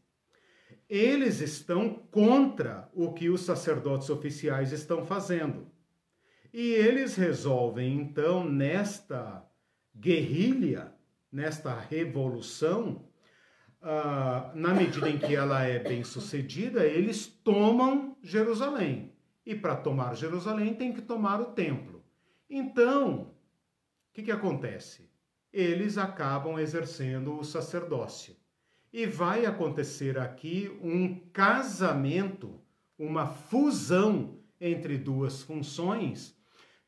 [0.89, 5.71] Eles estão contra o que os sacerdotes oficiais estão fazendo.
[6.53, 9.45] E eles resolvem, então, nesta
[9.95, 10.93] guerrilha,
[11.31, 13.05] nesta revolução,
[13.83, 19.13] ah, na medida em que ela é bem sucedida, eles tomam Jerusalém.
[19.45, 22.05] E para tomar Jerusalém tem que tomar o templo.
[22.49, 23.36] Então,
[24.17, 25.11] que, que acontece?
[25.53, 28.35] Eles acabam exercendo o sacerdócio.
[28.91, 32.59] E vai acontecer aqui um casamento,
[32.99, 36.35] uma fusão entre duas funções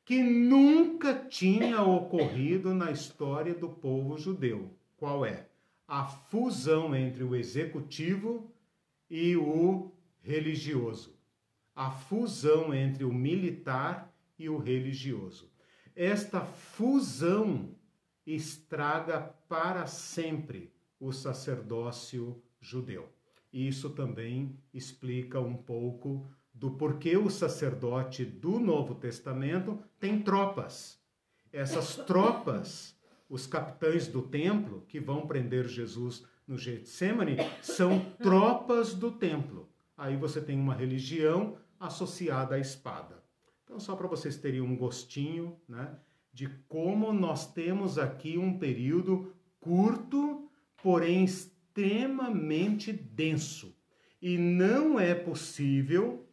[0.05, 4.75] que nunca tinha ocorrido na história do povo judeu.
[4.97, 5.49] Qual é?
[5.89, 8.53] a fusão entre o executivo
[9.09, 9.91] e o
[10.21, 11.19] religioso,
[11.75, 15.51] a fusão entre o militar e o religioso.
[16.01, 17.75] Esta fusão
[18.25, 23.09] estraga para sempre o sacerdócio judeu.
[23.53, 31.01] Isso também explica um pouco do porquê o sacerdote do Novo Testamento tem tropas.
[31.53, 32.97] Essas tropas
[33.29, 39.69] os capitães do templo que vão prender Jesus no Getsemane são tropas do templo.
[39.97, 43.27] Aí você tem uma religião associada à espada.
[43.69, 45.95] Então, só para vocês terem um gostinho, né,
[46.33, 49.31] de como nós temos aqui um período
[49.61, 50.51] curto,
[50.83, 53.77] porém extremamente denso.
[54.23, 56.27] E não é possível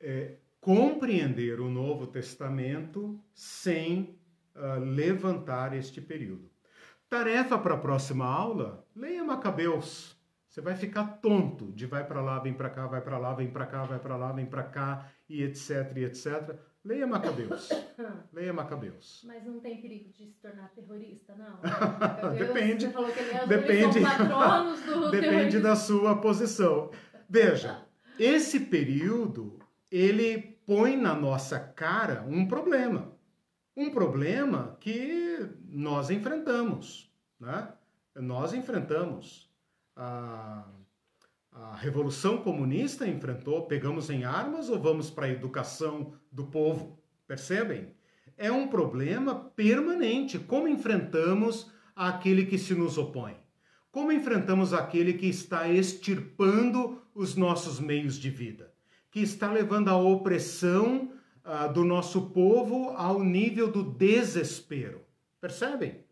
[0.00, 4.18] é, compreender o Novo Testamento sem
[4.56, 6.50] uh, levantar este período.
[7.08, 10.16] Tarefa para a próxima aula: leia Macabeus.
[10.48, 13.48] Você vai ficar tonto de vai para lá, vem para cá, vai para lá, vem
[13.48, 16.56] para cá, vai para lá, vem para cá e etc e etc.
[16.84, 17.68] Leia Macabeus.
[18.32, 19.22] Leia Macabeus.
[19.26, 21.58] Mas não tem perigo de se tornar terrorista, não?
[22.38, 22.86] depende.
[22.86, 24.00] Você falou que aliás, depende.
[24.00, 26.90] patronos do Depende da sua posição.
[27.28, 27.84] Veja,
[28.18, 29.58] esse período
[29.90, 33.16] ele põe na nossa cara um problema
[33.76, 37.12] um problema que nós enfrentamos.
[37.38, 37.68] Né?
[38.14, 39.52] Nós enfrentamos.
[39.94, 40.66] A,
[41.56, 46.98] a Revolução Comunista enfrentou, pegamos em armas ou vamos para a educação do povo?
[47.26, 47.94] Percebem?
[48.36, 50.38] É um problema permanente.
[50.38, 53.36] Como enfrentamos aquele que se nos opõe?
[53.90, 58.70] Como enfrentamos aquele que está extirpando os nossos meios de vida?
[59.10, 61.10] Que está levando a opressão
[61.42, 65.00] uh, do nosso povo ao nível do desespero.
[65.40, 66.04] Percebem?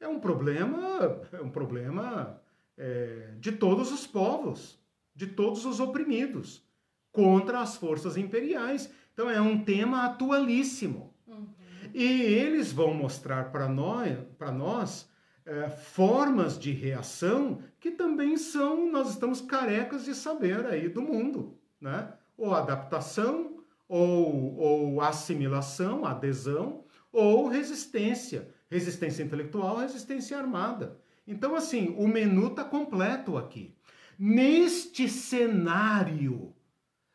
[0.00, 2.40] É um problema, é um problema
[2.76, 4.77] é, de todos os povos,
[5.18, 6.64] de todos os oprimidos,
[7.10, 8.88] contra as forças imperiais.
[9.12, 11.12] Então é um tema atualíssimo.
[11.26, 11.48] Uhum.
[11.92, 15.10] E eles vão mostrar para nós, para nós
[15.44, 21.58] é, formas de reação que também são, nós estamos carecas de saber aí do mundo,
[21.80, 22.12] né?
[22.36, 23.58] Ou adaptação,
[23.88, 30.96] ou, ou assimilação, adesão, ou resistência, resistência intelectual, resistência armada.
[31.26, 33.74] Então, assim, o menu está completo aqui.
[34.18, 36.52] Neste cenário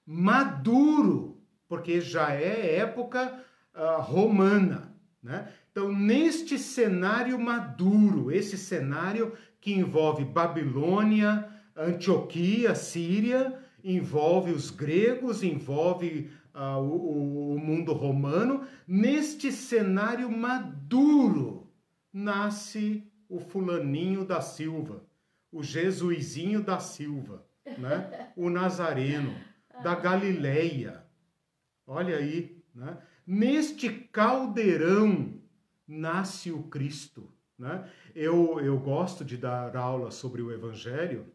[0.05, 3.43] maduro, porque já é época
[3.75, 5.51] uh, romana, né?
[5.71, 16.29] Então, neste cenário maduro, esse cenário que envolve Babilônia, Antioquia, Síria, envolve os gregos, envolve
[16.53, 21.67] uh, o, o mundo romano, neste cenário maduro
[22.11, 25.03] nasce o fulaninho da Silva,
[25.53, 27.45] o jesuizinho da Silva,
[27.77, 28.31] né?
[28.35, 29.33] o nazareno
[29.83, 31.05] da Galileia.
[31.85, 32.97] Olha aí, né?
[33.25, 35.39] neste caldeirão
[35.87, 37.31] nasce o Cristo.
[37.57, 37.87] Né?
[38.15, 41.31] Eu, eu gosto de dar aula sobre o Evangelho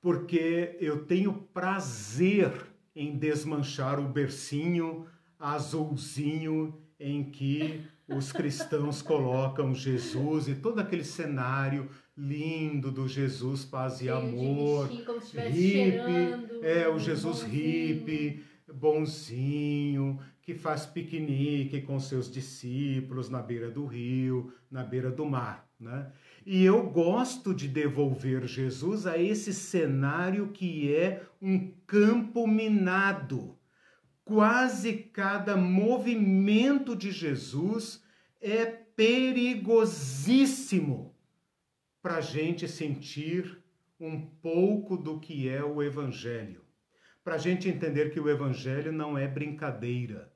[0.00, 2.52] porque eu tenho prazer
[2.94, 5.06] em desmanchar o bercinho
[5.38, 14.00] azulzinho em que os cristãos colocam Jesus e todo aquele cenário lindo do Jesus paz
[14.00, 15.92] e amor, hippie,
[16.62, 17.52] é o Jesus bonzinho.
[17.52, 25.26] hippie, bonzinho, que faz piquenique com seus discípulos na beira do rio, na beira do
[25.26, 25.68] mar.
[25.78, 26.10] Né?
[26.46, 33.58] E eu gosto de devolver Jesus a esse cenário que é um campo minado.
[34.24, 38.02] Quase cada movimento de Jesus
[38.40, 41.14] é perigosíssimo
[42.06, 43.60] para a gente sentir
[43.98, 46.60] um pouco do que é o Evangelho.
[47.24, 50.32] Para a gente entender que o Evangelho não é brincadeira.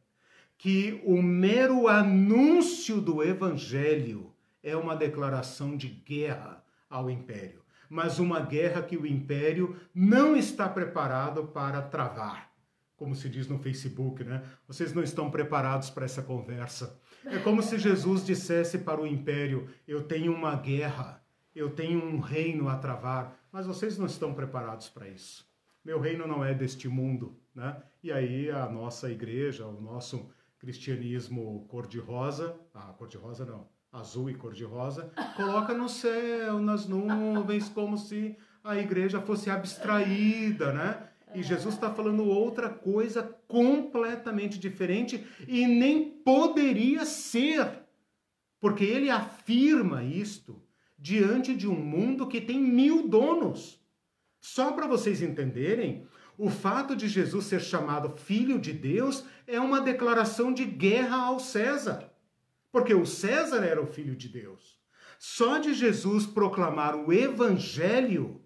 [0.58, 4.34] Que o mero anúncio do Evangelho
[4.64, 10.68] é uma declaração de guerra ao império, mas uma guerra que o império não está
[10.68, 12.50] preparado para travar.
[12.96, 14.42] Como se diz no Facebook, né?
[14.66, 16.98] Vocês não estão preparados para essa conversa.
[17.24, 21.19] É como se Jesus dissesse para o império: Eu tenho uma guerra,
[21.54, 25.48] eu tenho um reino a travar, mas vocês não estão preparados para isso.
[25.84, 27.82] Meu reino não é deste mundo, né?
[28.02, 35.10] E aí a nossa igreja, o nosso cristianismo cor-de-rosa, ah, cor-de-rosa não, azul e cor-de-rosa,
[35.36, 41.08] coloca no céu, nas nuvens, como se a igreja fosse abstraída, né?
[41.34, 47.84] E Jesus está falando outra coisa completamente diferente e nem poderia ser,
[48.60, 50.60] porque ele afirma isto
[51.00, 53.80] diante de um mundo que tem mil donos.
[54.40, 56.06] Só para vocês entenderem,
[56.36, 61.40] o fato de Jesus ser chamado Filho de Deus é uma declaração de guerra ao
[61.40, 62.12] César,
[62.70, 64.78] porque o César era o Filho de Deus.
[65.18, 68.40] Só de Jesus proclamar o Evangelho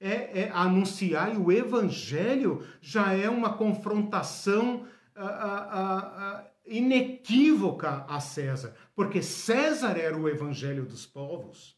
[0.00, 8.74] é, é anunciar o evangelho já é uma confrontação a, a, a, inequívoca a César,
[8.94, 11.77] porque César era o evangelho dos povos.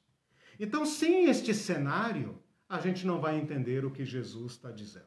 [0.60, 2.38] Então, sem este cenário,
[2.68, 5.06] a gente não vai entender o que Jesus está dizendo.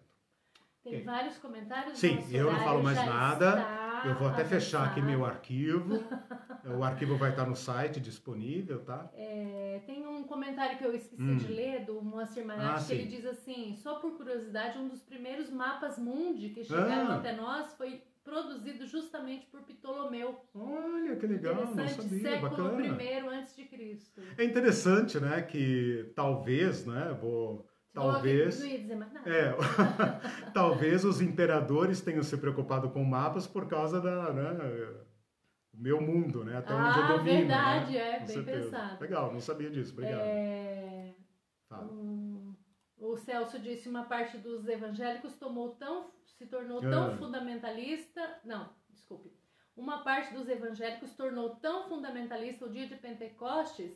[0.84, 1.06] Tem okay.
[1.06, 1.98] vários comentários.
[1.98, 3.84] Sim, eu não falo mais nada.
[4.04, 6.04] Eu vou até fechar aqui meu arquivo.
[6.78, 9.10] o arquivo vai estar no site disponível, tá?
[9.14, 11.38] É, tem um comentário que eu esqueci hum.
[11.38, 15.02] de ler do Moacir Manati, ah, que ele diz assim: só por curiosidade, um dos
[15.02, 17.16] primeiros mapas mundi que chegaram ah.
[17.16, 20.40] até nós foi produzido justamente por Ptolomeu.
[20.54, 23.04] Olha que legal, não sabia, século bacana.
[23.04, 24.22] I antes de Cristo.
[24.38, 28.60] É interessante, né, que talvez, né, vou Talvez.
[28.60, 29.30] Não ia dizer mais nada.
[29.30, 29.56] É,
[30.52, 34.34] talvez os imperadores tenham se preocupado com mapas por causa da.
[34.34, 34.94] Né,
[35.74, 36.58] meu mundo, né?
[36.58, 37.38] Até ah, onde eu domino.
[37.38, 38.00] verdade, né?
[38.00, 38.64] é, com bem certeza.
[38.64, 39.02] pensado.
[39.02, 40.22] Legal, não sabia disso, obrigado.
[40.22, 40.93] É...
[43.14, 47.18] O Celso disse uma parte dos evangélicos tomou tão, se tornou tão ah.
[47.18, 48.40] fundamentalista.
[48.44, 49.32] Não, desculpe.
[49.78, 53.92] Uma parte dos evangélicos tornou tão fundamentalista o dia de Pentecostes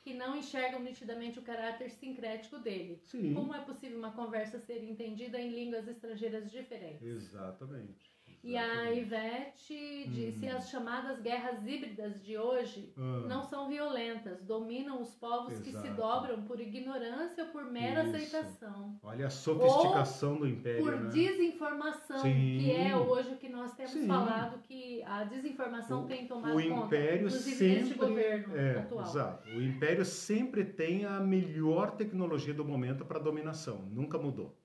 [0.00, 3.02] que não enxergam nitidamente o caráter sincrético dele.
[3.04, 3.34] Sim.
[3.34, 7.06] Como é possível uma conversa ser entendida em línguas estrangeiras diferentes?
[7.06, 8.10] Exatamente.
[8.44, 10.56] E a Ivete disse: hum.
[10.56, 13.24] as chamadas guerras híbridas de hoje ah.
[13.28, 15.64] não são violentas, dominam os povos Exato.
[15.64, 18.16] que se dobram por ignorância ou por mera Isso.
[18.16, 18.98] aceitação.
[19.00, 20.82] Olha a sofisticação ou do império.
[20.82, 21.10] Por né?
[21.10, 22.58] desinformação, Sim.
[22.58, 24.08] que é hoje o que nós temos Sim.
[24.08, 29.04] falado, que a desinformação o, tem tomado o império conta, sempre, governo é, atual.
[29.04, 29.48] Exato.
[29.50, 34.60] O império sempre tem a melhor tecnologia do momento para dominação, nunca mudou.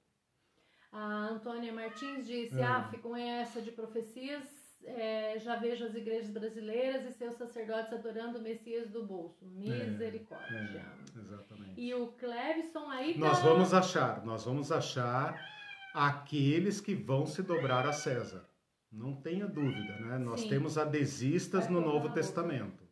[0.97, 4.43] A Antônia Martins disse: Ah, com essa de profecias,
[4.83, 9.45] é, já vejo as igrejas brasileiras e seus sacerdotes adorando o Messias do bolso.
[9.45, 10.57] Misericórdia.
[10.57, 11.79] É, é, exatamente.
[11.79, 13.19] E o Clevison aí tá...
[13.19, 15.39] Nós vamos achar, nós vamos achar
[15.93, 18.49] aqueles que vão se dobrar a César.
[18.91, 20.17] Não tenha dúvida, né?
[20.17, 20.49] Nós Sim.
[20.49, 22.83] temos adesistas no Novo Testamento.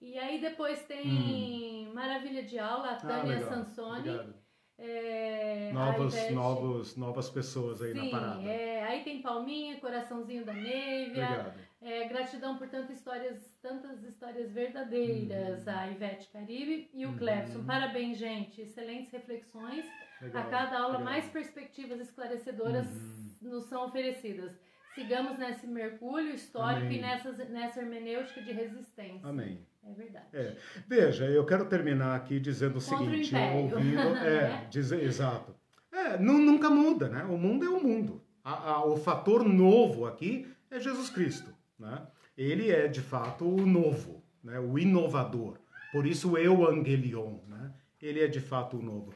[0.00, 1.92] E aí depois tem hum.
[1.92, 4.08] Maravilha de Aula, a ah, Tânia ah, Sansoni.
[4.08, 4.41] Obrigado
[4.84, 6.34] é, novos, Ivete...
[6.34, 8.42] novos, novas pessoas aí Sim, na parada.
[8.42, 11.54] É, aí tem Palminha, Coraçãozinho da Neiva.
[11.80, 15.64] É, gratidão por tantas histórias, tantas histórias verdadeiras.
[15.64, 15.72] Uhum.
[15.72, 17.16] A Ivete Caribe e o uhum.
[17.16, 17.64] Clebson.
[17.64, 18.60] Parabéns, gente.
[18.60, 19.84] Excelentes reflexões.
[20.20, 20.42] Legal.
[20.42, 21.04] A cada aula, Legal.
[21.04, 23.50] mais perspectivas esclarecedoras uhum.
[23.50, 24.52] nos são oferecidas.
[24.96, 26.98] Sigamos nesse mergulho histórico Amém.
[26.98, 29.28] e nessa, nessa hermenêutica de resistência.
[29.28, 29.64] Amém.
[29.84, 30.26] É verdade.
[30.32, 30.56] É.
[30.86, 35.54] Veja, eu quero terminar aqui dizendo o Contra seguinte, o ouvindo, é, dizer, exato.
[35.90, 37.24] É, nunca muda, né?
[37.24, 38.24] O mundo é o mundo.
[38.42, 42.06] A, a, o fator novo aqui é Jesus Cristo, né?
[42.36, 44.58] Ele é de fato o novo, né?
[44.58, 45.58] O inovador.
[45.92, 47.72] Por isso o evangelion, né?
[48.00, 49.14] Ele é de fato o novo.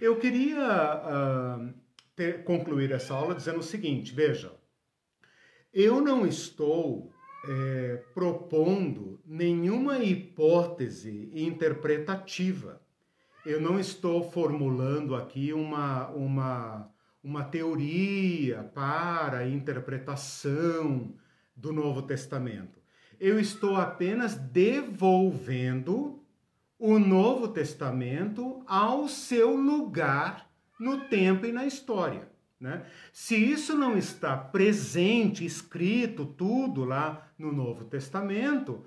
[0.00, 1.74] Eu queria uh,
[2.14, 4.52] ter, concluir essa aula dizendo o seguinte, veja,
[5.72, 7.12] eu não estou
[7.48, 12.80] é, propondo nenhuma hipótese interpretativa.
[13.44, 16.90] Eu não estou formulando aqui uma, uma,
[17.22, 21.12] uma teoria para interpretação
[21.54, 22.78] do Novo Testamento.
[23.18, 26.22] Eu estou apenas devolvendo
[26.78, 32.28] o Novo Testamento ao seu lugar no tempo e na história.
[32.60, 32.84] Né?
[33.12, 38.84] Se isso não está presente, escrito, tudo lá no Novo Testamento,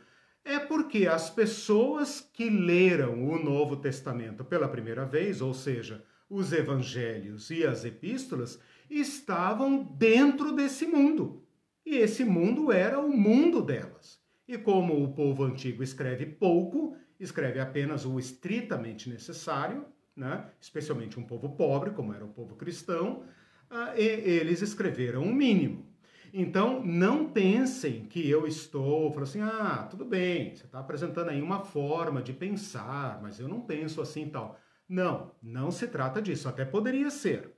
[0.49, 6.51] é porque as pessoas que leram o Novo Testamento pela primeira vez, ou seja, os
[6.51, 8.59] evangelhos e as epístolas,
[8.89, 11.43] estavam dentro desse mundo.
[11.85, 14.19] E esse mundo era o mundo delas.
[14.47, 19.85] E como o povo antigo escreve pouco, escreve apenas o estritamente necessário,
[20.15, 20.49] né?
[20.59, 23.23] especialmente um povo pobre, como era o povo cristão,
[23.69, 25.88] uh, eles escreveram o mínimo.
[26.33, 31.41] Então, não pensem que eu estou falando assim, ah, tudo bem, você está apresentando aí
[31.41, 34.59] uma forma de pensar, mas eu não penso assim e tal.
[34.87, 36.49] Não, não se trata disso.
[36.49, 37.51] Até poderia ser.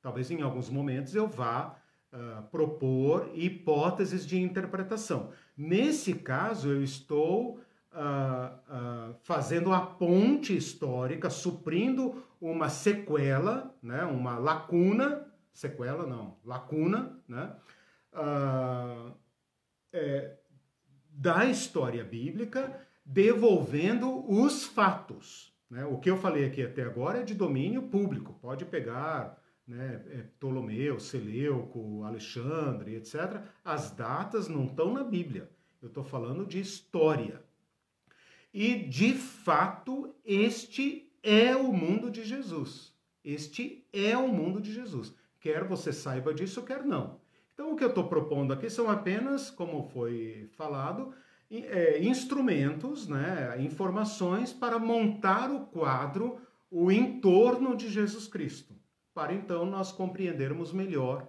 [0.00, 1.76] Talvez em alguns momentos eu vá
[2.12, 5.30] uh, propor hipóteses de interpretação.
[5.56, 7.60] Nesse caso, eu estou
[7.92, 17.18] uh, uh, fazendo a ponte histórica, suprindo uma sequela, né, uma lacuna, sequela não, lacuna,
[17.26, 17.52] né,
[19.92, 20.36] é,
[21.10, 25.52] da história bíblica, devolvendo os fatos.
[25.70, 25.84] Né?
[25.84, 30.22] O que eu falei aqui até agora é de domínio público, pode pegar né, é,
[30.22, 33.42] Ptolomeu, Seleuco, Alexandre, etc.
[33.64, 35.50] As datas não estão na Bíblia.
[35.80, 37.42] Eu estou falando de história.
[38.52, 42.94] E, de fato, este é o mundo de Jesus.
[43.22, 45.14] Este é o mundo de Jesus.
[45.38, 47.20] Quer você saiba disso, quer não.
[47.58, 51.12] Então, o que eu estou propondo aqui são apenas, como foi falado,
[51.50, 56.38] é, instrumentos, né, informações para montar o quadro,
[56.70, 58.78] o entorno de Jesus Cristo
[59.12, 61.26] para então nós compreendermos melhor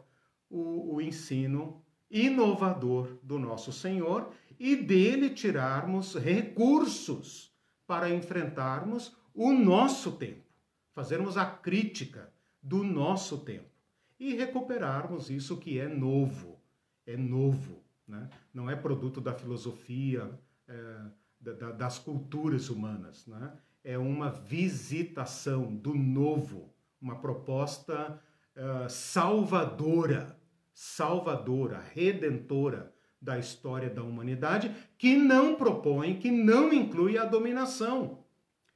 [0.48, 1.82] o, o ensino
[2.12, 4.30] inovador do nosso Senhor
[4.60, 7.52] e dele tirarmos recursos
[7.88, 10.46] para enfrentarmos o nosso tempo,
[10.94, 12.32] fazermos a crítica
[12.62, 13.79] do nosso tempo
[14.20, 16.60] e recuperarmos isso que é novo,
[17.06, 18.30] é novo, né?
[18.54, 20.30] não é produto da filosofia,
[20.68, 21.02] é,
[21.40, 23.54] da, das culturas humanas, né?
[23.84, 28.22] é uma visitação do novo uma proposta
[28.56, 30.38] uh, salvadora,
[30.74, 38.24] salvadora, redentora da história da humanidade, que não propõe, que não inclui a dominação,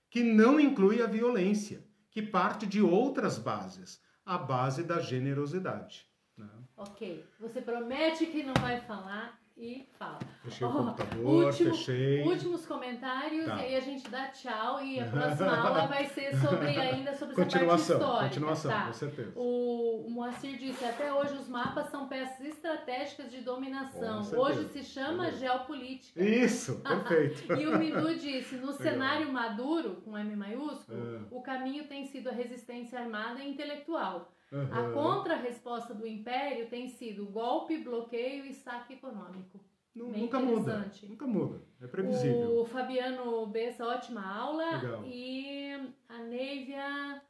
[0.10, 6.06] que não inclui a violência, que parte de outras bases, a base da generosidade.
[6.38, 6.50] Né?
[6.76, 10.20] Ok, você promete que não vai falar e fala.
[10.44, 12.24] Fechei oh, o computador, último, fechei.
[12.24, 13.58] Últimos comentários tá.
[13.58, 17.36] e aí a gente dá tchau e a próxima aula vai ser sobre ainda sobre
[17.36, 18.30] continuação, essa parte histórica.
[18.30, 18.86] Continuação, tá?
[18.88, 19.32] com certeza.
[19.36, 24.22] O, o Moacir disse, até hoje os mapas são peças estratégicas de dominação.
[24.36, 26.22] Hoje se chama geopolítica.
[26.22, 27.54] Isso, perfeito.
[27.54, 28.82] e o Midu disse, no Legal.
[28.82, 31.22] cenário maduro, com M maiúsculo, é.
[31.30, 34.33] o caminho tem sido a resistência armada e intelectual.
[34.54, 34.72] Uhum.
[34.72, 39.60] A contra-resposta do Império tem sido golpe, bloqueio e saque econômico.
[39.96, 40.92] nunca muda.
[41.10, 41.62] Nunca muda.
[41.82, 42.62] É previsível.
[42.62, 44.78] O Fabiano Bessa, ótima aula.
[44.78, 45.04] Legal.
[45.06, 47.22] E a Neivia,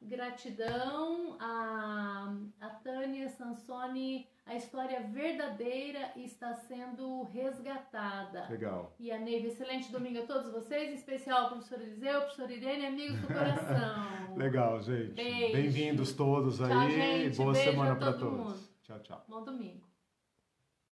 [0.00, 1.36] gratidão.
[1.40, 8.46] A, a Tânia Sansoni, a história verdadeira está sendo resgatada.
[8.48, 8.94] Legal.
[8.98, 12.86] E a Neiva, excelente domingo a todos vocês, em especial ao professor Eliseu, professor Irene,
[12.86, 14.34] amigos do coração.
[14.36, 15.14] Legal, gente.
[15.14, 16.68] Bem-vindos todos aí.
[16.68, 17.36] Tchau, gente.
[17.36, 18.38] Boa Beijo semana para todos.
[18.38, 18.68] Mundo.
[18.82, 19.24] Tchau, tchau.
[19.28, 19.91] Bom domingo.